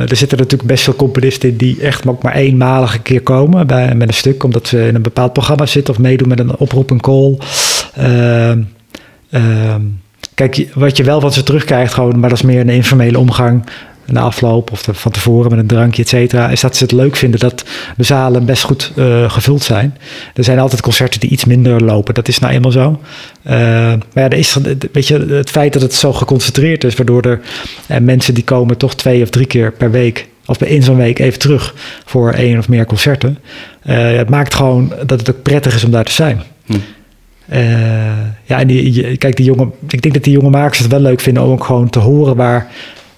er 0.08 0.16
zitten 0.16 0.38
natuurlijk 0.38 0.68
best 0.68 0.84
veel 0.84 0.96
componisten 0.96 1.48
in 1.48 1.56
die 1.56 1.80
echt 1.80 2.06
ook 2.06 2.22
maar 2.22 2.34
eenmalig 2.34 2.94
een 2.94 3.02
keer 3.02 3.20
komen 3.20 3.66
bij, 3.66 3.94
met 3.94 4.08
een 4.08 4.14
stuk, 4.14 4.42
omdat 4.42 4.68
ze 4.68 4.86
in 4.86 4.94
een 4.94 5.02
bepaald 5.02 5.32
programma 5.32 5.66
zitten 5.66 5.94
of 5.94 6.00
meedoen 6.00 6.28
met 6.28 6.38
een 6.38 6.56
oproep, 6.56 6.90
een 6.90 7.00
call. 7.00 7.38
Ehm, 7.96 8.62
ehm, 9.30 9.80
kijk, 10.34 10.68
wat 10.74 10.96
je 10.96 11.04
wel 11.04 11.20
van 11.20 11.32
ze 11.32 11.42
terugkrijgt, 11.42 11.94
gewoon, 11.94 12.18
maar 12.18 12.28
dat 12.28 12.38
is 12.38 12.44
meer 12.44 12.60
een 12.60 12.68
informele 12.68 13.18
omgang 13.18 13.64
na 14.06 14.20
afloop 14.20 14.70
of 14.72 14.88
van 14.90 15.12
tevoren 15.12 15.50
met 15.50 15.58
een 15.58 15.66
drankje, 15.66 16.02
et 16.02 16.32
is 16.52 16.60
dat 16.60 16.76
ze 16.76 16.82
het 16.82 16.92
leuk 16.92 17.16
vinden 17.16 17.40
dat 17.40 17.64
de 17.96 18.02
zalen 18.02 18.44
best 18.44 18.62
goed 18.62 18.92
uh, 18.96 19.30
gevuld 19.30 19.62
zijn. 19.62 19.96
Er 20.34 20.44
zijn 20.44 20.58
altijd 20.58 20.80
concerten 20.80 21.20
die 21.20 21.30
iets 21.30 21.44
minder 21.44 21.84
lopen, 21.84 22.14
dat 22.14 22.28
is 22.28 22.38
nou 22.38 22.52
eenmaal 22.52 22.70
zo. 22.70 23.00
Uh, 23.46 23.52
maar 23.52 24.00
ja, 24.14 24.24
er 24.24 24.32
is, 24.32 24.56
weet 24.92 25.08
je, 25.08 25.18
het 25.18 25.50
feit 25.50 25.72
dat 25.72 25.82
het 25.82 25.94
zo 25.94 26.12
geconcentreerd 26.12 26.84
is, 26.84 26.94
waardoor 26.94 27.22
er 27.22 27.40
uh, 27.90 27.98
mensen 27.98 28.34
die 28.34 28.44
komen 28.44 28.76
toch 28.76 28.94
twee 28.94 29.22
of 29.22 29.30
drie 29.30 29.46
keer 29.46 29.72
per 29.72 29.90
week 29.90 30.28
of 30.46 30.62
in 30.62 30.82
zo'n 30.82 30.96
week 30.96 31.18
even 31.18 31.38
terug 31.38 31.74
voor 32.04 32.32
één 32.32 32.58
of 32.58 32.68
meer 32.68 32.86
concerten. 32.86 33.38
het 33.82 34.28
maakt 34.28 34.54
gewoon 34.54 34.92
dat 35.06 35.18
het 35.18 35.30
ook 35.30 35.42
prettig 35.42 35.74
is 35.74 35.84
om 35.84 35.90
daar 35.90 36.04
te 36.04 36.12
zijn. 36.12 36.42
Hm. 36.66 36.74
Ja, 38.44 38.58
en 38.58 38.66
die, 38.66 39.16
kijk, 39.16 39.36
die 39.36 39.44
jonge, 39.44 39.68
ik 39.88 40.02
denk 40.02 40.14
dat 40.14 40.24
die 40.24 40.32
jonge 40.32 40.50
makers 40.50 40.78
het 40.78 40.90
wel 40.90 41.00
leuk 41.00 41.20
vinden 41.20 41.42
om 41.42 41.50
ook 41.50 41.64
gewoon 41.64 41.90
te 41.90 41.98
horen 41.98 42.36
waar 42.36 42.66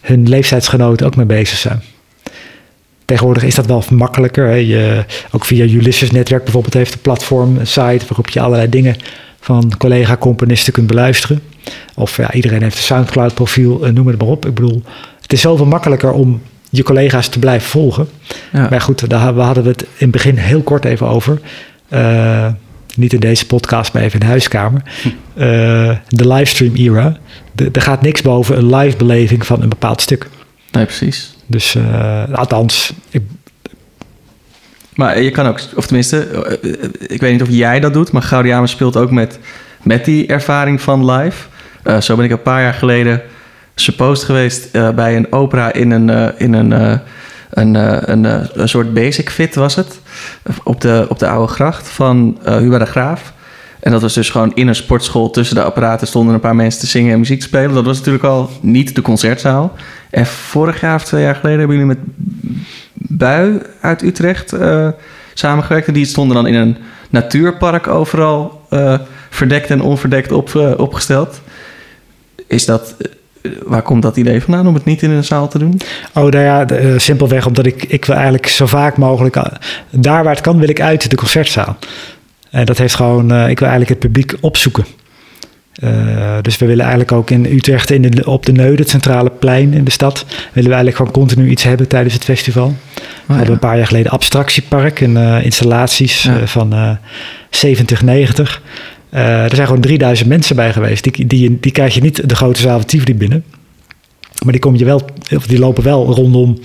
hun 0.00 0.28
leeftijdsgenoten 0.28 1.06
ook 1.06 1.16
mee 1.16 1.26
bezig 1.26 1.58
zijn. 1.58 1.82
Tegenwoordig 3.04 3.42
is 3.42 3.54
dat 3.54 3.66
wel 3.66 3.84
makkelijker. 3.90 4.46
Hè? 4.46 4.54
Je, 4.54 5.04
ook 5.30 5.44
via 5.44 5.64
Ulysses 5.64 6.10
Netwerk 6.10 6.42
bijvoorbeeld 6.42 6.74
heeft 6.74 6.94
een 6.94 7.00
platform, 7.00 7.58
een 7.58 7.66
site 7.66 8.04
waarop 8.08 8.28
je 8.28 8.40
allerlei 8.40 8.68
dingen 8.68 8.96
van 9.40 9.72
collega-componisten 9.78 10.72
kunt 10.72 10.86
beluisteren. 10.86 11.40
Of 11.94 12.16
ja, 12.16 12.32
iedereen 12.32 12.62
heeft 12.62 12.76
een 12.76 12.82
Soundcloud-profiel, 12.82 13.84
eh, 13.84 13.92
noem 13.92 14.06
het 14.06 14.18
maar 14.18 14.28
op. 14.28 14.46
Ik 14.46 14.54
bedoel, 14.54 14.82
het 15.20 15.32
is 15.32 15.40
zoveel 15.40 15.66
makkelijker 15.66 16.12
om 16.12 16.40
je 16.70 16.82
collega's 16.82 17.28
te 17.28 17.38
blijven 17.38 17.68
volgen. 17.68 18.08
Ja. 18.52 18.68
Maar 18.70 18.80
goed, 18.80 19.08
daar 19.08 19.34
we 19.34 19.40
hadden 19.40 19.62
we 19.62 19.68
het 19.68 19.82
in 19.82 19.88
het 19.98 20.10
begin 20.10 20.36
heel 20.36 20.62
kort 20.62 20.84
even 20.84 21.06
over. 21.06 21.40
Uh, 21.92 22.46
niet 22.98 23.12
in 23.12 23.20
deze 23.20 23.46
podcast, 23.46 23.92
maar 23.92 24.02
even 24.02 24.20
in 24.20 24.26
de 24.26 24.32
huiskamer. 24.32 24.82
Hm. 25.02 25.08
Uh, 25.08 25.96
de 26.08 26.28
livestream 26.28 26.74
era. 26.74 27.16
Er 27.72 27.82
gaat 27.82 28.02
niks 28.02 28.22
boven 28.22 28.58
een 28.58 28.76
live 28.76 28.96
beleving 28.96 29.46
van 29.46 29.62
een 29.62 29.68
bepaald 29.68 30.00
stuk. 30.00 30.28
Nee, 30.70 30.84
precies. 30.84 31.36
Dus 31.46 31.74
uh, 31.74 32.22
althans, 32.32 32.92
ik, 33.10 33.22
maar 34.94 35.22
je 35.22 35.30
kan 35.30 35.46
ook, 35.46 35.60
of 35.74 35.86
tenminste, 35.86 36.20
eh, 36.20 36.88
ik 37.06 37.20
weet 37.20 37.32
niet 37.32 37.42
of 37.42 37.48
jij 37.50 37.80
dat 37.80 37.92
doet, 37.92 38.12
maar 38.12 38.22
Gaudiama 38.22 38.66
speelt 38.66 38.96
ook 38.96 39.10
met, 39.10 39.38
met 39.82 40.04
die 40.04 40.26
ervaring 40.26 40.80
van 40.80 41.10
live. 41.10 41.46
Uh, 41.84 42.00
zo 42.00 42.16
ben 42.16 42.24
ik 42.24 42.30
een 42.30 42.42
paar 42.42 42.62
jaar 42.62 42.74
geleden 42.74 43.22
supposed 43.74 44.24
geweest 44.24 44.72
bij 44.94 45.16
een 45.16 45.32
opera 45.32 45.72
in 45.72 45.90
een, 45.90 46.38
in 46.38 46.52
een 46.52 47.00
een, 47.58 47.76
eh, 47.76 47.96
een, 48.00 48.24
eh, 48.24 48.40
een 48.52 48.68
soort 48.68 48.94
basic 48.94 49.30
fit 49.30 49.54
was 49.54 49.74
het. 49.74 50.00
Op 50.62 50.80
de, 50.80 51.06
op 51.08 51.18
de 51.18 51.28
oude 51.28 51.52
gracht 51.52 51.88
van 51.88 52.38
uh, 52.46 52.56
Hugo 52.56 52.78
de 52.78 52.86
Graaf. 52.86 53.32
En 53.80 53.92
dat 53.92 54.02
was 54.02 54.14
dus 54.14 54.30
gewoon 54.30 54.54
in 54.54 54.68
een 54.68 54.74
sportschool 54.74 55.30
tussen 55.30 55.56
de 55.56 55.62
apparaten 55.62 56.06
stonden 56.06 56.34
een 56.34 56.40
paar 56.40 56.56
mensen 56.56 56.80
te 56.80 56.86
zingen 56.86 57.12
en 57.12 57.18
muziek 57.18 57.40
te 57.40 57.46
spelen. 57.46 57.74
Dat 57.74 57.84
was 57.84 57.96
natuurlijk 57.96 58.24
al 58.24 58.50
niet 58.60 58.94
de 58.94 59.02
concertzaal. 59.02 59.76
En 60.10 60.26
vorig 60.26 60.80
jaar 60.80 60.94
of 60.94 61.04
twee 61.04 61.22
jaar 61.22 61.34
geleden 61.34 61.58
hebben 61.58 61.76
jullie 61.76 61.94
met 61.94 62.04
Bui 62.92 63.62
uit 63.80 64.02
Utrecht 64.02 64.54
samengewerkt. 65.34 65.86
En 65.86 65.92
die 65.92 66.04
stonden 66.04 66.36
dan 66.36 66.46
in 66.46 66.54
een 66.54 66.76
natuurpark 67.10 67.86
overal 67.86 68.66
uh, 68.70 68.98
verdekt 69.30 69.70
en 69.70 69.80
onverdekt 69.80 70.32
op, 70.32 70.74
opgesteld. 70.76 71.40
Is 72.46 72.64
dat 72.64 72.94
waar 73.66 73.82
komt 73.82 74.02
dat 74.02 74.16
idee 74.16 74.42
vandaan 74.42 74.66
om 74.66 74.74
het 74.74 74.84
niet 74.84 75.02
in 75.02 75.10
een 75.10 75.24
zaal 75.24 75.48
te 75.48 75.58
doen? 75.58 75.80
Oh, 76.14 76.22
nou 76.22 76.38
ja, 76.38 76.70
uh, 76.70 76.98
simpelweg 76.98 77.46
omdat 77.46 77.66
ik, 77.66 77.84
ik 77.84 78.04
wil 78.04 78.14
eigenlijk 78.14 78.46
zo 78.46 78.66
vaak 78.66 78.96
mogelijk, 78.96 79.36
uh, 79.36 79.44
daar 79.90 80.24
waar 80.24 80.34
het 80.34 80.42
kan, 80.42 80.58
wil 80.58 80.68
ik 80.68 80.80
uit 80.80 81.10
de 81.10 81.16
concertzaal. 81.16 81.76
En 82.50 82.64
dat 82.64 82.78
heeft 82.78 82.94
gewoon, 82.94 83.32
uh, 83.32 83.48
ik 83.48 83.58
wil 83.58 83.68
eigenlijk 83.68 83.88
het 83.88 84.12
publiek 84.12 84.36
opzoeken. 84.40 84.84
dus 86.42 86.58
we 86.58 86.66
willen 86.66 86.80
eigenlijk 86.80 87.12
ook 87.12 87.30
in 87.30 87.44
Utrecht 87.44 87.90
in 87.90 88.02
de, 88.02 88.26
op 88.26 88.46
de 88.46 88.52
Neude, 88.52 88.82
het 88.82 88.90
centrale 88.90 89.30
plein 89.30 89.72
in 89.72 89.84
de 89.84 89.90
stad, 89.90 90.24
willen 90.28 90.70
we 90.70 90.76
eigenlijk 90.76 90.96
gewoon 90.96 91.12
continu 91.12 91.50
iets 91.50 91.62
hebben 91.62 91.88
tijdens 91.88 92.14
het 92.14 92.24
festival. 92.24 92.66
Oh, 92.66 92.74
we 93.26 93.34
hadden 93.34 93.52
een 93.52 93.58
paar 93.58 93.76
jaar 93.76 93.86
geleden 93.86 94.12
Abstractiepark 94.12 95.00
en 95.00 95.42
installaties 95.42 96.22
ja. 96.22 96.46
van 96.46 96.98
70, 97.50 98.02
90. 98.02 98.62
Uh, 99.14 99.42
er 99.42 99.54
zijn 99.54 99.66
gewoon 99.66 99.82
3000 99.82 100.28
mensen 100.28 100.56
bij 100.56 100.72
geweest. 100.72 101.04
Die, 101.04 101.26
die, 101.26 101.58
die 101.60 101.72
krijg 101.72 101.94
je 101.94 102.00
niet 102.00 102.28
de 102.28 102.36
grote 102.36 102.60
zaal 102.60 102.78
van 102.78 102.86
Tivoli 102.86 103.14
binnen. 103.14 103.44
Maar 104.42 104.52
die, 104.52 104.60
kom 104.60 104.76
je 104.76 104.84
wel, 104.84 105.02
of 105.34 105.46
die 105.46 105.58
lopen 105.58 105.82
wel 105.82 106.06
rondom 106.06 106.58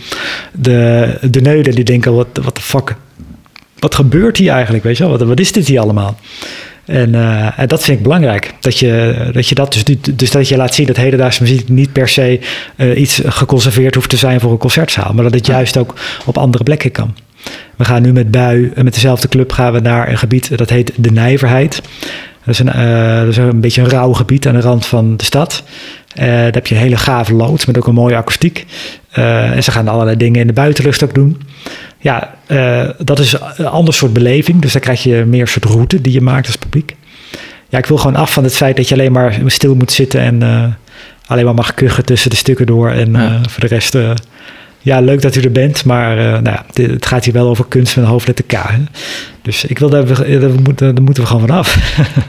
de, 0.54 1.18
de 1.32 1.42
neuden. 1.42 1.76
Die 1.76 1.84
denken, 1.84 2.14
wat 2.14 2.36
de 2.36 2.62
fuck? 2.62 2.96
Wat 3.80 3.96
gebeurt 3.96 4.38
hier 4.38 4.52
eigenlijk? 4.52 4.84
Weet 4.84 4.98
je 4.98 5.04
wel? 5.04 5.18
Wat, 5.18 5.28
wat 5.28 5.40
is 5.40 5.52
dit 5.52 5.68
hier 5.68 5.80
allemaal? 5.80 6.18
En, 6.86 7.14
uh, 7.14 7.60
en, 7.60 7.68
dat 7.68 7.84
vind 7.84 7.98
ik 7.98 8.04
belangrijk. 8.04 8.54
Dat 8.60 8.80
je 8.80 9.16
dat, 9.34 9.48
je 9.48 9.56
dat 9.56 9.74
dus, 9.74 9.84
dus 10.14 10.32
dat 10.32 10.48
je 10.48 10.58
laat 10.58 10.76
zien 10.76 10.86
dat 10.88 10.96
hedendaagse 10.96 11.42
muziek 11.42 11.70
niet 11.70 11.94
per 11.94 12.10
se 12.10 12.40
uh, 12.76 13.00
iets 13.00 13.22
geconserveerd 13.26 13.96
hoeft 13.96 14.10
te 14.10 14.18
zijn 14.18 14.40
voor 14.40 14.52
een 14.52 14.58
concertzaal. 14.58 15.14
Maar 15.14 15.24
dat 15.24 15.34
het 15.34 15.46
juist 15.46 15.78
ook 15.78 15.94
op 16.26 16.38
andere 16.38 16.64
plekken 16.64 16.92
kan. 16.92 17.16
We 17.76 17.86
gaan 17.86 18.02
nu 18.02 18.14
met 18.14 18.32
Bui, 18.32 18.72
met 18.76 18.94
dezelfde 18.94 19.28
club, 19.28 19.52
gaan 19.52 19.74
we 19.74 19.80
naar 19.80 20.10
een 20.10 20.18
gebied 20.18 20.58
dat 20.58 20.70
heet 20.70 20.92
De 20.96 21.12
Nijverheid. 21.12 21.82
Dat 22.46 22.54
is, 22.54 22.60
een, 22.60 22.68
uh, 22.68 23.20
dat 23.20 23.28
is 23.28 23.38
een 23.38 23.62
beetje 23.62 23.82
een 23.82 23.90
rauw 23.90 24.14
gebied 24.14 24.48
aan 24.48 24.54
de 24.54 24.62
rand 24.62 24.86
van 24.86 25.18
de 25.18 25.24
stad. 25.24 25.64
Uh, 26.16 26.26
daar 26.26 26.52
heb 26.52 26.68
je 26.68 26.76
een 26.76 26.82
hele 26.82 26.98
gave 26.98 27.34
loods 27.34 27.66
met 27.66 27.78
ook 27.78 27.88
een 27.88 27.94
mooie 27.94 28.16
akoestiek. 28.16 28.66
Uh, 29.18 29.52
en 29.52 29.64
ze 29.64 29.72
gaan 29.72 29.88
allerlei 29.88 30.18
dingen 30.18 30.42
in 30.42 30.48
de 30.48 30.54
buitenlucht 30.54 31.04
ook 31.04 31.14
doen. 31.14 31.42
Ja, 32.00 32.36
dat 32.98 33.20
is 33.20 33.36
een 33.56 33.66
ander 33.66 33.94
soort 33.94 34.14
beleving. 34.14 34.62
Dus 34.62 34.72
dan 34.72 34.82
krijg 34.82 35.04
je 35.04 35.24
meer 35.28 35.48
soort 35.48 35.66
route 35.66 36.02
die 36.02 36.14
je 36.14 36.22
maakt 36.22 36.48
als 36.48 36.56
publiek. 36.56 36.96
Ja, 37.70 37.78
ik 37.78 37.86
wil 37.86 37.98
gewoon 37.98 38.16
af 38.16 38.34
van 38.34 38.44
het 38.44 38.56
feit 38.56 38.76
dat 38.76 38.88
je 38.88 38.96
alleen 38.96 39.12
maar 39.12 39.40
stil 39.46 39.76
moet 39.76 39.92
zitten 39.92 40.20
en 40.20 40.78
alleen 41.28 41.46
maar 41.46 41.54
mag 41.54 41.74
kuchen 41.74 42.06
tussen 42.06 42.30
de 42.30 42.36
stukken 42.36 42.66
door. 42.66 42.90
En 42.90 43.12
ja. 43.12 43.42
voor 43.50 43.62
de 43.62 43.68
rest 43.68 43.98
ja, 44.84 45.00
leuk 45.00 45.22
dat 45.22 45.36
u 45.36 45.42
er 45.42 45.52
bent, 45.52 45.86
maar 45.86 46.18
uh, 46.18 46.24
nou 46.24 46.44
ja, 46.44 46.66
het 46.84 47.06
gaat 47.06 47.26
hier 47.26 47.34
wel 47.34 47.48
over 47.48 47.66
kunst 47.68 47.96
met 47.96 48.06
een 48.06 48.12
hoofdletter 48.12 48.46
K. 48.46 48.52
Hè? 48.52 48.84
Dus 49.42 49.66
ik 49.66 49.80
wil 49.80 49.90
daar, 49.90 50.06
daar, 50.40 50.50
moeten, 50.64 50.96
daar 50.96 51.04
moeten 51.04 51.24
we 51.24 51.30
gewoon 51.30 51.48
vanaf. 51.48 51.78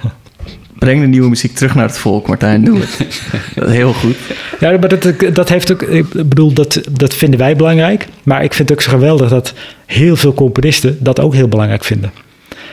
Breng 0.79 1.01
de 1.01 1.07
nieuwe 1.07 1.29
muziek 1.29 1.55
terug 1.55 1.75
naar 1.75 1.87
het 1.87 1.99
volk, 1.99 2.27
Martijn. 2.27 2.64
Doe 2.64 2.81
het. 2.81 2.99
dat 3.55 3.69
is 3.69 3.75
heel 3.75 3.93
goed. 3.93 4.17
Ja, 4.61 4.71
maar 4.79 4.88
dat, 4.88 5.12
dat 5.33 5.49
heeft 5.49 5.73
ook, 5.73 5.83
ik 5.83 6.11
bedoel, 6.11 6.53
dat, 6.53 6.81
dat 6.90 7.14
vinden 7.14 7.38
wij 7.38 7.57
belangrijk. 7.57 8.07
Maar 8.23 8.45
ik 8.45 8.55
vind 8.55 8.69
het 8.69 8.79
ook 8.79 8.85
zo 8.85 8.90
geweldig 8.90 9.29
dat 9.29 9.55
heel 9.87 10.17
veel 10.17 10.35
componisten 10.35 10.97
dat 11.01 11.21
ook 11.21 11.35
heel 11.35 11.49
belangrijk 11.49 11.85
vinden. 11.85 12.12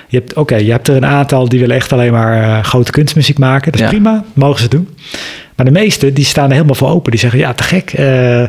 Je 0.08 0.18
hebt, 0.18 0.34
oké, 0.34 0.56
je 0.56 0.72
hebt 0.72 0.88
er 0.88 0.96
een 0.96 1.06
aantal 1.06 1.50
die 1.50 1.60
willen 1.60 1.76
echt 1.76 1.94
alleen 1.94 2.12
maar 2.12 2.42
uh, 2.42 2.64
grote 2.64 2.92
kunstmuziek 2.92 3.38
maken. 3.38 3.72
Dat 3.72 3.82
is 3.82 3.88
ja. 3.88 3.92
prima, 3.92 4.24
mogen 4.34 4.62
ze 4.62 4.68
doen. 4.68 4.90
Maar 5.56 5.66
de 5.66 5.72
meeste 5.72 6.14
die 6.14 6.26
staan 6.26 6.46
er 6.46 6.52
helemaal 6.52 6.76
voor 6.76 6.90
open. 6.90 7.12
Die 7.12 7.20
zeggen, 7.20 7.40
ja, 7.40 7.54
te 7.54 7.64
gek. 7.64 8.00
Uh, 8.00 8.44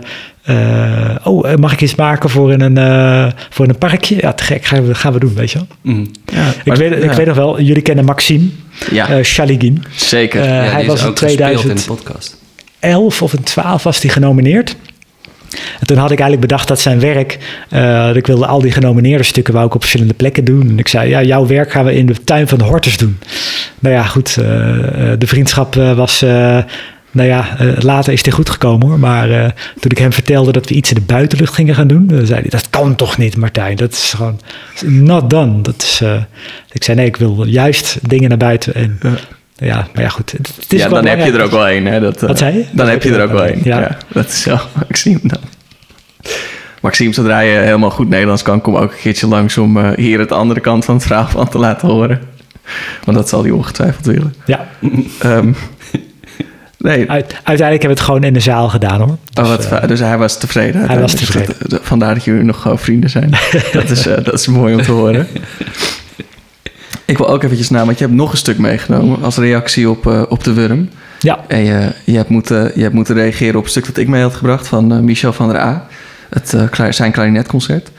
uh, 0.47 1.15
oh, 1.23 1.55
mag 1.55 1.73
ik 1.73 1.81
iets 1.81 1.95
maken 1.95 2.31
voor 2.31 2.53
in 2.53 2.61
een, 2.61 2.79
uh, 2.79 3.27
voor 3.51 3.69
een 3.69 3.79
parkje? 3.79 4.17
Ja, 4.21 4.33
te 4.33 4.45
gek, 4.45 4.65
gaan 4.65 4.87
we, 4.87 4.95
gaan 4.95 5.13
we 5.13 5.19
doen, 5.19 5.35
weet 5.35 5.51
je 5.51 5.59
wel. 5.59 5.95
Mm. 5.95 6.11
Ja, 6.25 6.53
ik, 6.65 6.75
weet, 6.75 6.91
ja. 6.91 6.97
ik 6.97 7.13
weet 7.13 7.27
nog 7.27 7.37
wel, 7.37 7.61
jullie 7.61 7.83
kennen 7.83 8.05
Maxime 8.05 8.49
ja. 8.91 9.19
uh, 9.19 9.25
Shaligin. 9.25 9.85
Zeker. 9.95 10.45
Ja, 10.45 10.51
hij 10.51 10.87
was 10.87 11.05
in 11.05 11.15
2011 11.15 13.23
of 13.23 13.33
in 13.33 13.43
12 13.43 13.83
was 13.83 14.03
hij 14.03 14.11
genomineerd. 14.11 14.77
En 15.81 15.87
toen 15.87 15.97
had 15.97 16.11
ik 16.11 16.21
eigenlijk 16.21 16.49
bedacht 16.49 16.69
dat 16.69 16.81
zijn 16.81 17.01
werk, 17.01 17.39
uh, 17.71 18.15
ik 18.15 18.27
wilde 18.27 18.47
al 18.47 18.61
die 18.61 18.73
genomineerde 18.73 19.25
stukken 19.25 19.55
wou 19.55 19.67
ik 19.67 19.75
op 19.75 19.81
verschillende 19.81 20.15
plekken 20.15 20.45
doen. 20.45 20.69
En 20.69 20.79
ik 20.79 20.89
zei, 20.89 21.09
ja, 21.09 21.23
jouw 21.23 21.47
werk 21.47 21.73
gaan 21.73 21.85
we 21.85 21.95
in 21.95 22.07
de 22.07 22.25
tuin 22.25 22.49
van 22.49 22.59
de 22.59 22.65
Hortus 22.65 22.97
doen. 22.97 23.19
Nou 23.79 23.95
ja, 23.95 24.03
goed, 24.03 24.37
uh, 24.39 24.45
de 25.19 25.27
vriendschap 25.27 25.75
was 25.75 26.25
nou 27.13 27.29
ja, 27.29 27.61
uh, 27.61 27.79
later 27.79 28.13
is 28.13 28.23
dit 28.23 28.35
goed 28.35 28.51
gekomen 28.51 28.89
hoor. 28.89 28.99
Maar 28.99 29.31
uh, 29.31 29.45
toen 29.81 29.91
ik 29.91 29.99
hem 29.99 30.13
vertelde 30.13 30.53
dat 30.53 30.69
we 30.69 30.75
iets 30.75 30.89
in 30.89 30.95
de 30.95 31.01
buitenlucht 31.01 31.55
gingen 31.55 31.75
gaan 31.75 31.87
doen, 31.87 32.07
dan 32.07 32.27
zei 32.27 32.41
hij: 32.41 32.51
Dat 32.51 32.71
kan 32.71 32.97
toch 32.97 33.19
niet, 33.19 33.37
Martijn? 33.37 33.77
Dat 33.77 33.93
is 33.93 34.13
gewoon 34.17 34.41
not 34.85 35.31
done. 35.31 35.61
Dat 35.61 35.83
is, 35.83 36.01
uh, 36.03 36.23
ik 36.73 36.85
zei: 36.85 36.97
Nee, 36.97 37.07
ik 37.07 37.17
wil 37.17 37.45
juist 37.45 37.99
dingen 38.09 38.29
naar 38.29 38.39
buiten. 38.39 38.75
En, 38.75 38.99
ja, 39.57 39.87
maar 39.95 40.03
ja, 40.03 40.09
goed. 40.09 40.33
Het, 40.33 40.73
is 40.73 40.81
ja, 40.81 40.89
dan 40.89 41.07
heb 41.07 41.19
je 41.19 41.33
er 41.33 41.43
ook 41.43 41.51
wel 41.51 41.71
een. 41.71 41.87
Hè? 41.87 42.01
Dat, 42.01 42.21
Wat 42.21 42.39
zei 42.39 42.57
je? 42.57 42.61
Dan 42.63 42.77
dat 42.77 42.89
heb 42.89 43.03
je 43.03 43.15
er 43.15 43.23
ook 43.23 43.33
wel 43.33 43.47
een. 43.47 43.61
Ja. 43.65 43.81
ja. 43.81 43.97
dat 44.13 44.29
is 44.29 44.43
zo. 44.43 44.59
Maxime 44.89 45.21
dan. 45.23 45.41
Maxime, 46.81 47.13
zodra 47.13 47.41
je 47.41 47.59
helemaal 47.59 47.91
goed 47.91 48.09
Nederlands 48.09 48.43
kan, 48.43 48.61
kom 48.61 48.77
ook 48.77 48.93
een 48.93 48.99
keertje 48.99 49.27
langs 49.27 49.59
om 49.59 49.95
hier 49.95 50.19
het 50.19 50.33
andere 50.33 50.61
kant 50.61 50.85
van 50.85 50.95
het 50.95 51.07
verhaal 51.07 51.29
van 51.29 51.49
te 51.49 51.59
laten 51.59 51.89
horen. 51.89 52.21
Want 53.05 53.17
dat 53.17 53.29
zal 53.29 53.43
hij 53.43 53.51
ongetwijfeld 53.51 54.07
willen. 54.07 54.35
Ja. 54.47 54.69
um, 55.25 55.57
Nee. 56.83 57.11
Uit, 57.11 57.35
uiteindelijk 57.43 57.71
hebben 57.71 57.81
we 57.81 57.89
het 57.89 58.01
gewoon 58.01 58.25
in 58.25 58.33
de 58.33 58.41
zaal 58.41 58.69
gedaan 58.69 59.01
hoor. 59.01 59.17
Dus, 59.33 59.45
oh, 59.45 59.51
wat, 59.51 59.73
uh, 59.73 59.87
dus 59.87 60.01
hij 60.01 60.19
was 60.19 60.39
tevreden. 60.39 60.87
Hij 60.87 61.01
was 61.01 61.15
tevreden. 61.15 61.55
Dat, 61.59 61.81
vandaar 61.83 62.15
dat 62.15 62.25
jullie 62.25 62.45
nog 62.45 62.73
vrienden 62.75 63.11
zijn. 63.11 63.31
dat, 63.73 63.91
is, 63.91 64.07
uh, 64.07 64.15
dat 64.25 64.35
is 64.35 64.47
mooi 64.47 64.75
om 64.75 64.83
te 64.83 64.93
horen. 64.93 65.27
Ik 67.05 67.19
wil 67.19 67.29
ook 67.29 67.43
eventjes 67.43 67.71
na, 67.71 67.85
want 67.85 67.99
je 67.99 68.05
hebt 68.05 68.17
nog 68.17 68.33
een 68.33 68.39
stuk 68.39 68.59
meegenomen 68.59 69.23
als 69.23 69.37
reactie 69.37 69.91
op, 69.91 70.07
uh, 70.07 70.23
op 70.29 70.45
de 70.45 70.53
Wurm. 70.53 70.89
Ja. 71.19 71.45
En 71.49 71.65
je, 71.65 71.93
je, 72.05 72.17
hebt 72.17 72.29
moeten, 72.29 72.73
je 72.75 72.83
hebt 72.83 72.95
moeten 72.95 73.15
reageren 73.15 73.59
op 73.59 73.65
een 73.65 73.71
stuk 73.71 73.87
dat 73.87 73.97
ik 73.97 74.09
mee 74.09 74.23
had 74.23 74.35
gebracht 74.35 74.69
van 74.69 74.93
eh, 74.93 74.99
Michel 74.99 75.33
van 75.33 75.49
der 75.49 75.61
A. 75.61 75.87
Het, 76.29 76.55
eh, 76.55 76.91
zijn 76.91 77.13
klarinetconcert. 77.13 77.91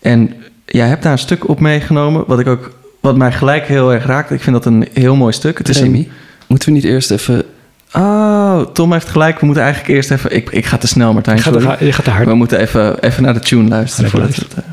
En 0.00 0.34
jij 0.64 0.88
hebt 0.88 1.02
daar 1.02 1.12
een 1.12 1.18
stuk 1.18 1.48
op 1.48 1.60
meegenomen, 1.60 2.24
wat, 2.26 2.38
ik 2.38 2.46
ook, 2.46 2.70
wat 3.00 3.16
mij 3.16 3.32
gelijk 3.32 3.66
heel 3.66 3.92
erg 3.92 4.06
raakt. 4.06 4.30
Ik 4.30 4.40
vind 4.40 4.56
dat 4.56 4.64
een 4.64 4.88
heel 4.92 5.16
mooi 5.16 5.32
stuk. 5.32 5.58
Het 5.58 5.68
is 5.68 5.80
een, 5.80 6.08
moeten 6.46 6.68
we 6.68 6.74
niet 6.74 6.84
eerst 6.84 7.10
even... 7.10 7.44
Oh, 7.92 8.60
Tom 8.60 8.92
heeft 8.92 9.08
gelijk. 9.08 9.40
We 9.40 9.46
moeten 9.46 9.64
eigenlijk 9.64 9.94
eerst 9.94 10.10
even... 10.10 10.36
Ik, 10.36 10.50
ik 10.50 10.66
ga 10.66 10.76
te 10.76 10.86
snel, 10.86 11.12
Martijn. 11.12 11.36
Je 11.36 11.42
gaat, 11.42 11.62
sorry. 11.62 11.86
je 11.86 11.92
gaat 11.92 12.04
te 12.04 12.10
hard. 12.10 12.26
We 12.26 12.34
moeten 12.34 12.60
even, 12.60 13.02
even 13.02 13.22
naar 13.22 13.34
de 13.34 13.40
tune 13.40 13.68
luisteren. 13.68 14.10
Voordat 14.10 14.36
we 14.36 14.44
het, 14.54 14.64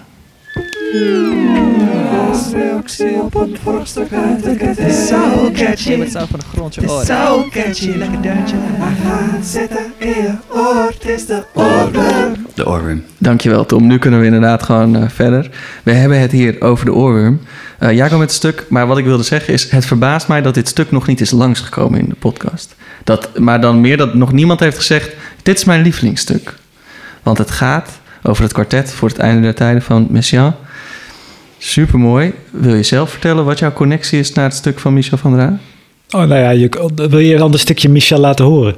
reactie 2.54 3.22
op 3.22 3.36
een 3.36 3.58
vorstuk 3.64 4.14
uit 4.14 4.44
de 4.44 4.66
Het 4.66 4.78
is 4.78 5.08
zo 5.08 5.52
catchy. 5.54 6.00
Het 6.00 6.12
van 6.12 6.40
de 6.40 6.46
grond 6.54 6.76
je 6.76 6.90
oren. 6.90 7.06
zo 7.06 7.48
catchy. 7.52 7.90
Lekker 7.90 8.22
deuntje. 8.22 8.56
Maar 8.80 8.96
ga 9.04 9.42
zitten 9.44 9.86
in 9.98 10.08
je 10.08 10.34
oor. 10.50 10.92
Het 11.00 11.08
is 11.08 11.26
de 11.26 11.44
oorworm. 11.54 12.34
De 12.54 12.68
oorworm. 12.68 13.04
Dankjewel, 13.18 13.66
Tom. 13.66 13.88
Nu 13.88 13.98
kunnen 13.98 14.20
we 14.20 14.26
inderdaad 14.26 14.64
gewoon 14.64 14.96
eh, 14.96 15.10
verder. 15.10 15.50
We 15.84 15.92
hebben 15.92 16.20
het 16.20 16.32
hier 16.32 16.62
over 16.62 16.86
de 16.86 16.94
oorworm. 16.94 17.40
Eh 17.80 17.92
jij 17.92 18.08
kwam 18.08 18.20
met 18.20 18.28
het 18.28 18.38
stuk, 18.38 18.66
maar 18.70 18.88
wat 18.88 18.98
ik 18.98 19.06
wilde 19.06 19.24
zeggen 19.24 19.54
is... 19.54 19.72
het 19.72 19.86
verbaast 19.86 20.28
mij 20.28 20.42
dat 20.42 20.54
dit 20.54 20.68
stuk 20.68 20.92
nog 20.92 21.08
niet 21.08 21.22
is 21.22 21.32
langsgekomen 21.32 22.00
in 22.00 22.10
de 22.10 22.16
podcast. 22.16 22.76
Dat, 23.04 23.40
maar 23.40 23.62
dan 23.62 23.82
meer 23.82 23.98
dat 23.98 24.14
nog 24.14 24.32
niemand 24.32 24.60
heeft 24.60 24.78
gezegd... 24.78 25.16
dit 25.44 25.58
is 25.58 25.64
mijn 25.64 25.82
lievelingsstuk. 25.82 26.56
Want 27.24 27.38
het 27.38 27.52
gaat 27.52 27.90
over 28.24 28.44
het 28.44 28.54
kwartet 28.54 28.92
voor 28.92 29.10
het 29.10 29.18
einde 29.18 29.42
der 29.42 29.56
tijden 29.56 29.82
van 29.82 30.08
Messiaen. 30.10 30.56
Supermooi. 31.58 32.34
Wil 32.52 32.76
je 32.76 32.84
zelf 32.84 33.10
vertellen 33.10 33.46
wat 33.46 33.60
jouw 33.60 33.74
connectie 33.74 34.20
is 34.20 34.34
naar 34.34 34.46
het 34.46 34.54
stuk 34.54 34.80
van 34.80 34.94
Michel 34.94 35.18
van 35.18 35.36
der? 35.36 35.60
Oh, 36.10 36.28
nou 36.28 36.36
ja, 36.42 36.50
je, 36.50 36.92
wil 36.96 37.20
je 37.20 37.38
dan 37.38 37.54
een 37.54 37.60
stukje 37.60 37.90
Michel 37.90 38.20
laten 38.20 38.46
horen? 38.46 38.76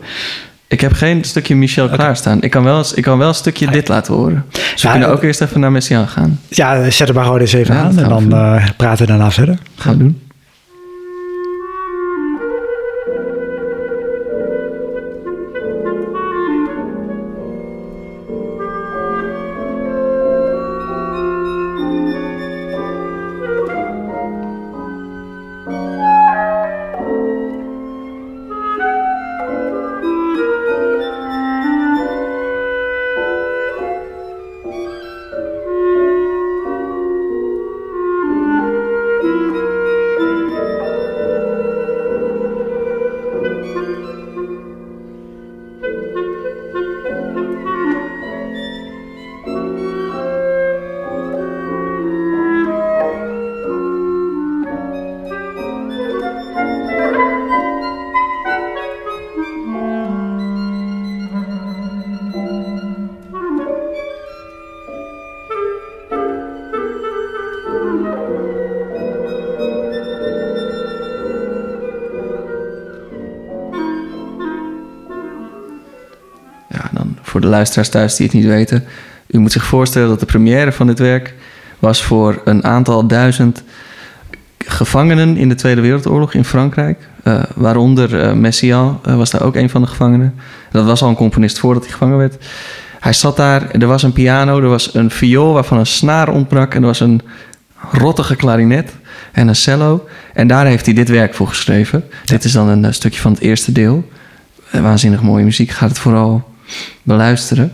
Ik 0.67 0.81
heb 0.81 0.93
geen 0.93 1.23
stukje 1.23 1.55
Michel 1.55 1.89
klaarstaan. 1.89 2.41
Ik 2.41 2.51
kan, 2.51 2.63
wel, 2.63 2.83
ik 2.95 3.03
kan 3.03 3.17
wel 3.17 3.27
een 3.27 3.35
stukje 3.35 3.71
dit 3.71 3.87
laten 3.87 4.13
horen. 4.13 4.45
Dus 4.51 4.81
we 4.81 4.89
kunnen 4.89 5.09
ook 5.09 5.23
eerst 5.23 5.41
even 5.41 5.59
naar 5.59 5.71
Messiaen 5.71 6.07
gaan. 6.07 6.39
Ja, 6.47 6.89
zet 6.89 7.09
er 7.09 7.15
maar 7.15 7.23
gewoon 7.23 7.39
eens 7.39 7.53
even 7.53 7.75
Ja, 7.75 7.81
aan 7.81 7.99
en 7.99 8.09
dan 8.09 8.33
eh, 8.33 8.67
praten 8.77 9.05
we 9.05 9.11
daarna 9.11 9.31
verder. 9.31 9.57
Gaan 9.75 9.97
we 9.97 9.99
doen. 9.99 10.24
Luisteraars 77.55 77.89
thuis 77.89 78.15
die 78.15 78.25
het 78.25 78.35
niet 78.35 78.45
weten. 78.45 78.83
U 79.27 79.37
moet 79.37 79.51
zich 79.51 79.65
voorstellen 79.65 80.09
dat 80.09 80.19
de 80.19 80.25
première 80.25 80.71
van 80.71 80.87
dit 80.87 80.99
werk 80.99 81.33
was 81.79 82.03
voor 82.03 82.41
een 82.45 82.63
aantal 82.63 83.07
duizend 83.07 83.63
gevangenen 84.57 85.37
in 85.37 85.49
de 85.49 85.55
Tweede 85.55 85.81
Wereldoorlog 85.81 86.33
in 86.33 86.45
Frankrijk. 86.45 87.07
Eh, 87.23 87.43
waaronder 87.55 88.21
eh, 88.21 88.33
Messiaen 88.33 88.97
eh, 89.03 89.15
was 89.15 89.29
daar 89.29 89.41
ook 89.41 89.55
een 89.55 89.69
van 89.69 89.81
de 89.81 89.87
gevangenen. 89.87 90.35
Dat 90.71 90.85
was 90.85 91.01
al 91.01 91.09
een 91.09 91.15
componist 91.15 91.59
voordat 91.59 91.83
hij 91.83 91.91
gevangen 91.91 92.17
werd. 92.17 92.45
Hij 92.99 93.13
zat 93.13 93.37
daar, 93.37 93.71
er 93.71 93.87
was 93.87 94.03
een 94.03 94.13
piano, 94.13 94.61
er 94.61 94.69
was 94.69 94.93
een 94.93 95.09
viool 95.11 95.53
waarvan 95.53 95.77
een 95.77 95.85
snaar 95.85 96.29
ontbrak... 96.29 96.73
en 96.73 96.81
er 96.81 96.87
was 96.87 96.99
een 96.99 97.21
rottige 97.91 98.35
klarinet 98.35 98.91
en 99.31 99.47
een 99.47 99.55
cello. 99.55 100.07
En 100.33 100.47
daar 100.47 100.65
heeft 100.65 100.85
hij 100.85 100.95
dit 100.95 101.09
werk 101.09 101.33
voor 101.33 101.47
geschreven. 101.47 102.03
Dit 102.25 102.43
is 102.43 102.51
dan 102.51 102.67
een 102.67 102.93
stukje 102.93 103.21
van 103.21 103.31
het 103.31 103.41
eerste 103.41 103.71
deel. 103.71 104.09
Waanzinnig 104.71 105.21
mooie 105.21 105.43
muziek, 105.43 105.69
gaat 105.69 105.89
het 105.89 105.99
vooral 105.99 106.54
beluisteren. 107.03 107.71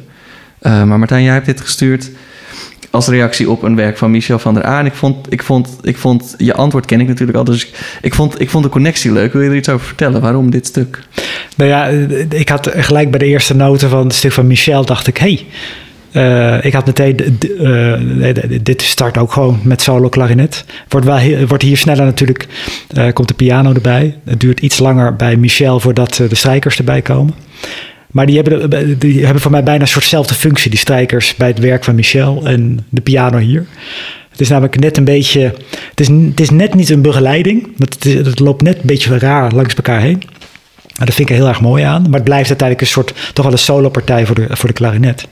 Eh, 0.60 0.84
maar 0.84 1.00
Martijn, 1.00 1.24
jij 1.24 1.34
hebt 1.34 1.46
dit 1.46 1.62
gestuurd 1.62 2.10
als 2.92 3.08
reactie 3.08 3.50
op 3.50 3.64
een 3.64 3.76
werk 3.76 3.98
van 3.98 4.12
Michel 4.12 4.40
van 4.40 4.54
der 4.54 4.66
A. 4.66 4.80
En 4.80 4.86
ik 4.86 4.94
vond, 4.94 5.34
ik 5.34 5.44
vond, 5.44 5.78
ik 5.82 5.98
vond 5.98 6.36
je 6.38 6.54
antwoord 6.54 6.86
ken 6.86 7.00
ik 7.00 7.08
natuurlijk 7.08 7.38
al, 7.38 7.44
dus 7.44 7.72
ik, 8.02 8.14
vond, 8.14 8.42
ik 8.42 8.50
vond 8.50 8.64
de 8.64 8.70
connectie 8.70 9.12
leuk. 9.12 9.34
Wil 9.34 9.42
je 9.42 9.50
er 9.50 9.56
iets 9.56 9.70
over 9.70 9.88
vertellen? 9.88 10.22
Waarom 10.22 10.52
dit 10.52 10.66
stuk? 10.66 11.04
Nou 11.56 11.70
ja, 11.70 11.86
ik 12.30 12.50
had 12.50 12.70
gelijk 12.74 13.10
bij 13.10 13.20
de 13.20 13.26
eerste 13.26 13.56
noten 13.56 13.90
van 13.90 14.04
het 14.04 14.14
stuk 14.14 14.32
van 14.32 14.48
Michel, 14.48 14.86
dacht 14.86 15.08
ik, 15.08 15.18
hey, 15.18 15.46
eh, 16.12 16.66
ik 16.66 16.74
had 16.74 16.86
meteen, 16.86 17.18
eh, 17.60 18.62
dit 18.62 18.82
start 18.82 19.18
ook 19.18 19.32
gewoon 19.32 19.60
met 19.64 19.82
solo 19.82 20.10
klarinet. 20.10 20.66
Wordt, 20.88 21.06
wel 21.06 21.46
wordt 21.48 21.64
hier 21.64 21.78
sneller 21.78 22.06
natuurlijk, 22.06 22.48
komt 23.14 23.28
de 23.28 23.34
piano 23.34 23.74
erbij. 23.74 24.18
Het 24.26 24.40
duurt 24.40 24.60
iets 24.60 24.80
langer 24.80 25.16
bij 25.16 25.36
Michel 25.36 25.80
voordat 25.80 26.16
de 26.16 26.36
strijkers 26.36 26.78
erbij 26.78 27.02
komen. 27.02 27.34
Maar 28.12 28.26
die 28.26 28.36
hebben, 28.36 29.00
die 29.00 29.24
hebben 29.24 29.42
voor 29.42 29.52
mij 29.52 29.64
bijna 29.64 29.82
een 29.82 29.88
soortzelfde 29.88 30.34
functie, 30.34 30.70
die 30.70 30.80
strijkers 30.80 31.36
bij 31.36 31.48
het 31.48 31.60
werk 31.60 31.84
van 31.84 31.96
Michel 31.96 32.42
en 32.46 32.86
de 32.90 33.02
piano 33.02 33.38
hier. 33.38 33.66
Het 34.32 34.42
is 34.42 34.50
namelijk 34.50 34.80
net 34.80 34.98
een 34.98 35.04
beetje, 35.04 35.42
het 35.90 36.00
is, 36.00 36.08
het 36.08 36.40
is 36.40 36.50
net 36.50 36.74
niet 36.74 36.90
een 36.90 37.02
begeleiding, 37.02 37.68
want 37.78 38.04
het, 38.04 38.40
loopt 38.40 38.62
net 38.62 38.76
een 38.76 38.82
beetje 38.84 39.20
raar 39.20 39.52
langs 39.52 39.76
elkaar 39.76 40.02
heen. 40.02 40.22
En 40.96 41.06
dat 41.06 41.16
vind 41.16 41.30
ik 41.30 41.36
er 41.36 41.42
heel 41.42 41.50
erg 41.52 41.62
mooi 41.62 41.84
aan. 41.84 42.02
Maar 42.02 42.14
het 42.14 42.24
blijft 42.24 42.50
uiteindelijk 42.50 42.82
een 42.82 42.94
soort, 42.94 43.14
toch 43.34 43.46
wel 43.46 43.54
een 43.54 43.60
solo-partij 43.60 44.26
voor 44.26 44.36
de, 44.36 44.48
voor 44.50 44.70
de 44.70 44.76
klarinet. 44.76 45.28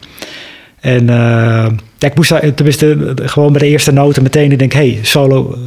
En 0.80 1.10
eh, 1.10 1.68
ik 2.00 2.16
moest 2.16 2.30
daar, 2.30 2.54
tenminste, 2.54 3.14
gewoon 3.16 3.52
bij 3.52 3.62
de 3.62 3.68
eerste 3.68 3.92
noten 3.92 4.24
meteen 4.24 4.58
denk 4.58 4.74
hey, 4.74 5.00
solo 5.02 5.54
eh, 5.54 5.60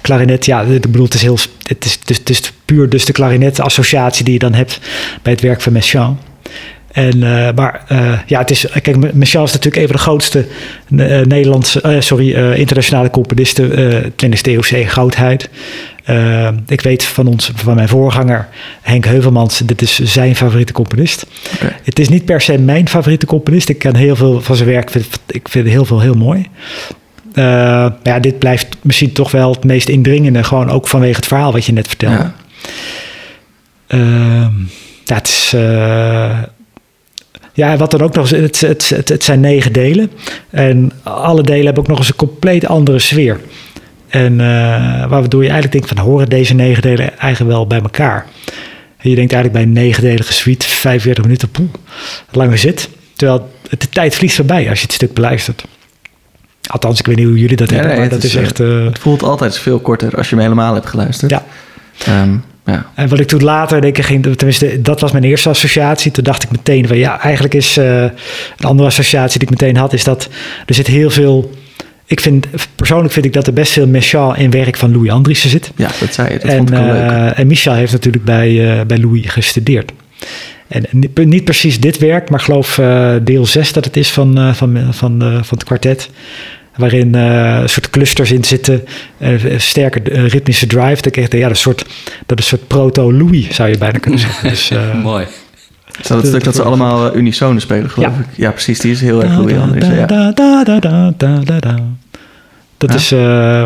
klarinet. 0.00 0.46
Ja, 0.46 0.62
ik 0.62 0.80
bedoel, 0.80 1.04
het 1.04 1.14
is 1.14 1.22
heel, 1.22 1.38
het 1.62 1.84
is, 2.06 2.18
het 2.24 2.52
puur 2.64 2.88
dus 2.88 3.04
de 3.04 3.12
klarinet-associatie 3.12 4.24
die 4.24 4.32
je 4.32 4.38
dan 4.38 4.54
hebt 4.54 4.80
bij 5.22 5.32
het 5.32 5.42
werk 5.42 5.60
van 5.60 5.72
Messiaen. 5.72 6.18
En, 6.94 7.22
eh, 7.22 7.54
maar 7.54 7.84
eh, 7.88 8.18
ja, 8.26 8.38
het 8.38 8.50
is, 8.50 8.66
kijk, 8.82 9.14
Messiaen 9.14 9.44
is 9.44 9.52
natuurlijk 9.52 9.76
een 9.76 9.86
van 9.88 9.96
de 9.96 10.02
grootste 10.02 10.46
eh, 10.96 11.20
Nederlandse, 11.20 11.96
sorry, 11.98 12.32
internationale 12.34 13.10
componisten, 13.10 13.70
20e 14.12 14.40
eeuwse 14.42 14.86
goudheid. 14.86 15.50
Eh, 16.04 16.48
ik 16.66 16.80
weet 16.80 17.04
van, 17.04 17.26
ons, 17.26 17.52
van 17.54 17.74
mijn 17.74 17.88
voorganger 17.88 18.48
Henk 18.82 19.04
Heuvelmans, 19.04 19.58
dit 19.58 19.82
is 19.82 19.98
zijn 19.98 20.36
favoriete 20.36 20.72
componist. 20.72 21.26
Het 21.82 21.98
is 21.98 22.08
niet 22.08 22.24
per 22.24 22.40
se 22.40 22.58
mijn 22.58 22.88
favoriete 22.88 23.26
componist. 23.26 23.68
Ik 23.68 23.78
ken 23.78 23.96
heel 23.96 24.16
veel 24.16 24.40
van 24.40 24.56
zijn 24.56 24.68
werk. 24.68 24.84
Ik 24.84 24.90
vind, 24.90 25.18
ik 25.26 25.48
vind 25.48 25.68
heel 25.68 25.84
veel 25.84 26.00
heel 26.00 26.14
mooi. 26.14 26.48
Maar 27.34 27.92
ja, 28.02 28.18
dit 28.18 28.38
blijft 28.38 28.76
misschien 28.82 29.12
toch 29.12 29.30
wel 29.30 29.50
het 29.52 29.64
meest 29.64 29.88
indringende. 29.88 30.44
Gewoon 30.44 30.70
ook 30.70 30.88
vanwege 30.88 31.16
het 31.16 31.26
verhaal 31.26 31.52
wat 31.52 31.64
je 31.64 31.72
net 31.72 31.88
vertelde. 31.88 32.16
Ja. 32.16 32.34
Ehm, 33.86 34.52
het 35.04 35.28
is... 35.28 35.54
ja, 37.54 37.76
wat 37.76 37.90
dan 37.90 38.00
ook 38.02 38.14
nog 38.14 38.30
eens... 38.30 38.40
Het, 38.40 38.60
het, 38.60 38.88
het, 38.88 39.08
het 39.08 39.24
zijn 39.24 39.40
negen 39.40 39.72
delen. 39.72 40.10
En 40.50 40.92
alle 41.02 41.42
delen 41.42 41.64
hebben 41.64 41.82
ook 41.82 41.88
nog 41.88 41.98
eens 41.98 42.08
een 42.08 42.16
compleet 42.16 42.66
andere 42.66 42.98
sfeer. 42.98 43.40
En 44.08 44.40
eh, 44.40 44.46
waardoor 45.08 45.42
je 45.42 45.48
eigenlijk 45.50 45.72
denkt 45.72 45.88
van... 45.88 45.98
horen 46.10 46.28
deze 46.28 46.54
negen 46.54 46.82
delen 46.82 47.18
eigenlijk 47.18 47.52
wel 47.54 47.66
bij 47.66 47.80
elkaar? 47.80 48.26
En 48.96 49.10
je 49.10 49.16
denkt 49.16 49.32
eigenlijk 49.32 49.52
bij 49.52 49.62
een 49.62 49.84
negendelige 49.84 50.32
suite... 50.32 50.66
45 50.66 51.24
minuten, 51.24 51.50
poeh, 51.50 51.68
lange 52.30 52.56
zit. 52.56 52.88
Terwijl 53.16 53.50
het, 53.68 53.80
de 53.80 53.88
tijd 53.88 54.14
vliegt 54.14 54.34
voorbij 54.34 54.68
als 54.68 54.78
je 54.78 54.84
het 54.84 54.94
stuk 54.94 55.14
beluistert. 55.14 55.64
Althans, 56.70 56.98
ik 56.98 57.06
weet 57.06 57.16
niet 57.16 57.26
hoe 57.26 57.38
jullie 57.38 57.56
dat 57.56 57.70
Ja, 57.70 57.74
hebben, 57.74 57.92
nee, 57.92 58.00
maar 58.08 58.10
het 58.12 58.22
dat 58.22 58.30
is, 58.30 58.34
is, 58.36 58.40
eh, 58.40 58.46
echt... 58.46 58.60
eh, 58.60 58.84
Het 58.84 58.98
voelt 58.98 59.22
altijd 59.22 59.58
veel 59.58 59.78
korter 59.80 60.16
als 60.16 60.28
je 60.28 60.34
hem 60.34 60.44
helemaal 60.44 60.74
hebt 60.74 60.86
geluisterd. 60.86 61.30
ja. 61.30 61.44
Ehm, 62.06 62.36
ja. 62.64 62.90
En 62.94 63.08
wat 63.08 63.20
ik 63.20 63.26
toen 63.26 63.42
later 63.42 63.80
denk 63.80 63.98
ik 63.98 64.04
ging, 64.04 64.36
tenminste, 64.36 64.80
dat 64.80 65.00
was 65.00 65.12
mijn 65.12 65.24
eerste 65.24 65.48
associatie. 65.48 66.10
Toen 66.10 66.24
dacht 66.24 66.42
ik 66.42 66.50
meteen 66.50 66.86
van 66.86 66.96
ja, 66.96 67.20
eigenlijk 67.20 67.54
is 67.54 67.76
eh, 67.76 68.02
een 68.02 68.10
andere 68.66 68.88
associatie 68.88 69.38
die 69.38 69.48
ik 69.48 69.60
meteen 69.60 69.76
had, 69.76 69.92
is 69.92 70.04
dat 70.04 70.28
er 70.66 70.74
zit 70.74 70.86
heel 70.86 71.10
veel 71.10 71.50
ik 72.06 72.20
vind, 72.20 72.46
persoonlijk 72.74 73.12
vind 73.12 73.26
ik 73.26 73.32
dat 73.32 73.46
er 73.46 73.52
best 73.52 73.72
veel 73.72 73.86
Michel 73.86 74.34
in 74.34 74.50
werk 74.50 74.76
van 74.76 74.92
Louis 74.92 75.10
Andriessen 75.10 75.50
zit. 75.50 75.72
Ja, 75.76 75.90
dat 76.00 76.14
zei 76.14 76.32
je. 76.32 76.38
Dat 76.38 76.50
en, 76.50 76.56
vond 76.56 76.70
ik 76.70 76.76
wel 76.76 76.86
leuk. 76.86 77.10
eh, 77.10 77.38
en 77.38 77.46
Michel 77.46 77.74
heeft 77.74 77.92
natuurlijk 77.92 78.24
bij, 78.24 78.78
eh, 78.78 78.86
bij 78.86 78.98
Louis 78.98 79.26
gestudeerd. 79.26 79.92
En 80.68 80.84
niet, 80.90 81.24
niet 81.24 81.44
precies 81.44 81.80
dit 81.80 81.98
werk, 81.98 82.30
maar 82.30 82.38
ik 82.38 82.44
geloof 82.44 82.78
eh, 82.78 83.14
deel 83.22 83.46
6 83.46 83.72
dat 83.72 83.84
het 83.84 83.96
is 83.96 84.10
van, 84.10 84.38
eh, 84.38 84.54
van, 84.54 84.94
van, 84.94 85.22
eh, 85.22 85.28
van 85.32 85.58
het 85.58 85.64
kwartet. 85.64 86.10
Waarin 86.76 87.14
eh, 87.14 87.58
een 87.60 87.68
soort 87.68 87.90
clusters 87.90 88.32
in 88.32 88.44
zitten, 88.44 88.84
eh, 89.18 89.44
een 89.44 89.60
sterke 89.60 90.00
eh, 90.02 90.26
ritmische 90.28 90.66
drive. 90.66 91.02
Dan 91.02 91.10
krijg 91.12 91.30
je, 91.30 91.36
ja, 91.38 91.48
dat 91.48 91.56
is 91.56 91.64
een 91.64 91.72
soort, 91.72 91.86
dat 92.26 92.38
is 92.38 92.44
een 92.52 92.58
soort 92.58 92.68
proto-Louis, 92.68 93.54
zou 93.54 93.68
je 93.68 93.78
bijna 93.78 93.98
kunnen 93.98 94.20
zeggen. 94.20 94.48
Dus, 94.48 94.70
eh, 94.70 95.02
Mooi. 95.02 95.26
Is 96.00 96.06
dat 96.06 96.18
het 96.18 96.26
stuk 96.26 96.44
dat 96.44 96.54
ze 96.54 96.62
allemaal 96.62 97.10
uh, 97.10 97.16
unisono 97.16 97.58
spelen, 97.58 97.90
geloof 97.90 98.12
Ja. 98.14 98.20
ik? 98.20 98.36
Ja, 98.36 98.50
precies. 98.50 98.78
Die 98.80 98.92
is 98.92 99.00
heel 99.00 99.22
erg 99.22 99.36
Louis. 99.36 99.52
Ja. 99.52 100.06
da, 100.06 100.32
da, 100.32 100.64
da, 100.64 100.78
da, 100.80 101.12
da, 101.16 101.38
da, 101.44 101.58
da. 101.60 101.76
Dat 102.78 102.90
Ja. 102.90 102.96
is, 102.96 103.12
eh, 103.12 103.64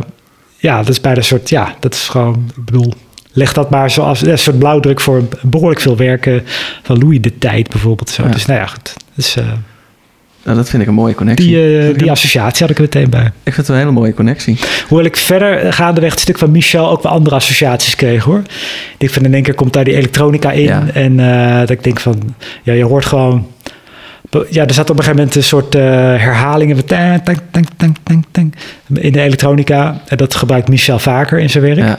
ja, 0.56 0.76
dat 0.78 0.88
is 0.88 1.00
bijna 1.00 1.18
een 1.18 1.24
soort, 1.24 1.48
ja, 1.48 1.74
dat 1.80 1.94
is 1.94 2.08
gewoon, 2.08 2.50
ik 2.56 2.64
bedoel, 2.64 2.92
leg 3.32 3.52
dat 3.52 3.70
maar 3.70 3.90
zoals 3.90 4.26
een 4.26 4.38
soort 4.38 4.58
blauwdruk 4.58 5.00
voor 5.00 5.22
behoorlijk 5.42 5.80
veel 5.80 5.96
werken 5.96 6.42
van 6.82 6.98
Louis 6.98 7.20
de 7.20 7.38
tijd 7.38 7.68
bijvoorbeeld. 7.68 8.10
Zo. 8.10 8.22
Ja. 8.22 8.30
Dus 8.30 8.46
nou 8.46 8.60
ja, 8.60 8.66
goed. 8.66 8.94
Dus, 9.14 9.36
eh, 9.36 9.44
Nou, 10.48 10.60
dat 10.60 10.68
vind 10.68 10.82
ik 10.82 10.88
een 10.88 10.94
mooie 10.94 11.14
connectie. 11.14 11.46
die, 11.46 11.88
eh, 11.88 11.98
die 11.98 12.10
associatie 12.10 12.60
had 12.60 12.70
ik 12.70 12.76
er 12.76 12.82
meteen 12.82 13.10
bij. 13.10 13.24
ik 13.24 13.52
vind 13.54 13.56
het 13.56 13.68
een 13.68 13.76
hele 13.76 13.90
mooie 13.90 14.14
connectie. 14.14 14.58
Hoewel 14.88 15.06
ik 15.06 15.16
verder 15.16 15.58
eh, 15.58 15.72
gaandeweg 15.72 16.10
het 16.10 16.20
stuk 16.20 16.38
van 16.38 16.50
Michel 16.50 16.90
ook 16.90 17.02
wel 17.02 17.12
andere 17.12 17.34
associaties 17.34 17.94
kreeg 17.94 18.24
hoor. 18.24 18.42
Ik 18.98 19.10
vind 19.10 19.24
in 19.26 19.34
één 19.34 19.42
keer 19.42 19.54
komt 19.54 19.72
daar 19.72 19.84
die 19.84 19.96
elektronica 19.96 20.52
in. 20.52 20.62
Ja. 20.62 20.86
En 20.92 21.20
eh, 21.20 21.58
dat 21.58 21.70
ik 21.70 21.84
denk 21.84 22.00
van, 22.00 22.34
ja, 22.62 22.72
je 22.72 22.84
hoort 22.84 23.04
gewoon. 23.04 23.46
Ja, 24.50 24.66
er 24.66 24.74
zat 24.74 24.90
op 24.90 24.96
een 24.98 25.02
gegeven 25.02 25.16
moment 25.16 25.34
een 25.34 25.42
soort 25.42 25.74
eh, 25.74 25.82
herhalingen 25.82 26.84
tang, 26.84 27.22
tang, 27.50 28.26
tang, 28.30 28.54
in 28.94 29.12
de 29.12 29.20
elektronica. 29.20 30.00
En 30.06 30.16
dat 30.16 30.34
gebruikt 30.34 30.68
Michel 30.68 30.98
vaker 30.98 31.38
in 31.38 31.50
zijn 31.50 31.64
werk. 31.64 31.78
Ja. 31.78 31.98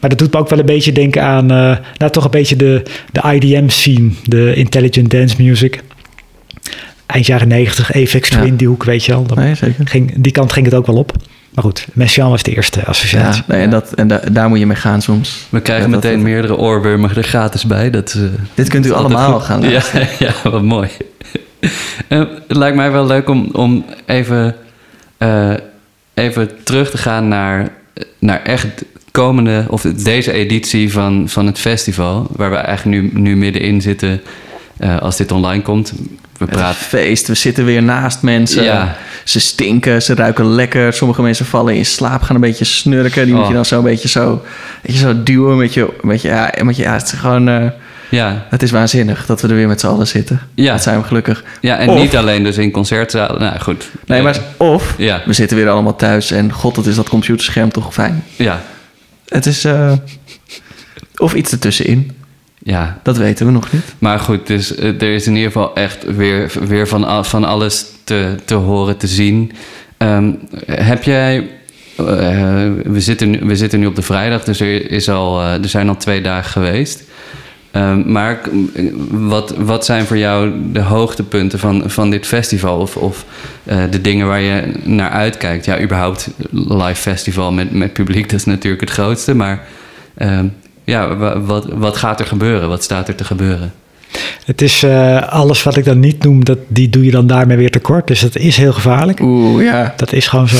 Maar 0.00 0.10
dat 0.10 0.18
doet 0.18 0.32
me 0.32 0.38
ook 0.38 0.48
wel 0.48 0.58
een 0.58 0.66
beetje 0.66 0.92
denken 0.92 1.22
aan, 1.22 1.46
nou 1.46 2.10
toch 2.10 2.24
een 2.24 2.30
beetje 2.30 2.56
de, 2.56 2.82
de 3.12 3.32
IDM 3.32 3.68
scene, 3.68 4.10
de 4.22 4.54
Intelligent 4.54 5.10
Dance 5.10 5.42
Music. 5.42 5.82
Eind 7.06 7.26
jaren 7.26 7.48
90, 7.48 7.88
Apex 7.94 8.28
Ja. 8.28 8.38
Twin, 8.38 8.56
die 8.56 8.66
hoek, 8.68 8.84
weet 8.84 9.04
je 9.04 9.12
wel. 9.12 9.22
Dat 9.26 9.36
Nee, 9.36 9.54
zeker. 9.54 9.86
ging, 9.88 10.14
die 10.16 10.32
kant 10.32 10.52
ging 10.52 10.66
het 10.66 10.74
ook 10.74 10.86
wel 10.86 10.96
op. 10.96 11.12
Maar 11.54 11.64
goed, 11.64 11.86
Messiaen 11.92 12.30
was 12.30 12.42
de 12.42 12.54
eerste 12.54 12.84
associatie. 12.84 13.42
Ja, 13.46 13.54
nee, 13.54 13.62
en, 13.62 13.70
dat, 13.70 13.92
en 13.92 14.08
da- 14.08 14.20
daar 14.32 14.48
moet 14.48 14.58
je 14.58 14.66
mee 14.66 14.76
gaan 14.76 15.02
soms. 15.02 15.46
We 15.48 15.60
krijgen 15.60 15.86
Ja, 15.86 15.92
dat- 15.92 16.02
meteen 16.02 16.18
dat- 16.18 16.28
meerdere 16.28 16.56
oorwormen 16.56 17.16
er 17.16 17.22
gratis 17.22 17.64
bij. 17.66 17.90
Dat, 17.90 18.12
eh, 18.16 18.22
Dit 18.54 18.68
kunt 18.68 18.86
u 18.86 18.92
allemaal 18.92 19.32
goed. 19.38 19.42
gaan 19.42 19.62
Ja, 19.62 19.80
ja, 20.18 20.32
wat 20.50 20.62
mooi. 20.62 20.88
Eh, 22.08 22.18
het 22.48 22.56
lijkt 22.56 22.76
mij 22.76 22.90
wel 22.92 23.06
leuk 23.06 23.28
om, 23.28 23.48
om 23.52 23.84
even, 24.06 24.56
eh, 25.18 25.54
even 26.14 26.50
terug 26.64 26.90
te 26.90 26.98
gaan 26.98 27.28
naar, 27.28 27.68
naar 28.18 28.42
echt 28.42 28.66
komende, 29.10 29.64
of 29.68 29.82
deze 29.82 30.32
editie 30.32 30.92
van, 30.92 31.28
van 31.28 31.46
het 31.46 31.58
festival. 31.58 32.26
Waar 32.30 32.50
we 32.50 32.56
eigenlijk 32.56 33.02
nu, 33.02 33.20
nu 33.20 33.36
middenin 33.36 33.80
zitten 33.82 34.20
eh, 34.76 34.98
als 34.98 35.16
dit 35.16 35.32
online 35.32 35.62
komt. 35.62 35.92
We 36.38 36.44
Het 36.44 36.54
is 36.54 36.60
praten. 36.60 36.80
feest, 36.84 37.26
we 37.28 37.34
zitten 37.34 37.64
weer 37.64 37.82
naast 37.82 38.22
mensen. 38.22 38.62
Ja. 38.64 38.96
Ze 39.24 39.40
stinken, 39.40 40.02
ze 40.02 40.14
ruiken 40.14 40.46
lekker. 40.46 40.92
Sommige 40.92 41.22
mensen 41.22 41.46
vallen 41.46 41.74
in 41.74 41.86
slaap, 41.86 42.22
gaan 42.22 42.34
een 42.34 42.40
beetje 42.40 42.64
snurken. 42.64 43.24
Die 43.24 43.34
moet 43.34 43.42
Oh. 43.42 43.48
je 43.48 43.54
dan 43.54 43.64
zo 43.64 43.78
een 43.78 43.84
beetje 43.84 44.08
zo, 44.08 44.44
je, 44.82 44.96
zo 44.96 45.22
duwen 45.22 45.56
met 45.56 45.74
je... 45.74 45.88
Met 46.02 46.22
je 46.22 46.28
ja, 46.28 46.52
met 46.62 46.76
je 46.76 46.82
ja, 46.82 46.92
het 46.92 47.02
is 47.02 47.18
gewoon... 47.18 47.48
eh, 47.48 47.66
Ja, 48.10 48.46
het 48.50 48.62
is 48.62 48.70
waanzinnig 48.70 49.26
dat 49.26 49.40
we 49.40 49.48
er 49.48 49.54
weer 49.54 49.68
met 49.68 49.80
z'n 49.80 49.86
allen 49.86 50.06
zitten. 50.06 50.40
Ja. 50.54 50.72
Dat 50.72 50.82
zijn 50.82 51.00
we 51.00 51.06
gelukkig. 51.06 51.44
ja, 51.60 51.76
en 51.78 51.88
Of- 51.88 51.98
niet 52.00 52.16
alleen 52.16 52.42
dus 52.42 52.56
in 52.56 52.70
concertzalen. 52.70 53.40
Nou 53.40 53.58
goed. 53.58 53.90
Nee, 54.06 54.22
maar 54.22 54.36
of 54.56 54.94
Ja. 54.98 55.22
we 55.26 55.32
zitten 55.32 55.56
weer 55.56 55.68
allemaal 55.68 55.96
thuis 55.96 56.30
en 56.30 56.52
god, 56.52 56.76
wat 56.76 56.86
is 56.86 56.94
dat 56.94 57.08
computerscherm 57.08 57.70
toch 57.72 57.94
fijn. 57.94 58.24
Ja, 58.36 58.62
Het 59.28 59.46
is... 59.46 59.64
eh, 59.64 59.92
of 61.16 61.34
iets 61.34 61.52
ertussenin. 61.52 62.15
Ja, 62.66 63.00
Dat 63.02 63.16
weten 63.16 63.46
we 63.46 63.52
nog 63.52 63.72
niet. 63.72 63.94
Maar 63.98 64.18
goed, 64.18 64.46
dus 64.46 64.74
eh, 64.74 65.02
er 65.02 65.14
is 65.14 65.26
in 65.26 65.34
ieder 65.34 65.52
geval 65.52 65.74
echt 65.74 66.04
weer, 66.04 66.52
weer 66.66 66.88
van, 66.88 67.24
van 67.24 67.44
alles 67.44 67.86
te, 68.04 68.34
te 68.44 68.54
horen, 68.54 68.96
te 68.96 69.06
zien. 69.06 69.52
Ehm, 69.96 70.32
heb 70.66 71.02
jij. 71.02 71.48
eh, 71.96 72.04
we, 72.84 73.00
zitten 73.00 73.30
nu, 73.30 73.38
we 73.42 73.56
zitten 73.56 73.78
nu 73.80 73.86
op 73.86 73.96
de 73.96 74.02
vrijdag, 74.02 74.44
dus 74.44 74.60
er, 74.60 74.90
is 74.90 75.08
al, 75.08 75.40
eh, 75.40 75.62
er 75.62 75.68
zijn 75.68 75.88
al 75.88 75.96
twee 75.96 76.20
dagen 76.20 76.50
geweest. 76.50 77.04
Ehm, 77.70 78.12
maar 78.12 78.40
wat, 79.10 79.54
wat 79.56 79.84
zijn 79.84 80.06
voor 80.06 80.18
jou 80.18 80.52
de 80.72 80.80
hoogtepunten 80.80 81.58
van, 81.58 81.82
van 81.86 82.10
dit 82.10 82.26
festival? 82.26 82.78
Of, 82.80 82.96
of 82.96 83.24
de 83.90 84.00
dingen 84.00 84.26
waar 84.26 84.40
je 84.40 84.72
naar 84.82 85.10
uitkijkt? 85.10 85.64
Ja, 85.64 85.80
überhaupt 85.80 86.28
live 86.50 87.00
festival 87.00 87.52
met, 87.52 87.72
met 87.72 87.92
publiek, 87.92 88.30
dat 88.30 88.38
is 88.38 88.44
natuurlijk 88.44 88.80
het 88.82 88.90
grootste. 88.90 89.34
Maar 89.34 89.66
ehm, 90.14 90.46
ja, 90.86 91.16
wa- 91.16 91.40
wat, 91.40 91.66
wat 91.74 91.96
gaat 91.96 92.20
er 92.20 92.26
gebeuren? 92.26 92.68
Wat 92.68 92.82
staat 92.82 93.08
er 93.08 93.14
te 93.14 93.24
gebeuren? 93.24 93.72
Het 94.44 94.62
is 94.62 94.82
eh, 94.82 95.28
alles 95.32 95.62
wat 95.62 95.76
ik 95.76 95.84
dan 95.84 96.00
niet 96.00 96.22
noem, 96.24 96.44
dat, 96.44 96.58
die 96.68 96.88
doe 96.88 97.04
je 97.04 97.10
dan 97.10 97.26
daarmee 97.26 97.56
weer 97.56 97.70
tekort. 97.70 98.06
Dus 98.06 98.20
dat 98.20 98.36
is 98.36 98.56
heel 98.56 98.72
gevaarlijk. 98.72 99.20
Oeh, 99.20 99.64
ja. 99.64 99.92
Dat 99.96 100.12
is 100.12 100.26
gewoon 100.28 100.48
zo. 100.48 100.56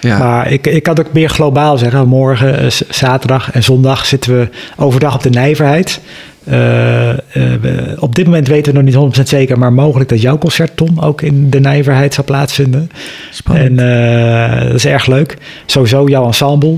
ja. 0.00 0.18
Maar 0.18 0.52
ik, 0.52 0.66
ik 0.66 0.82
kan 0.82 0.96
het 0.96 1.06
ook 1.06 1.12
meer 1.12 1.28
globaal 1.28 1.78
zeggen. 1.78 2.08
Morgen, 2.08 2.58
eh, 2.58 2.66
zaterdag 2.88 3.50
en 3.52 3.62
zondag 3.62 4.06
zitten 4.06 4.38
we 4.38 4.48
overdag 4.76 5.14
op 5.14 5.22
de 5.22 5.30
nijverheid. 5.30 6.00
We- 6.44 7.96
op 7.98 8.14
dit 8.14 8.24
moment 8.24 8.48
weten 8.48 8.72
we 8.72 8.78
nog 8.78 8.86
niet 8.86 9.18
100% 9.20 9.22
zeker, 9.28 9.58
maar 9.58 9.72
mogelijk 9.72 10.08
dat 10.10 10.20
jouw 10.20 10.38
concert, 10.38 10.76
Tom, 10.76 10.98
ook 11.00 11.22
in 11.22 11.50
de 11.50 11.60
nijverheid 11.60 12.14
zal 12.14 12.24
plaatsvinden. 12.24 12.90
Spannend. 13.30 13.78
En 13.80 14.66
dat 14.66 14.74
is 14.74 14.86
erg 14.86 15.06
leuk. 15.06 15.36
Sowieso 15.66 16.08
jouw 16.08 16.26
ensemble. 16.26 16.76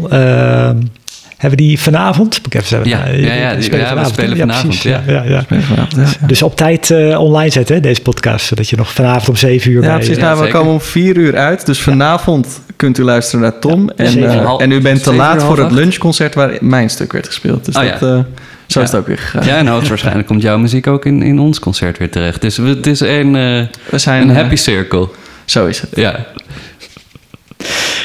Hebben 1.42 1.58
we 1.58 1.66
die 1.66 1.80
vanavond? 1.80 2.40
Ik 2.44 2.54
even 2.54 2.66
zeggen. 2.68 2.88
Ja, 2.88 3.04
Eh, 3.06 3.12
ja, 3.24 3.32
ja, 3.34 3.54
die- 3.54 3.76
ja, 3.76 3.94
we 3.96 4.04
spelen 4.04 4.36
vanavond, 4.36 4.66
precies. 4.66 4.82
ja. 4.82 5.02
ja, 5.06 5.22
ja. 5.22 5.44
Ja, 5.48 5.58
ja. 5.96 6.04
Dus 6.26 6.42
op 6.42 6.56
tijd 6.56 6.90
eh, 6.90 7.20
online 7.20 7.50
zetten, 7.50 7.74
hè, 7.74 7.80
deze 7.80 8.02
podcast. 8.02 8.46
Zodat 8.46 8.68
je 8.68 8.76
nog 8.76 8.92
vanavond 8.92 9.28
om 9.28 9.36
7 9.36 9.70
uur 9.70 9.80
Ja, 9.82 9.86
bij... 9.88 9.96
precies. 9.96 10.16
eh, 10.16 10.22
Nou, 10.22 10.40
we 10.44 10.48
komen 10.48 10.72
om 10.72 10.80
vier 10.80 11.16
uur 11.16 11.36
uit. 11.36 11.66
Dus 11.66 11.80
vanavond 11.80 12.60
kunt 12.76 12.98
u 12.98 13.02
luisteren 13.02 13.40
naar 13.40 13.58
Tom. 13.58 13.90
en, 13.96 14.24
eh, 14.24 14.54
en 14.58 14.72
u 14.72 14.80
bent 14.80 15.02
te 15.02 15.14
laat 15.14 15.42
voor 15.42 15.58
het 15.58 15.70
lunchconcert 15.72 16.34
waar 16.34 16.50
mijn 16.60 16.90
stuk 16.90 17.12
werd 17.12 17.26
gespeeld. 17.26 17.64
Dus 17.64 17.76
Oh, 17.76 17.82
dat, 17.82 18.00
ja. 18.00 18.06
eh, 18.06 18.18
zo 18.66 18.80
is 18.80 18.90
het 18.90 19.00
ook 19.00 19.06
weer 19.06 19.18
gegaan. 19.18 19.46
Ja, 19.46 19.56
en 19.56 19.66
hoogstwaarschijnlijk 19.74 20.26
komt 20.28 20.42
jouw 20.42 20.58
muziek 20.58 20.86
ook 20.86 21.04
in, 21.06 21.22
in 21.22 21.38
ons 21.38 21.58
concert 21.58 21.98
weer 21.98 22.10
terecht. 22.10 22.40
Dus 22.40 22.56
we- 22.56 22.68
het 22.68 22.86
is 22.86 23.00
een, 23.00 23.36
eh, 23.36 23.62
We 23.90 23.98
zijn, 23.98 24.28
een 24.28 24.34
happy 24.36 24.56
circle. 24.56 25.08
Zo 25.44 25.66
is 25.66 25.80
het. 25.80 25.90
Ja. 25.94 26.26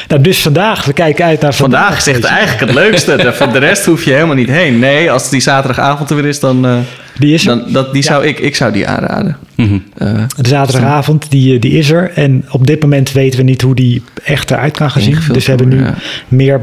Nou, 0.08 0.22
dus 0.22 0.42
vandaag, 0.42 0.86
we 0.86 0.94
kijken 0.94 1.26
uit 1.26 1.42
naar 1.42 1.54
vandaag. 1.54 1.82
Vandaag 1.84 1.98
is 2.00 2.08
echt 2.08 2.22
je. 2.22 2.28
eigenlijk 2.28 2.60
het 2.60 2.74
leukste. 2.74 3.16
De- 3.16 3.34
Voor 3.34 3.52
de 3.52 3.60
rest 3.60 3.86
hoef 3.86 4.04
je 4.04 4.12
helemaal 4.14 4.36
niet 4.36 4.50
heen. 4.50 4.80
Nee, 4.80 5.12
als 5.12 5.30
die 5.30 5.42
zaterdagavond 5.42 6.10
er 6.10 6.16
weer 6.16 6.26
is, 6.26 6.40
dan, 6.40 6.66
eh, 6.66 6.78
Die 7.20 7.34
is 7.34 7.48
er. 7.48 7.56
dan 7.58 7.72
dat, 7.74 7.94
die 7.94 8.04
zou 8.04 8.26
ik, 8.26 8.40
ik 8.40 8.56
zou 8.56 8.72
die 8.72 8.88
aanraden. 8.88 9.38
Mhm. 9.56 9.78
Eh, 9.98 10.14
De 10.38 10.48
zaterdagavond, 10.48 11.32
die, 11.32 11.54
eh, 11.56 11.62
die 11.62 11.72
is 11.72 11.90
er. 11.90 12.12
En 12.16 12.46
op 12.50 12.68
dit 12.68 12.82
moment 12.82 13.12
weten 13.12 13.40
we 13.40 13.46
niet 13.46 13.62
hoe 13.62 13.76
die 13.76 14.02
echt 14.24 14.52
eruit 14.52 14.78
kan 14.78 14.92
gaan 14.92 15.02
zien. 15.02 15.18
Dus 15.32 15.46
we 15.46 15.50
hebben 15.52 15.68
nu 15.70 15.84
meer... 16.28 16.62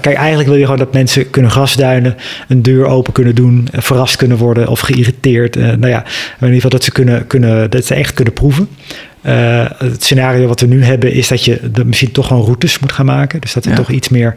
Kijk, 0.00 0.06
eigenlijk 0.16 0.48
wil 0.48 0.58
je 0.58 0.64
gewoon 0.64 0.78
dat 0.78 0.92
mensen 0.92 1.30
kunnen 1.30 1.50
gasduinen, 1.50 2.16
een 2.48 2.62
deur 2.62 2.86
open 2.86 3.12
kunnen 3.12 3.34
doen, 3.34 3.68
verrast 3.72 4.16
kunnen 4.16 4.36
worden 4.36 4.68
of 4.68 4.80
geïrriteerd. 4.80 5.54
Nou 5.56 5.88
ja, 5.88 6.04
in 6.04 6.04
ieder 6.40 6.54
geval 6.54 6.70
dat 6.70 6.84
ze, 6.84 6.92
kunnen, 6.92 7.26
kunnen, 7.26 7.70
dat 7.70 7.84
ze 7.84 7.94
echt 7.94 8.14
kunnen 8.14 8.34
proeven. 8.34 8.68
Eh, 9.26 9.64
het 9.78 10.04
scenario 10.04 10.46
wat 10.46 10.60
we 10.60 10.66
nu 10.66 10.84
hebben 10.84 11.12
is 11.12 11.28
dat 11.28 11.44
je 11.44 11.60
misschien 11.84 12.12
toch 12.12 12.26
gewoon 12.26 12.42
routes 12.44 12.78
moet 12.78 12.92
gaan 12.92 13.06
maken. 13.06 13.40
Dus 13.40 13.52
dat 13.52 13.64
we 13.64 13.70
Ja. 13.70 13.76
toch 13.76 13.90
iets 13.90 14.08
meer 14.08 14.34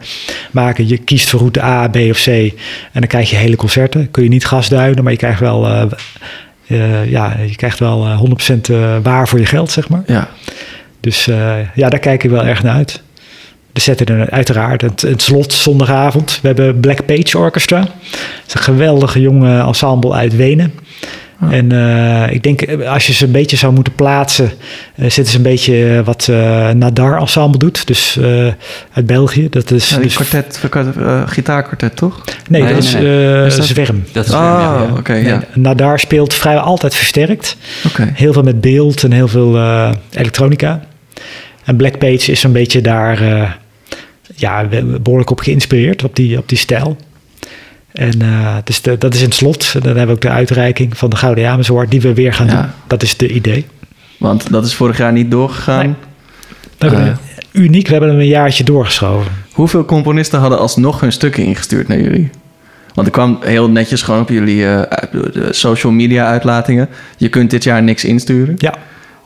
maken. 0.50 0.88
Je 0.88 0.98
kiest 0.98 1.28
voor 1.28 1.38
route 1.38 1.62
A, 1.62 1.88
B 1.88 1.96
of 1.96 2.22
C 2.22 2.26
en 2.26 2.52
dan 2.92 3.06
krijg 3.06 3.30
je 3.30 3.36
hele 3.36 3.56
concerten. 3.56 4.10
Kun 4.10 4.22
je 4.22 4.28
niet 4.28 4.46
gasduinen, 4.46 5.02
maar 5.02 5.12
je 5.12 5.18
krijgt 5.18 5.40
wel... 5.40 5.66
eh, 5.66 5.82
eh, 6.66 7.10
ja, 7.10 7.36
je 7.46 7.56
krijgt 7.56 7.78
wel 7.78 8.06
eh, 8.06 8.18
100% 8.18 8.70
eh, 8.70 8.96
waar 9.02 9.28
voor 9.28 9.38
je 9.38 9.46
geld, 9.46 9.70
zeg 9.70 9.88
maar. 9.88 10.02
ja. 10.06 10.28
Dus 11.00 11.24
ja, 11.74 11.88
daar 11.88 11.98
kijk 11.98 12.24
ik 12.24 12.30
wel 12.30 12.44
erg 12.44 12.62
naar 12.62 12.74
uit. 12.74 13.02
Er 13.72 13.80
zetten 13.80 14.06
er 14.06 14.30
uiteraard 14.30 14.80
het, 14.82 15.00
het 15.02 15.22
slot 15.22 15.52
zondagavond. 15.52 16.38
We 16.42 16.46
hebben 16.48 16.80
Black 16.80 17.06
Page 17.06 17.38
Orchestra. 17.38 17.80
Dat 17.80 17.90
is 18.46 18.54
een 18.54 18.60
geweldige 18.60 19.20
jonge 19.20 19.60
ensemble 19.60 20.12
uit 20.12 20.36
Wenen. 20.36 20.72
Ah. 21.40 21.52
En 21.52 21.72
eh, 21.72 22.34
ik 22.34 22.42
denk, 22.42 22.62
eh, 22.62 22.92
als 22.92 23.06
je 23.06 23.12
ze 23.12 23.24
een 23.24 23.32
beetje 23.32 23.56
zou 23.56 23.72
moeten 23.72 23.94
plaatsen, 23.94 24.50
eh, 24.94 25.10
zitten 25.10 25.26
ze 25.26 25.36
een 25.36 25.42
beetje 25.42 26.02
wat 26.04 26.28
eh, 26.30 26.70
Nadar 26.70 27.20
ensemble 27.20 27.58
doet. 27.58 27.86
Dus 27.86 28.16
eh, 28.16 28.46
uit 28.92 29.06
België. 29.06 29.48
Dat 29.48 29.70
is 29.70 29.88
Ja, 29.88 29.94
die 29.96 30.04
dus, 30.04 30.14
kwartet, 30.14 30.60
kwartet, 30.70 30.96
gitaarkwartet, 31.30 31.96
toch? 31.96 32.24
nee, 32.48 32.62
Nee, 32.62 32.74
dat 32.74 32.82
nee, 32.82 32.88
is 32.88 32.92
nee. 32.94 33.46
Is 33.46 33.56
dat- 33.56 33.66
Zwerm. 33.66 34.04
Dat 34.12 34.24
is 34.26 34.32
Oh, 34.32 34.90
ja, 35.06 35.14
ja. 35.14 35.20
ja. 35.26 35.42
Nadar 35.54 35.98
speelt 35.98 36.34
vrijwel 36.34 36.62
altijd 36.62 36.94
versterkt. 36.94 37.56
Oké. 37.86 38.10
Heel 38.14 38.32
veel 38.32 38.42
met 38.42 38.60
beeld 38.60 39.02
en 39.02 39.12
heel 39.12 39.28
veel 39.28 39.56
eh, 39.56 39.90
elektronica. 40.12 40.80
En 41.64 41.76
Black 41.76 41.98
Page 41.98 42.30
is 42.32 42.42
een 42.42 42.52
beetje 42.52 42.80
daar 42.80 43.20
eh, 43.22 43.50
ja, 44.36 44.68
behoorlijk 45.00 45.30
op 45.30 45.40
geïnspireerd, 45.40 46.04
op 46.04 46.16
die, 46.16 46.38
op 46.38 46.48
die 46.48 46.58
stijl. 46.58 46.96
En 47.92 48.22
eh, 48.22 48.56
dus 48.64 48.82
de, 48.82 48.98
dat 48.98 49.14
is 49.14 49.20
in 49.20 49.26
het 49.26 49.34
slot. 49.34 49.70
En 49.74 49.80
dan 49.80 49.88
hebben 49.96 50.06
we 50.06 50.12
ook 50.12 50.20
de 50.20 50.28
uitreiking 50.28 50.96
van 50.98 51.10
de 51.10 51.16
Gouden 51.16 51.48
Amersfoort 51.48 51.90
die 51.90 52.00
we 52.00 52.14
weer 52.14 52.32
gaan 52.32 52.46
Ja. 52.46 52.60
doen. 52.60 52.70
Dat 52.86 53.02
is 53.02 53.16
de 53.16 53.28
idee. 53.28 53.66
Want 54.18 54.50
dat 54.50 54.66
is 54.66 54.74
vorig 54.74 54.98
jaar 54.98 55.12
niet 55.12 55.30
doorgegaan. 55.30 55.84
Nee. 55.86 55.94
We 56.78 56.86
hebben 56.86 57.00
Eh. 57.00 57.06
hem 57.06 57.16
uniek, 57.52 57.86
we 57.86 57.92
hebben 57.92 58.10
hem 58.10 58.18
een 58.18 58.26
jaartje 58.26 58.64
doorgeschoven. 58.64 59.32
Hoeveel 59.52 59.84
componisten 59.84 60.40
hadden 60.40 60.58
alsnog 60.58 61.00
hun 61.00 61.12
stukken 61.12 61.44
ingestuurd 61.44 61.88
naar 61.88 62.00
jullie? 62.00 62.30
Want 62.94 63.06
ik 63.06 63.12
kwam 63.12 63.38
heel 63.40 63.70
netjes 63.70 64.02
gewoon 64.02 64.20
op 64.20 64.28
jullie 64.28 64.66
eh, 64.66 65.00
social 65.50 65.92
media 65.92 66.26
uitlatingen. 66.26 66.88
Je 67.16 67.28
kunt 67.28 67.50
dit 67.50 67.64
jaar 67.64 67.82
niks 67.82 68.04
insturen. 68.04 68.54
Ja. 68.58 68.74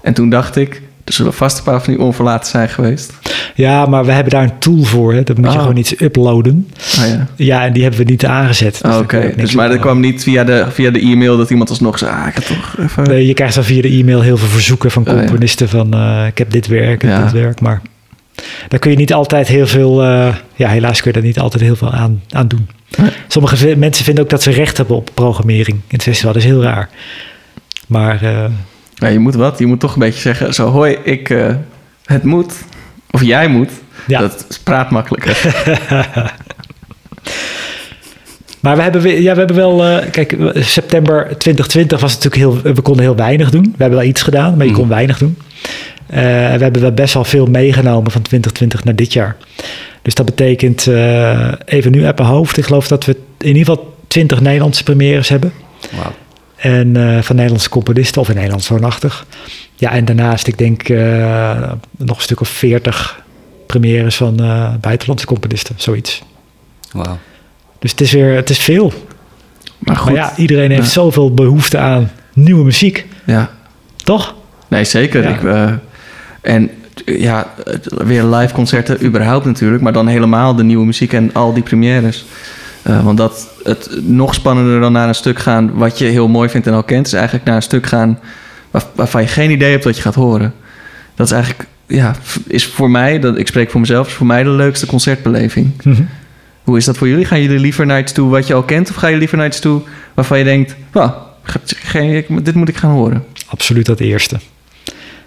En 0.02 0.14
toen 0.14 0.28
dacht 0.28 0.56
ik, 0.56 0.82
er 1.04 1.12
zullen 1.12 1.34
vast 1.34 1.58
een 1.58 1.64
paar 1.64 1.82
van 1.82 1.94
die 1.94 2.02
onverlaten 2.02 2.50
zijn 2.50 2.68
geweest. 2.68 3.12
Ja, 3.54 3.86
maar 3.86 4.04
we 4.04 4.12
hebben 4.12 4.32
daar 4.32 4.42
een 4.42 4.58
tool 4.58 4.82
voor. 4.82 5.14
Hè. 5.14 5.22
Dat 5.22 5.36
moet 5.36 5.46
je 5.46 5.52
Oh. 5.52 5.60
gewoon 5.60 5.76
iets 5.76 6.00
uploaden. 6.00 6.68
Oh 7.00 7.06
ja. 7.06 7.26
Ja, 7.36 7.64
en 7.64 7.72
die 7.72 7.82
hebben 7.82 8.00
we 8.00 8.10
niet 8.10 8.26
aangezet. 8.26 8.72
Dus 8.72 8.82
Oh, 8.82 8.90
daar 8.90 9.00
Oké, 9.00 9.32
dus 9.36 9.54
maar 9.54 9.68
dat 9.68 9.78
kwam 9.78 10.00
niet 10.00 10.22
via 10.22 10.44
de, 10.44 10.66
via 10.70 10.90
de 10.90 11.00
e-mail 11.00 11.36
dat 11.36 11.50
iemand 11.50 11.70
alsnog 11.70 11.98
zei... 11.98 12.12
Ah, 12.12 12.26
ik 12.26 12.34
had 12.34 12.46
toch 12.46 12.74
even... 12.78 13.02
Nee, 13.02 13.26
je 13.26 13.34
krijgt 13.34 13.54
dan 13.54 13.64
via 13.64 13.82
de 13.82 13.88
e-mail 13.88 14.20
heel 14.20 14.36
veel 14.36 14.48
verzoeken 14.48 14.90
van 14.90 15.02
ja. 15.06 15.14
componisten 15.14 15.68
van 15.68 15.94
eh, 15.94 16.26
ik 16.26 16.38
heb 16.38 16.50
dit 16.50 16.66
werk, 16.66 17.02
ik 17.02 17.08
heb 17.10 17.22
dit 17.22 17.32
werk. 17.32 17.60
Maar 17.60 17.80
daar 18.68 18.78
kun 18.78 18.90
je 18.90 18.96
niet 18.96 19.12
altijd 19.12 19.48
heel 19.48 19.66
veel, 19.66 20.02
eh, 20.02 20.34
ja 20.54 20.68
helaas 20.68 21.00
kun 21.00 21.10
je 21.12 21.16
daar 21.18 21.26
niet 21.26 21.38
altijd 21.38 21.62
heel 21.62 21.76
veel 21.76 21.92
aan, 21.92 22.22
aan 22.30 22.48
doen. 22.48 22.68
Nee. 22.96 23.10
Sommige 23.28 23.76
mensen 23.76 24.04
vinden 24.04 24.24
ook 24.24 24.30
dat 24.30 24.42
ze 24.42 24.50
recht 24.50 24.76
hebben 24.76 24.96
op 24.96 25.10
programmering 25.14 25.76
in 25.76 25.82
het 25.88 26.02
festival. 26.02 26.32
Dat 26.32 26.42
is 26.42 26.48
heel 26.48 26.62
raar. 26.62 26.88
Maar 27.86 28.22
eh, 28.22 28.44
Ja, 28.94 29.08
je 29.08 29.18
moet 29.18 29.34
wat, 29.34 29.58
je 29.58 29.66
moet 29.66 29.80
toch 29.80 29.92
een 29.92 29.98
beetje 30.00 30.20
zeggen... 30.20 30.54
Zo, 30.54 30.68
hoi, 30.70 30.96
ik... 31.02 31.30
eh, 31.30 31.54
het 32.04 32.22
moet. 32.22 32.54
Of 33.10 33.22
jij 33.22 33.48
moet. 33.48 33.70
ja. 34.06 34.20
Dat 34.20 34.60
praat 34.64 34.90
makkelijker. 34.90 35.36
Maar 38.60 38.76
we 38.76 38.82
hebben, 38.82 39.00
we- 39.00 39.22
ja, 39.22 39.32
we 39.32 39.38
hebben 39.38 39.56
wel, 39.56 39.84
eh, 39.84 40.10
kijk, 40.10 40.36
september 40.54 41.24
2020 41.38 42.00
was 42.00 42.14
natuurlijk 42.18 42.42
heel, 42.62 42.74
we 42.74 42.80
konden 42.82 43.02
heel 43.04 43.16
weinig 43.16 43.50
doen. 43.50 43.62
We 43.62 43.74
hebben 43.82 43.98
wel 43.98 44.08
iets 44.08 44.22
gedaan, 44.22 44.56
maar 44.56 44.64
je 44.66 44.70
Mhm. 44.72 44.80
kon 44.80 44.88
weinig 44.88 45.18
doen. 45.18 45.38
Eh, 46.06 46.20
we 46.22 46.62
hebben 46.62 46.80
wel 46.82 46.92
best 46.92 47.14
wel 47.14 47.24
veel 47.24 47.46
meegenomen 47.46 48.10
van 48.10 48.22
2020 48.22 48.84
naar 48.84 48.94
dit 48.94 49.12
jaar. 49.12 49.36
Dus 50.02 50.14
dat 50.14 50.26
betekent, 50.26 50.86
even 51.64 51.90
nu 51.90 52.04
uit 52.04 52.16
mijn 52.18 52.28
hoofd, 52.28 52.56
ik 52.56 52.64
geloof 52.64 52.88
dat 52.88 53.04
we 53.04 53.16
in 53.38 53.56
ieder 53.56 53.64
geval 53.64 53.94
20 54.08 54.40
Nederlandse 54.40 54.82
premières 54.82 55.28
hebben. 55.28 55.52
Wauw. 55.96 56.12
En 56.64 56.96
eh, 56.96 57.22
van 57.22 57.34
Nederlandse 57.36 57.68
componisten 57.68 58.20
of 58.20 58.28
in 58.28 58.34
Nederlands 58.34 58.68
woonachtig. 58.68 59.26
Ja, 59.74 59.90
en 59.92 60.04
daarnaast, 60.04 60.46
ik 60.46 60.58
denk 60.58 60.88
eh, 60.88 61.72
nog 61.96 62.16
een 62.16 62.22
stuk 62.22 62.40
of 62.40 62.48
40 62.48 63.22
premières 63.66 64.16
van 64.16 64.40
eh, 64.40 64.74
buitenlandse 64.80 65.26
componisten, 65.26 65.74
zoiets. 65.78 66.22
Wauw. 66.92 67.18
Dus 67.78 67.90
het 67.90 68.00
is 68.00 68.12
weer, 68.12 68.34
het 68.34 68.50
is 68.50 68.58
veel. 68.58 68.92
Maar 69.78 69.96
goed, 69.96 70.12
Maar 70.12 70.20
ja, 70.20 70.36
iedereen 70.36 70.70
heeft 70.70 70.82
Ja. 70.82 70.88
zoveel 70.88 71.34
behoefte 71.34 71.78
aan 71.78 72.10
nieuwe 72.32 72.64
muziek, 72.64 73.06
ja. 73.24 73.50
toch? 73.96 74.34
Nee, 74.68 74.84
zeker. 74.84 75.22
Ja. 75.22 75.28
Ik, 75.28 75.44
eh, 75.44 75.72
en 76.40 76.70
ja, 77.04 77.54
weer 77.84 78.24
live 78.24 78.54
concerten 78.54 79.04
überhaupt 79.04 79.44
natuurlijk, 79.44 79.82
maar 79.82 79.92
dan 79.92 80.06
helemaal 80.06 80.54
de 80.54 80.64
nieuwe 80.64 80.84
muziek 80.84 81.12
en 81.12 81.30
al 81.32 81.52
die 81.52 81.62
premières. 81.62 82.24
Eh, 82.84 83.04
want 83.04 83.18
dat 83.18 83.48
het 83.62 83.90
nog 84.02 84.34
spannender 84.34 84.80
dan 84.80 84.92
naar 84.92 85.08
een 85.08 85.14
stuk 85.14 85.38
gaan 85.38 85.74
wat 85.74 85.98
je 85.98 86.04
heel 86.04 86.28
mooi 86.28 86.48
vindt 86.48 86.66
en 86.66 86.72
al 86.72 86.82
kent, 86.82 87.06
is 87.06 87.12
eigenlijk 87.12 87.44
naar 87.44 87.56
een 87.56 87.62
stuk 87.62 87.86
gaan 87.86 88.18
waar- 88.70 88.82
waarvan 88.94 89.22
je 89.22 89.28
geen 89.28 89.50
idee 89.50 89.70
hebt 89.70 89.84
wat 89.84 89.96
je 89.96 90.02
gaat 90.02 90.14
horen. 90.14 90.52
Dat 91.14 91.26
is 91.26 91.32
eigenlijk, 91.32 91.66
ja, 91.86 92.14
is 92.46 92.66
voor 92.66 92.90
mij, 92.90 93.18
dat, 93.20 93.38
ik 93.38 93.46
spreek 93.46 93.70
voor 93.70 93.80
mezelf, 93.80 94.06
is 94.06 94.12
voor 94.12 94.26
mij 94.26 94.42
de 94.42 94.50
leukste 94.50 94.86
concertbeleving. 94.86 95.70
Hoe 96.62 96.76
is 96.76 96.84
dat 96.84 96.96
voor 96.98 97.08
jullie? 97.08 97.24
Gaan 97.24 97.42
jullie 97.42 97.58
liever 97.58 97.86
naar 97.86 97.98
iets 97.98 98.12
toe 98.12 98.30
wat 98.30 98.46
je 98.46 98.54
al 98.54 98.62
kent, 98.62 98.90
of 98.90 98.96
ga 98.96 99.06
je 99.06 99.16
liever 99.16 99.36
naar 99.36 99.46
iets 99.46 99.60
toe 99.60 99.82
waarvan 100.14 100.38
je 100.38 100.44
denkt, 100.44 100.74
"Wauw, 100.92 101.26
ga- 101.42 101.60
geen, 101.64 102.10
ik- 102.14 102.44
dit 102.44 102.54
moet 102.54 102.68
ik 102.68 102.76
gaan 102.76 102.90
horen? 102.90 103.24
Absoluut 103.46 103.86
dat 103.86 104.00
eerste. 104.00 104.36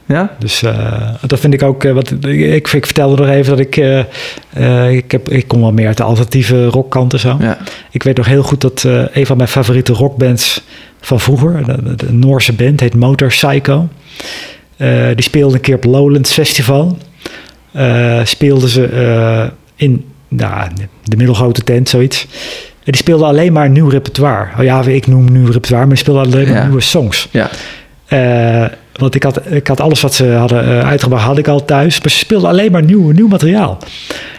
Ja? 0.07 0.35
Dus 0.39 0.63
eh, 0.63 1.09
dat 1.27 1.39
vind 1.39 1.53
ik 1.53 1.63
ook. 1.63 1.83
eh, 1.83 1.91
wat, 1.93 2.11
ik, 2.25 2.67
ik 2.73 2.85
vertelde 2.85 3.15
nog 3.15 3.29
even 3.33 3.49
dat 3.57 3.59
ik. 3.65 3.77
eh, 3.77 4.91
ik, 4.95 5.11
heb, 5.11 5.29
ik 5.29 5.47
kom 5.47 5.61
wel 5.61 5.71
meer 5.71 5.87
uit 5.87 5.97
de 5.97 6.03
alternatieve 6.03 6.65
rockkant 6.65 7.13
en 7.13 7.19
zo. 7.19 7.37
Ja. 7.39 7.57
Ik 7.91 8.03
weet 8.03 8.17
nog 8.17 8.25
heel 8.25 8.43
goed 8.43 8.61
dat 8.61 8.83
een 9.11 9.25
van 9.25 9.37
mijn 9.37 9.49
favoriete 9.49 9.93
rockbands 9.93 10.61
van 11.01 11.19
vroeger, 11.19 11.63
de, 11.97 12.13
Noorse 12.13 12.53
band, 12.53 12.79
heet 12.79 12.95
Motor 12.95 13.27
Psycho. 13.27 13.87
Die 15.15 15.23
speelde 15.23 15.55
een 15.55 15.61
keer 15.61 15.75
op 15.75 15.83
Lowlands 15.83 16.33
Festival. 16.33 16.97
Speelden 18.23 18.69
ze 18.69 18.85
eh, 18.85 19.45
in 19.75 20.05
nou, 20.27 20.69
de 21.03 21.17
middelgrote 21.17 21.63
tent, 21.63 21.89
zoiets. 21.89 22.27
En 22.83 22.93
die 22.93 23.01
speelden 23.01 23.27
alleen 23.27 23.53
maar 23.53 23.69
nieuw 23.69 23.87
repertoire. 23.89 24.47
Oh 24.57 24.63
ja, 24.63 24.81
ik 24.83 25.07
noem 25.07 25.31
nieuw 25.31 25.45
repertoire, 25.45 25.85
maar 25.85 25.95
die 25.95 26.03
speelden 26.03 26.23
alleen 26.23 26.47
maar 26.47 26.57
Ja. 26.57 26.63
nieuwe 26.65 26.81
songs. 26.81 27.27
Ja. 27.31 27.49
Want 28.97 29.15
ik 29.15 29.23
had, 29.23 29.51
ik 29.51 29.67
had 29.67 29.79
alles 29.81 30.01
wat 30.01 30.13
ze 30.13 30.27
hadden 30.31 30.63
eh, 30.79 30.87
uitgebracht, 30.87 31.23
had 31.23 31.37
ik 31.37 31.47
al 31.47 31.65
thuis. 31.65 32.01
Maar 32.01 32.11
ze 32.11 32.17
speelden 32.17 32.49
alleen 32.49 32.71
maar 32.71 32.83
nieuw, 32.83 33.09
nieuw 33.11 33.27
materiaal. 33.27 33.77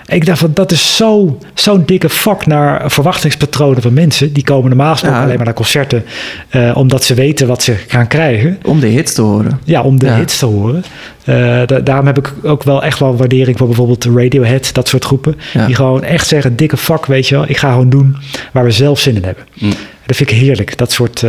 Ik 0.07 0.27
dacht 0.27 0.39
van, 0.39 0.51
dat 0.55 0.73
is 0.73 0.97
zo- 0.97 1.39
zo'n 1.55 1.83
dikke 1.87 2.09
fuck 2.09 2.47
naar 2.47 2.91
verwachtingspatronen 2.91 3.83
van 3.83 3.93
mensen. 3.93 4.33
Die 4.33 4.45
komen 4.45 4.69
normaal 4.69 4.93
gesproken 4.93 5.19
Ja. 5.19 5.25
alleen 5.25 5.37
maar 5.37 5.45
naar 5.45 5.55
concerten. 5.55 6.05
eh, 6.49 6.77
omdat 6.77 7.05
ze 7.05 7.15
weten 7.15 7.47
wat 7.47 7.63
ze 7.63 7.75
gaan 7.89 8.07
krijgen. 8.07 8.59
Om 8.65 8.81
de 8.81 8.87
hits 8.87 9.15
te 9.15 9.23
horen. 9.23 9.61
Ja, 9.65 9.83
om 9.83 9.99
de 9.99 10.07
Ja. 10.07 10.17
hits 10.17 10.39
te 10.39 10.47
horen. 10.47 10.85
Eh, 11.25 11.35
da- 11.67 11.81
daarom 11.81 12.07
heb 12.07 12.19
ik 12.19 12.33
ook 12.43 12.63
wel 12.63 12.83
echt 12.83 12.99
wel 12.99 13.17
waardering 13.17 13.59
voor 13.59 13.67
bijvoorbeeld 13.67 14.05
Radiohead, 14.05 14.75
dat 14.75 14.89
soort 14.89 15.05
groepen. 15.05 15.37
Ja. 15.53 15.67
Die 15.67 15.75
gewoon 15.75 16.03
echt 16.05 16.27
zeggen, 16.27 16.57
dikke 16.57 16.77
fuck, 16.77 17.07
weet 17.07 17.29
je 17.29 17.35
wel. 17.35 17.45
Ik 17.49 17.57
ga 17.57 17.71
gewoon 17.71 17.91
doen 17.91 18.17
waar 18.53 18.65
we 18.65 18.71
zelf 18.71 18.99
zin 19.01 19.17
in 19.17 19.25
hebben. 19.25 19.45
Mm. 19.59 19.73
Dat 20.07 20.17
vind 20.17 20.31
ik 20.31 20.37
heerlijk, 20.37 20.77
dat 20.77 20.93
soort, 20.93 21.21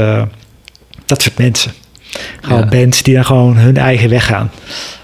dat 1.05 1.21
soort 1.21 1.37
mensen. 1.37 1.71
Gewoon 2.41 2.59
Ja. 2.59 2.65
bands 2.67 3.03
die 3.03 3.13
dan 3.15 3.25
gewoon 3.25 3.57
hun 3.57 3.77
eigen 3.77 4.09
weg 4.09 4.25
gaan. 4.25 4.51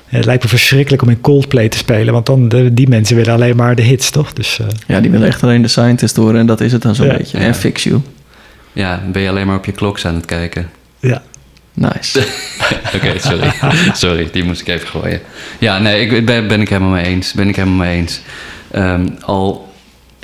Het 0.05 0.25
lijkt 0.25 0.43
me 0.43 0.49
verschrikkelijk 0.49 1.01
om 1.01 1.09
in 1.09 1.21
Coldplay 1.21 1.69
te 1.69 1.77
spelen, 1.77 2.13
want 2.13 2.25
dan 2.25 2.49
de, 2.49 2.73
die 2.73 2.87
mensen 2.87 3.15
willen 3.15 3.33
alleen 3.33 3.55
maar 3.55 3.75
de 3.75 3.81
hits, 3.81 4.09
toch? 4.09 4.33
Dus 4.33 4.59
eh, 4.59 4.65
Ja, 4.87 4.99
die 4.99 5.11
willen 5.11 5.27
echt 5.27 5.43
alleen 5.43 5.61
de 5.61 5.67
Scientist 5.67 6.15
horen 6.15 6.39
en 6.39 6.45
dat 6.45 6.61
is 6.61 6.71
het 6.71 6.81
dan 6.81 6.95
zo'n 6.95 7.05
Ja. 7.05 7.17
beetje. 7.17 7.39
Ja. 7.39 7.43
En 7.45 7.55
Fix 7.55 7.83
You. 7.83 8.01
Ja, 8.73 9.01
ben 9.11 9.21
je 9.21 9.29
alleen 9.29 9.47
maar 9.47 9.55
op 9.57 9.65
je 9.65 9.71
klok 9.71 10.03
aan 10.03 10.15
het 10.15 10.25
kijken. 10.25 10.69
ja. 10.99 11.21
Nice. 11.73 12.19
Oké, 12.95 13.13
sorry. 13.19 13.51
sorry, 13.93 14.29
die 14.31 14.43
moest 14.43 14.61
ik 14.61 14.67
even 14.67 14.87
gooien. 14.87 15.19
Ja, 15.59 15.79
nee, 15.79 16.07
ik 16.07 16.25
ben, 16.25 16.47
ben 16.47 16.61
ik 16.61 16.69
helemaal 16.69 16.91
mee 16.91 17.05
eens. 17.05 17.33
Ben 17.33 17.47
ik 17.49 17.55
helemaal 17.55 17.77
mee 17.77 17.95
eens. 17.97 18.21
Ehm, 18.71 19.07
al, 19.21 19.73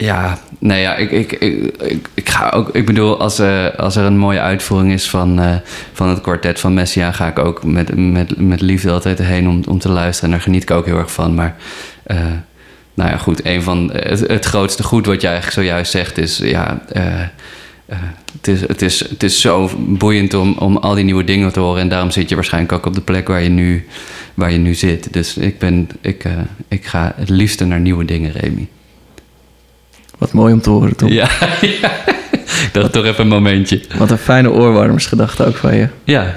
ja, 0.01 0.39
nee, 0.59 0.81
ja, 0.81 0.95
ik, 0.95 1.11
ik, 1.11 1.31
ik, 1.31 2.07
ik, 2.13 2.29
ga 2.29 2.49
ook, 2.49 2.69
ik 2.69 2.85
bedoel, 2.85 3.19
als, 3.19 3.39
eh, 3.39 3.65
als 3.77 3.95
er 3.95 4.05
een 4.05 4.17
mooie 4.17 4.39
uitvoering 4.39 4.93
is 4.93 5.09
van, 5.09 5.39
eh, 5.39 5.55
van 5.93 6.09
het 6.09 6.21
kwartet 6.21 6.59
van 6.59 6.73
Messia, 6.73 7.11
ga 7.11 7.27
ik 7.27 7.39
ook 7.39 7.63
met, 7.63 7.95
met, 7.95 8.37
met 8.37 8.61
liefde 8.61 8.91
altijd 8.91 9.19
heen 9.19 9.47
om, 9.47 9.61
om 9.67 9.79
te 9.79 9.89
luisteren. 9.89 10.29
En 10.29 10.35
daar 10.35 10.45
geniet 10.45 10.61
ik 10.63 10.71
ook 10.71 10.85
heel 10.85 10.97
erg 10.97 11.11
van. 11.11 11.35
Maar, 11.35 11.55
eh, 12.03 12.17
nou 12.93 13.09
ja, 13.09 13.17
goed, 13.17 13.45
een 13.45 13.63
van 13.63 13.91
het, 13.93 14.19
het 14.27 14.45
grootste 14.45 14.83
goed 14.83 15.05
wat 15.05 15.21
jij 15.21 15.31
eigenlijk 15.31 15.61
zojuist 15.61 15.91
zegt 15.91 16.17
is, 16.17 16.37
ja. 16.37 16.81
het, 18.37 18.47
is, 18.47 18.61
het, 18.61 18.81
is, 18.81 18.99
het 19.09 19.23
is 19.23 19.41
zo 19.41 19.69
boeiend 19.77 20.33
om, 20.33 20.55
om 20.57 20.77
al 20.77 20.93
die 20.93 21.03
nieuwe 21.03 21.23
dingen 21.23 21.53
te 21.53 21.59
horen. 21.59 21.81
En 21.81 21.89
daarom 21.89 22.11
zit 22.11 22.29
je 22.29 22.35
waarschijnlijk 22.35 22.73
ook 22.73 22.85
op 22.85 22.93
de 22.93 23.01
plek 23.01 23.27
waar 23.27 23.41
je 23.41 23.49
nu, 23.49 23.87
waar 24.33 24.51
je 24.51 24.57
nu 24.57 24.73
zit. 24.73 25.13
Dus 25.13 25.37
ik, 25.37 25.59
ben, 25.59 25.89
ik, 26.01 26.25
ik 26.67 26.85
ga 26.85 27.13
het 27.15 27.29
liefste 27.29 27.65
naar 27.65 27.79
nieuwe 27.79 28.05
dingen, 28.05 28.31
Remy. 28.31 28.67
Wat 30.21 30.33
mooi 30.33 30.53
om 30.53 30.61
te 30.61 30.69
horen, 30.69 30.95
Tom. 30.95 31.09
Ja, 31.09 31.29
dacht 32.73 32.91
toch 32.91 33.05
even 33.05 33.19
een 33.23 33.27
momentje. 33.27 33.81
Wat 33.97 34.11
een 34.11 34.17
fijne 34.17 34.51
oorwarmersgedachte 34.51 35.45
ook 35.45 35.55
van 35.55 35.75
je. 35.75 35.87
Ja, 36.03 36.35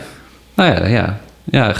nou 0.54 0.74
ja, 0.74 0.86
ja. 0.86 1.20
ja 1.44 1.74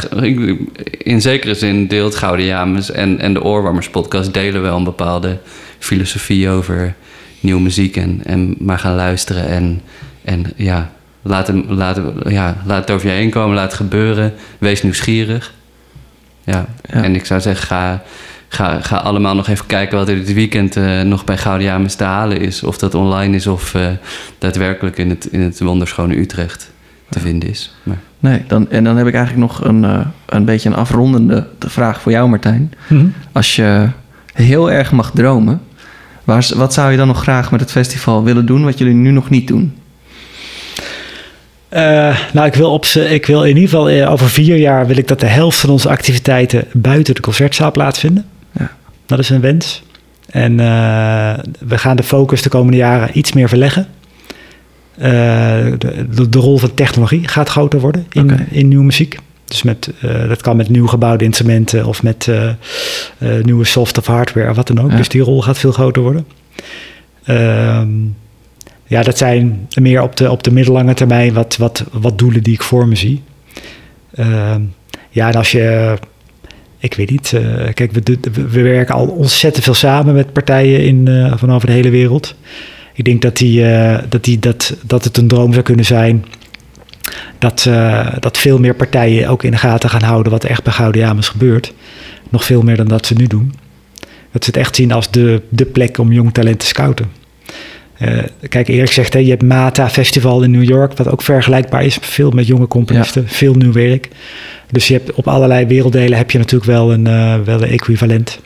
in 0.98 1.20
zekere 1.20 1.54
zin 1.54 1.86
deelt 1.86 2.14
Gouden 2.14 2.46
James 2.46 2.90
en, 2.90 3.18
en 3.20 3.32
de 3.34 3.42
Oorwarmers 3.42 3.88
podcast 3.90 4.34
delen 4.34 4.62
wel 4.62 4.76
een 4.76 4.84
bepaalde 4.84 5.38
filosofie 5.78 6.48
over 6.48 6.94
nieuwe 7.40 7.60
muziek 7.60 7.96
en, 7.96 8.20
en 8.24 8.54
maar 8.58 8.78
gaan 8.78 8.94
luisteren 8.94 9.46
en, 9.48 9.80
en 10.24 10.44
ja, 10.56 10.90
laat, 11.22 11.46
hem, 11.46 11.64
laat, 11.68 12.00
ja, 12.28 12.56
laat 12.66 12.80
het 12.80 12.90
over 12.90 13.08
je 13.08 13.14
heen 13.14 13.30
komen, 13.30 13.54
laat 13.54 13.64
het 13.70 13.74
gebeuren, 13.74 14.34
wees 14.58 14.82
nieuwsgierig. 14.82 15.52
Ja, 16.44 16.66
Ja. 16.82 17.02
en 17.02 17.14
ik 17.14 17.26
zou 17.26 17.40
zeggen, 17.40 17.66
ga, 17.66 18.02
ga, 18.48 18.80
ga 18.80 18.96
allemaal 18.96 19.34
nog 19.34 19.48
even 19.48 19.66
kijken 19.66 19.98
wat 19.98 20.08
er 20.08 20.14
dit 20.14 20.32
weekend 20.32 20.76
eh, 20.76 21.00
nog 21.00 21.24
bij 21.24 21.38
Gouden 21.38 21.66
James 21.66 21.94
te 21.94 22.04
halen 22.04 22.40
is. 22.40 22.62
Of 22.62 22.78
dat 22.78 22.94
online 22.94 23.36
is 23.36 23.46
of 23.46 23.74
eh, 23.74 23.86
daadwerkelijk 24.38 24.98
in 24.98 25.10
het, 25.10 25.26
in 25.26 25.40
het 25.40 25.60
wonderschone 25.60 26.16
Utrecht 26.16 26.72
te 27.08 27.20
vinden 27.20 27.48
is. 27.48 27.74
Maar, 27.82 27.98
Nee, 28.24 28.42
dan, 28.46 28.70
en 28.70 28.84
dan 28.84 28.96
heb 28.96 29.06
ik 29.06 29.14
eigenlijk 29.14 29.46
nog 29.46 29.64
een, 29.64 29.84
eh, 29.84 30.00
een 30.26 30.44
beetje 30.44 30.68
een 30.68 30.74
afrondende 30.74 31.46
vraag 31.58 32.00
voor 32.00 32.12
jou, 32.12 32.28
Martijn. 32.28 32.72
Mhm. 32.86 33.06
Als 33.32 33.56
je 33.56 33.88
heel 34.32 34.70
erg 34.70 34.92
mag 34.92 35.10
dromen, 35.14 35.60
waar, 36.24 36.46
wat 36.54 36.72
zou 36.74 36.90
je 36.90 36.96
dan 36.96 37.06
nog 37.06 37.22
graag 37.22 37.50
met 37.50 37.60
het 37.60 37.70
festival 37.70 38.24
willen 38.24 38.46
doen 38.46 38.64
wat 38.64 38.78
jullie 38.78 38.94
nu 38.94 39.10
nog 39.10 39.30
niet 39.30 39.48
doen? 39.48 39.74
Eh, 41.68 42.16
nou, 42.32 42.46
ik 42.46 42.54
wil, 42.54 42.72
op 42.72 42.84
ze, 42.84 43.14
ik 43.14 43.26
wil 43.26 43.42
in 43.42 43.56
ieder 43.56 43.68
geval 43.68 44.08
over 44.08 44.28
vier 44.28 44.56
jaar 44.56 44.86
wil 44.86 44.96
ik 44.96 45.08
dat 45.08 45.20
de 45.20 45.26
helft 45.26 45.58
van 45.58 45.70
onze 45.70 45.88
activiteiten 45.88 46.64
buiten 46.72 47.14
de 47.14 47.20
concertzaal 47.20 47.72
plaatsvinden. 47.72 48.24
Dat 49.06 49.18
is 49.18 49.30
een 49.30 49.40
wens. 49.40 49.82
En 50.30 50.60
eh, 50.60 51.34
we 51.58 51.78
gaan 51.78 51.96
de 51.96 52.02
focus 52.02 52.42
de 52.42 52.48
komende 52.48 52.76
jaren 52.76 53.18
iets 53.18 53.32
meer 53.32 53.48
verleggen. 53.48 53.86
Eh, 54.94 55.06
de, 56.28 56.38
rol 56.38 56.58
van 56.58 56.74
technologie 56.74 57.28
gaat 57.28 57.48
groter 57.48 57.80
worden 57.80 58.06
in, 58.12 58.46
in 58.50 58.68
nieuwe 58.68 58.84
muziek. 58.84 59.18
Dus 59.44 59.62
met, 59.62 59.90
eh, 60.00 60.28
dat 60.28 60.42
kan 60.42 60.56
met 60.56 60.68
nieuw 60.68 60.86
gebouwde 60.86 61.24
instrumenten 61.24 61.86
of 61.86 62.02
met 62.02 62.30
nieuwe 63.42 63.64
soft 63.64 63.98
of 63.98 64.06
hardware 64.06 64.50
of 64.50 64.56
wat 64.56 64.66
dan 64.66 64.80
ook. 64.80 64.90
Ja. 64.90 64.96
Dus 64.96 65.08
die 65.08 65.22
rol 65.22 65.42
gaat 65.42 65.58
veel 65.58 65.72
groter 65.72 66.02
worden. 66.02 66.26
Ehm, 67.24 67.88
ja, 68.86 69.02
dat 69.02 69.18
zijn 69.18 69.68
meer 69.74 70.02
op 70.02 70.16
de, 70.16 70.30
op 70.30 70.42
de 70.42 70.52
middellange 70.52 70.94
termijn 70.94 71.32
wat, 71.32 71.56
wat, 71.56 71.84
wat 71.92 72.18
doelen 72.18 72.42
die 72.42 72.54
ik 72.54 72.62
voor 72.62 72.88
me 72.88 72.96
zie. 72.96 73.22
Ehm, 74.14 74.60
ja, 75.10 75.28
en 75.28 75.34
als 75.34 75.52
je, 75.52 75.96
ik 76.84 76.94
weet 76.94 77.10
niet, 77.10 77.32
eh, 77.32 77.72
kijk, 77.74 77.92
we, 77.92 78.00
we, 78.32 78.48
we 78.48 78.62
werken 78.62 78.94
al 78.94 79.06
ontzettend 79.06 79.64
veel 79.64 79.74
samen 79.74 80.14
met 80.14 80.32
partijen 80.32 80.84
in, 80.84 81.08
eh, 81.08 81.32
van 81.36 81.52
over 81.52 81.66
de 81.66 81.72
hele 81.72 81.90
wereld. 81.90 82.34
Ik 82.94 83.04
denk 83.04 83.22
dat, 83.22 83.36
die, 83.36 83.66
eh, 83.66 84.02
dat, 84.08 84.24
die, 84.24 84.38
dat, 84.38 84.76
dat 84.82 85.04
het 85.04 85.16
een 85.16 85.28
droom 85.28 85.52
zou 85.52 85.64
kunnen 85.64 85.84
zijn 85.84 86.24
dat, 87.38 87.68
dat 88.20 88.38
veel 88.38 88.58
meer 88.58 88.74
partijen 88.74 89.28
ook 89.28 89.42
in 89.42 89.50
de 89.50 89.56
gaten 89.56 89.90
gaan 89.90 90.02
houden 90.02 90.32
wat 90.32 90.44
er 90.44 90.50
echt 90.50 90.62
bij 90.62 90.72
Gouden 90.72 91.22
gebeurt. 91.22 91.74
Nog 92.30 92.44
veel 92.44 92.62
meer 92.62 92.76
dan 92.76 92.88
dat 92.88 93.06
ze 93.06 93.14
nu 93.14 93.26
doen. 93.26 93.52
Dat 94.32 94.44
ze 94.44 94.50
het 94.50 94.56
echt 94.56 94.76
zien 94.76 94.92
als 94.92 95.10
de, 95.10 95.42
de 95.48 95.64
plek 95.64 95.98
om 95.98 96.12
jong 96.12 96.32
talent 96.32 96.58
te 96.58 96.66
scouten. 96.66 97.23
Eh, 97.98 98.18
kijk, 98.48 98.68
Erik 98.68 98.92
zegt, 98.92 99.12
hè, 99.12 99.18
je 99.18 99.30
hebt 99.30 99.42
Mata 99.42 99.88
Festival 99.90 100.42
in 100.42 100.50
New 100.50 100.62
York, 100.64 100.96
wat 100.96 101.10
ook 101.10 101.22
vergelijkbaar 101.22 101.84
is, 101.84 101.98
veel 102.00 102.30
met 102.30 102.46
jonge 102.46 102.66
componisten, 102.66 103.28
veel 103.28 103.54
nieuw 103.54 103.72
werk. 103.72 104.08
Dus 104.70 104.88
je 104.88 104.94
hebt 104.94 105.12
op 105.12 105.28
allerlei 105.28 105.66
werelddelen 105.66 106.18
heb 106.18 106.30
je 106.30 106.38
natuurlijk 106.38 106.70
wel 106.70 106.92
een, 106.92 107.06
eh, 107.06 107.34
wel 107.44 107.62
een 107.62 107.68
equivalent. 107.68 108.40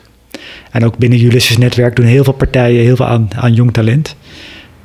En 0.71 0.85
ook 0.85 0.99
binnen 0.99 1.25
Ulysses 1.25 1.59
Netwerk 1.59 1.97
doen 1.97 2.07
heel 2.07 2.25
veel 2.25 2.33
partijen 2.33 2.85
heel 2.85 2.97
veel 2.97 3.07
aan, 3.07 3.29
aan 3.37 3.55
jong 3.55 3.73
talent. 3.73 4.17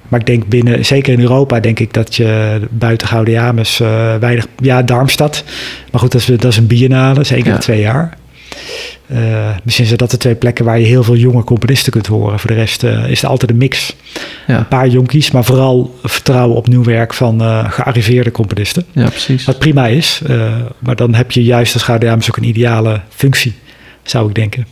Maar 0.08 0.20
ik 0.20 0.26
denk 0.26 0.48
binnen, 0.48 0.86
zeker 0.86 1.14
in 1.14 1.20
Europa, 1.20 1.60
denk 1.60 1.80
ik 1.80 1.94
dat 1.94 2.16
je 2.16 2.60
buiten 2.70 3.08
Gouden 3.08 3.34
James 3.34 3.80
eh, 3.80 4.16
weinig, 4.16 4.48
ja, 4.62 4.82
Darmstad. 4.82 5.44
Maar 5.92 6.02
goed, 6.02 6.12
dat 6.12 6.22
is, 6.22 6.28
dat 6.28 6.44
is 6.46 6.58
een 6.58 6.68
biennale, 6.68 7.24
zeker 7.24 7.48
Ja. 7.48 7.54
in 7.54 7.60
twee 7.60 7.80
jaar. 7.82 8.18
Eh, 9.08 9.56
misschien 9.64 9.86
zijn 9.86 9.98
dat 9.98 10.12
de 10.12 10.18
twee 10.18 10.36
plekken 10.36 10.66
waar 10.66 10.80
je 10.80 10.86
heel 10.86 11.04
veel 11.04 11.16
jonge 11.16 11.44
componisten 11.44 11.92
kunt 11.92 12.08
horen. 12.08 12.40
Voor 12.40 12.50
de 12.50 12.56
rest 12.56 12.84
eh, 12.84 13.10
is 13.10 13.24
er 13.24 13.30
altijd 13.30 13.52
een 13.52 13.58
mix. 13.58 13.96
Ja, 14.48 14.58
Een 14.58 14.68
paar 14.68 14.88
jonkies, 14.88 15.32
maar 15.32 15.44
vooral 15.44 15.96
vertrouwen 16.04 16.58
op 16.58 16.68
nieuw 16.68 16.84
werk 16.84 17.14
van 17.14 17.42
eh, 17.42 17.72
gearriveerde 17.72 18.32
componisten. 18.32 18.86
ja 18.92 19.10
precies. 19.10 19.46
Wat 19.46 19.60
prima 19.60 19.88
is, 19.88 20.22
maar 20.80 20.96
dan 20.96 21.14
heb 21.14 21.32
je 21.32 21.44
juist 21.44 21.74
als 21.74 21.84
Gouden 21.84 22.14
ook 22.14 22.38
een 22.38 22.44
ideale 22.44 23.02
functie, 23.10 23.54
zou 24.04 24.30
ik 24.30 24.36
denken. 24.36 24.68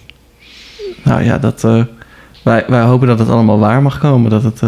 Nou 1.03 1.23
ja, 1.23 1.37
dat, 1.37 1.61
wij, 2.43 2.63
wij 2.67 2.81
hopen 2.81 3.07
dat 3.07 3.19
het 3.19 3.29
allemaal 3.29 3.59
waar 3.59 3.81
mag 3.81 3.99
komen. 3.99 4.29
Dat 4.29 4.43
het, 4.43 4.61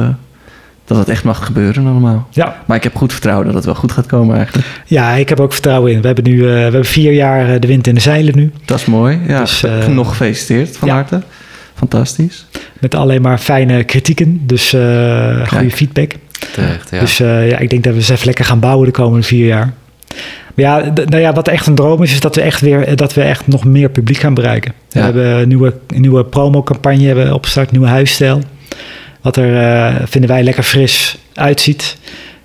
dat 0.85 0.97
het 0.97 1.09
echt 1.09 1.23
mag 1.23 1.45
gebeuren 1.45 1.87
allemaal. 1.87 2.27
Ja. 2.29 2.55
Maar 2.65 2.77
ik 2.77 2.83
heb 2.83 2.95
goed 2.95 3.11
vertrouwen 3.11 3.45
dat 3.45 3.55
het 3.55 3.65
wel 3.65 3.75
goed 3.75 3.91
gaat 3.91 4.05
komen 4.05 4.35
eigenlijk. 4.37 4.67
ja, 4.85 5.11
ik 5.11 5.29
heb 5.29 5.39
ook 5.39 5.53
vertrouwen 5.53 5.91
in. 5.91 6.01
We 6.01 6.05
hebben 6.07 6.23
nu 6.23 6.39
eh, 6.39 6.53
we 6.53 6.59
hebben 6.59 6.85
vier 6.85 7.13
jaar 7.13 7.53
eh, 7.53 7.59
de 7.59 7.67
wind 7.67 7.87
in 7.87 7.95
de 7.95 8.01
zeilen 8.01 8.35
nu. 8.35 8.51
Dat 8.65 8.79
is 8.79 8.85
mooi. 8.85 9.19
Ja, 9.27 9.39
Dus, 9.39 9.63
eh, 9.63 9.87
nog 9.87 10.09
gefeliciteerd 10.09 10.77
van 10.77 10.87
ja. 10.87 10.93
harte. 10.93 11.21
Fantastisch. 11.75 12.45
Met 12.79 12.95
alleen 12.95 13.21
maar 13.21 13.37
fijne 13.37 13.83
kritieken, 13.83 14.41
dus 14.45 14.73
eh 14.73 15.47
goede 15.47 15.71
feedback. 15.71 16.11
Terecht, 16.51 16.89
ja. 16.91 16.99
Dus 16.99 17.19
eh, 17.19 17.49
ja, 17.49 17.57
ik 17.57 17.69
denk 17.69 17.83
dat 17.83 17.93
we 17.93 17.99
eens 17.99 18.09
even 18.09 18.25
lekker 18.25 18.45
gaan 18.45 18.59
bouwen 18.59 18.85
de 18.85 18.91
komende 18.91 19.25
vier 19.25 19.45
jaar. 19.45 19.73
Maar 20.55 20.65
ja, 20.65 20.93
nou 20.93 21.17
ja, 21.17 21.33
wat 21.33 21.47
echt 21.47 21.67
een 21.67 21.75
droom 21.75 22.03
is, 22.03 22.11
is 22.11 22.19
dat 22.19 22.35
we 22.35 22.41
echt 22.41 22.61
weer 22.61 22.95
dat 22.95 23.13
we 23.13 23.21
echt 23.21 23.47
nog 23.47 23.65
meer 23.65 23.89
publiek 23.89 24.17
gaan 24.17 24.33
bereiken. 24.33 24.73
We 24.89 24.99
hebben 24.99 25.25
een 25.25 25.47
nieuwe, 25.47 25.73
een 25.87 26.01
nieuwe 26.01 26.25
promocampagne 26.25 27.05
hebben 27.05 27.25
we 27.25 27.33
opgestart, 27.33 27.71
nieuwe 27.71 27.87
huisstijl. 27.87 28.41
Wat 29.23 29.35
er, 29.37 29.57
eh, 29.57 29.95
vinden 30.05 30.29
wij, 30.29 30.43
lekker 30.43 30.63
fris 30.63 31.17
uitziet. 31.33 31.97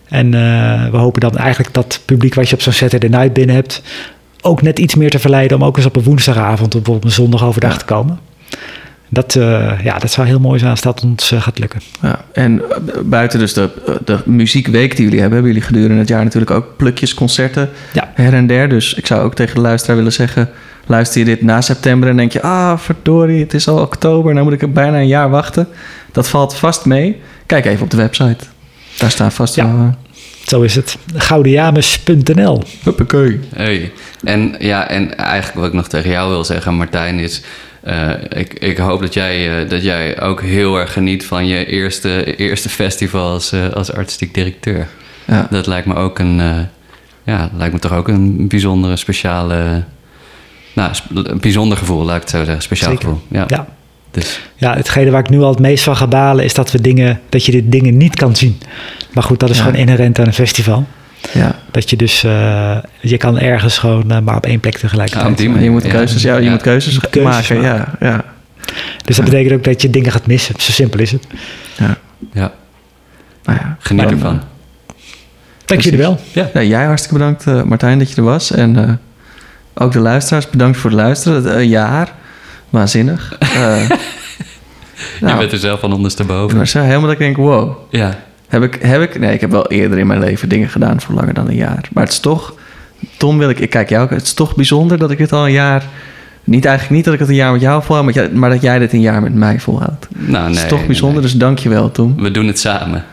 En 0.09 0.35
eh, 0.35 0.91
we 0.91 0.97
hopen 0.97 1.21
dan 1.21 1.37
eigenlijk 1.37 1.75
dat 1.75 2.01
publiek 2.05 2.35
wat 2.35 2.49
je 2.49 2.55
op 2.55 2.63
zo'n 2.63 2.73
Saturday 2.73 3.09
Night 3.11 3.33
binnen 3.33 3.55
hebt... 3.55 3.83
ook 4.41 4.63
net 4.63 4.79
iets 4.79 4.95
meer 4.95 5.11
te 5.11 5.19
verleiden 5.19 5.57
om 5.57 5.65
ook 5.65 5.77
eens 5.77 5.87
op 5.87 5.97
een 5.97 6.03
woensdagavond... 6.03 6.75
of 6.75 6.83
bijvoorbeeld 6.83 7.05
een 7.05 7.11
zondag 7.23 7.45
overdag 7.45 7.73
Ja. 7.73 7.79
te 7.79 7.85
komen. 7.85 8.19
Dat, 9.09 9.37
eh, 9.37 9.73
ja, 9.85 9.99
dat 9.99 10.11
zou 10.11 10.27
heel 10.27 10.41
mooi 10.41 10.59
zijn 10.59 10.71
als 10.71 10.81
dat 10.81 11.03
ons 11.05 11.33
gaat 11.39 11.59
lukken. 11.59 11.81
Ja, 12.03 12.25
en 12.33 12.63
buiten 13.05 13.39
dus 13.39 13.53
de, 13.53 13.71
de 14.05 14.19
muziekweek 14.25 14.97
die 14.97 15.05
jullie 15.05 15.21
hebben, 15.21 15.39
hebben 15.39 15.53
jullie 15.55 15.67
gedurende 15.69 15.99
het 15.99 16.09
jaar 16.09 16.25
natuurlijk 16.25 16.51
ook 16.51 16.77
plukjes, 16.77 17.15
concerten 17.15 17.69
Ja. 17.93 18.11
her 18.15 18.35
en 18.35 18.47
der. 18.47 18.69
Dus 18.69 18.95
ik 18.95 19.07
zou 19.07 19.23
ook 19.23 19.35
tegen 19.35 19.55
de 19.55 19.61
luisteraar 19.61 19.97
willen 19.97 20.13
zeggen, 20.13 20.51
luister 20.87 21.19
je 21.19 21.25
dit 21.25 21.43
na 21.43 21.61
september 21.61 22.09
en 22.09 22.17
denk 22.17 22.33
je, 22.33 22.43
ah 22.43 22.79
verdorie, 22.79 23.41
het 23.41 23.55
is 23.55 23.69
al 23.69 23.79
oktober, 23.81 24.33
nou 24.35 24.51
moet 24.51 24.63
ik 24.63 24.73
bijna 24.75 24.97
een 24.99 25.07
jaar 25.07 25.31
wachten. 25.31 25.69
Dat 26.13 26.29
valt 26.29 26.55
vast 26.55 26.85
mee. 26.85 27.21
Kijk 27.47 27.65
even 27.67 27.83
op 27.85 27.91
de 27.91 27.97
website. 27.97 28.45
Daar 28.99 29.11
staan 29.11 29.33
vast 29.33 29.55
Ja. 29.55 29.65
wel... 29.73 29.85
eh, 29.87 29.93
Zo 30.47 30.63
is 30.63 30.75
het. 30.75 30.97
Goudenjames.nl 31.15 32.63
Huppakee. 32.83 33.41
Hey. 33.55 33.93
En, 34.25 34.55
ja, 34.59 34.89
en 34.89 35.17
eigenlijk 35.17 35.59
wat 35.59 35.67
ik 35.67 35.73
nog 35.73 35.89
tegen 35.89 36.11
jou 36.11 36.31
wil 36.31 36.45
zeggen, 36.45 36.75
Martijn, 36.75 37.19
is... 37.19 37.43
eh, 37.81 38.11
ik, 38.29 38.55
ik 38.55 38.79
hoop 38.79 39.01
dat 39.01 39.15
jij, 39.15 39.63
eh, 39.63 39.69
dat 39.71 39.83
jij 39.83 40.21
ook 40.21 40.43
heel 40.43 40.77
erg 40.79 40.93
geniet 40.93 41.27
van 41.27 41.47
je 41.47 41.67
eerste, 41.67 42.37
eerste 42.37 42.69
festival 42.69 43.33
als, 43.33 43.53
eh, 43.53 43.69
als 43.69 43.93
artistiek 43.93 44.35
directeur. 44.35 44.89
Ja. 45.25 45.47
Dat 45.51 45.67
lijkt 45.67 45.87
me 45.87 45.95
ook 45.95 46.19
een... 46.19 46.41
eh, 46.41 46.57
ja, 47.25 47.51
lijkt 47.57 47.73
me 47.75 47.81
toch 47.81 47.93
ook 47.93 48.09
een 48.09 48.49
bijzondere, 48.49 48.97
speciale... 48.97 49.83
Nou, 50.73 50.95
sp- 50.95 51.11
een 51.13 51.41
bijzonder 51.41 51.79
gevoel, 51.79 52.05
laat 52.05 52.15
ik 52.17 52.21
het 52.23 52.31
zo 52.31 52.45
zeggen. 52.45 52.63
Speciaal 52.63 52.91
Zeker. 52.91 53.09
gevoel. 53.09 53.23
Ja. 53.31 53.45
Ja. 53.49 53.67
Dus, 54.19 54.41
Ja, 54.57 54.75
hetgene 54.75 55.11
waar 55.11 55.21
ik 55.21 55.29
nu 55.31 55.41
al 55.41 55.51
het 55.51 55.59
meest 55.59 55.85
van 55.85 55.97
ga 55.97 56.07
balen 56.07 56.45
is 56.45 56.55
dat 56.55 56.71
we 56.71 56.81
dingen, 56.81 57.21
dat 57.29 57.45
je 57.45 57.53
dit 57.53 57.73
dingen 57.73 57.97
niet 57.97 58.15
kan 58.17 58.37
zien. 58.37 58.59
Maar 59.13 59.23
goed, 59.23 59.41
dat 59.41 59.51
is 59.51 59.57
Ja. 59.57 59.63
gewoon 59.63 59.79
inherent 59.79 60.19
aan 60.19 60.27
een 60.27 60.33
festival. 60.33 60.87
Ja. 61.33 61.55
Dat 61.71 61.91
je 61.91 61.97
dus, 61.97 62.25
eh, 62.25 62.77
je 63.01 63.17
kan 63.17 63.39
ergens 63.39 63.79
gewoon 63.79 64.11
eh, 64.11 64.19
maar 64.21 64.37
op 64.37 64.47
één 64.47 64.61
plek 64.61 64.73
Ja, 64.75 64.81
tegelijkertijd. 64.81 65.37
die 65.39 65.59
Je 65.61 65.71
moet 65.71 65.83
Ja. 65.85 65.91
keuzes, 65.91 66.23
ja, 66.23 66.37
je 66.37 66.45
Ja. 66.45 66.51
moet 66.51 66.63
keuzes, 66.63 66.99
Keuzes 67.11 67.49
maken. 67.49 67.63
Ja, 67.63 67.95
ja, 68.01 68.25
dus 69.05 69.17
dat 69.17 69.25
betekent 69.25 69.53
ook 69.55 69.65
dat 69.65 69.83
je 69.83 69.91
dingen 69.91 70.13
gaat 70.13 70.27
missen. 70.27 70.55
Zo 70.59 70.73
simpel 70.73 71.01
is 71.01 71.13
het. 71.13 71.27
ja. 71.79 71.97
ja, 72.33 72.53
Nou 73.45 73.59
ja. 73.59 73.77
geniet 73.79 74.11
ervan. 74.11 74.41
Dank 75.65 75.81
jullie 75.81 75.99
wel. 75.99 76.21
Ja. 76.33 76.51
Ja, 76.55 76.63
jij 76.63 76.85
hartstikke 76.85 77.19
bedankt, 77.19 77.47
eh, 77.47 77.63
Martijn, 77.63 77.99
dat 77.99 78.11
je 78.11 78.17
er 78.17 78.23
was. 78.23 78.51
En 78.51 78.77
eh, 78.89 78.93
ook 79.75 79.93
de 79.93 79.99
luisteraars, 79.99 80.51
bedankt 80.51 80.79
voor 80.79 80.91
het 80.91 80.99
luisteren. 80.99 81.45
Het, 81.45 81.55
Een 81.55 81.69
jaar. 81.69 82.13
Waanzinnig. 82.71 83.37
Eh, 83.55 83.89
Je 85.19 85.25
nou, 85.25 85.39
bent 85.39 85.53
er 85.53 85.59
zelf 85.59 85.81
van 85.81 85.93
ondersteboven. 85.93 86.57
maar 86.57 86.67
zo 86.67 86.81
helemaal 86.81 87.03
dat 87.03 87.11
ik 87.13 87.19
denk, 87.19 87.37
wow. 87.37 87.77
Ja, 87.91 88.19
Heb 88.49 88.63
ik, 88.63 88.79
heb 88.83 89.03
ik... 89.03 89.19
Nee, 89.19 89.35
ik 89.35 89.41
heb 89.41 89.51
wel 89.51 89.67
eerder 89.67 89.99
in 89.99 90.07
mijn 90.07 90.21
leven 90.21 90.49
dingen 90.49 90.69
gedaan 90.69 91.01
voor 91.01 91.15
langer 91.15 91.35
dan 91.35 91.49
een 91.49 91.57
jaar. 91.57 91.89
Maar 91.93 92.05
het 92.05 92.13
is 92.13 92.21
toch... 92.21 92.55
Tom 93.17 93.39
wil 93.39 93.49
ik... 93.49 93.59
Ik 93.59 93.71
kijk 93.71 93.89
jou 93.89 94.05
ook... 94.05 94.11
Het 94.11 94.23
is 94.23 94.33
toch 94.35 94.55
bijzonder 94.55 94.99
dat 94.99 95.11
ik 95.11 95.19
dit 95.19 95.33
al 95.33 95.47
een 95.47 95.53
jaar... 95.53 95.85
Niet 96.45 96.65
eigenlijk 96.65 96.97
niet 96.97 97.05
dat 97.05 97.15
ik 97.15 97.21
het 97.21 97.29
een 97.29 97.35
jaar 97.35 97.53
met 97.53 97.61
jou 97.61 97.83
volhoud... 97.83 98.33
Maar, 98.33 98.51
dat 98.51 98.63
jij 98.63 98.79
dit 98.79 98.93
een 98.93 99.01
jaar 99.01 99.23
met 99.23 99.35
mij 99.35 99.61
volhoudt. 99.61 100.07
nou 100.11 100.45
Het 100.45 100.55
nee. 100.55 100.63
is 100.63 100.69
toch 100.69 100.87
bijzonder, 100.87 101.21
nee. 101.21 101.31
dus 101.31 101.41
dank 101.41 101.59
je 101.59 101.69
wel, 101.69 101.91
Tom. 101.91 102.15
We 102.17 102.31
doen 102.31 102.47
het 102.47 102.59
samen. 102.59 103.05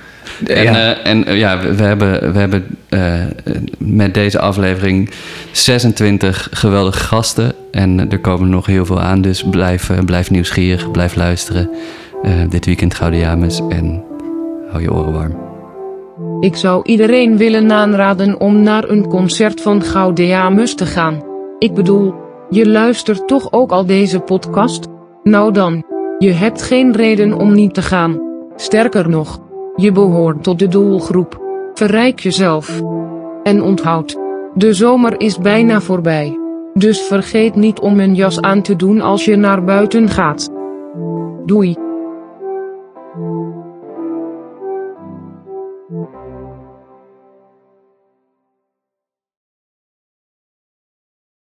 En, 0.48 0.64
ja. 0.64 0.74
eh, 0.74 1.12
en 1.12 1.26
eh, 1.26 1.38
ja, 1.38 1.60
we, 1.60 1.76
we 1.76 1.84
hebben, 1.84 2.34
we 2.34 2.40
hebben 2.40 2.78
eh, 2.90 3.14
met 3.78 4.14
deze 4.14 4.40
aflevering 4.40 5.10
26 5.52 6.48
geweldige 6.52 7.00
gasten. 7.00 7.54
En 7.72 8.12
er 8.12 8.20
komen 8.20 8.50
nog 8.50 8.66
heel 8.66 8.86
veel 8.86 9.02
aan. 9.02 9.22
Dus 9.22 9.44
blijf, 9.44 9.90
blijf 10.06 10.32
nieuwsgierig, 10.32 10.92
blijf 10.92 11.16
luisteren. 11.16 11.70
Eh, 12.26 12.32
dit 12.50 12.66
weekend 12.66 12.94
Gouden 12.94 13.20
James. 13.20 13.62
En 13.70 14.04
hou 14.70 14.82
je 14.82 14.94
oren 14.94 15.14
warm. 15.14 15.36
Ik 16.40 16.56
zou 16.56 16.82
iedereen 16.86 17.38
willen 17.38 17.72
aanraden 17.72 18.40
om 18.40 18.62
naar 18.62 18.90
een 18.90 19.08
concert 19.08 19.62
van 19.62 19.84
Gaudeamus 19.84 20.76
te 20.76 20.86
gaan. 20.86 21.24
Ik 21.60 21.74
bedoel, 21.74 22.14
je 22.50 22.70
luistert 22.70 23.28
toch 23.28 23.52
ook 23.52 23.72
al 23.72 23.86
deze 23.86 24.20
podcast? 24.20 24.88
Nou 25.24 25.54
dan, 25.54 25.84
je 26.20 26.32
hebt 26.32 26.62
geen 26.62 26.96
reden 26.96 27.34
om 27.34 27.54
niet 27.54 27.74
te 27.74 27.82
gaan. 27.82 28.20
Sterker 28.56 29.10
nog, 29.10 29.40
je 29.76 29.92
behoort 29.92 30.44
tot 30.44 30.60
de 30.60 30.68
doelgroep. 30.68 31.44
Verrijk 31.74 32.20
jezelf. 32.20 32.82
En 33.44 33.62
onthoud, 33.62 34.18
de 34.54 34.74
zomer 34.74 35.20
is 35.20 35.38
bijna 35.38 35.82
voorbij. 35.82 36.40
Dus 36.74 37.02
vergeet 37.02 37.56
niet 37.56 37.80
om 37.80 38.00
een 38.00 38.16
jas 38.16 38.42
aan 38.42 38.62
te 38.62 38.76
doen 38.76 39.02
als 39.02 39.26
je 39.26 39.36
naar 39.36 39.64
buiten 39.64 40.10
gaat. 40.10 40.50
Doei. 41.46 41.85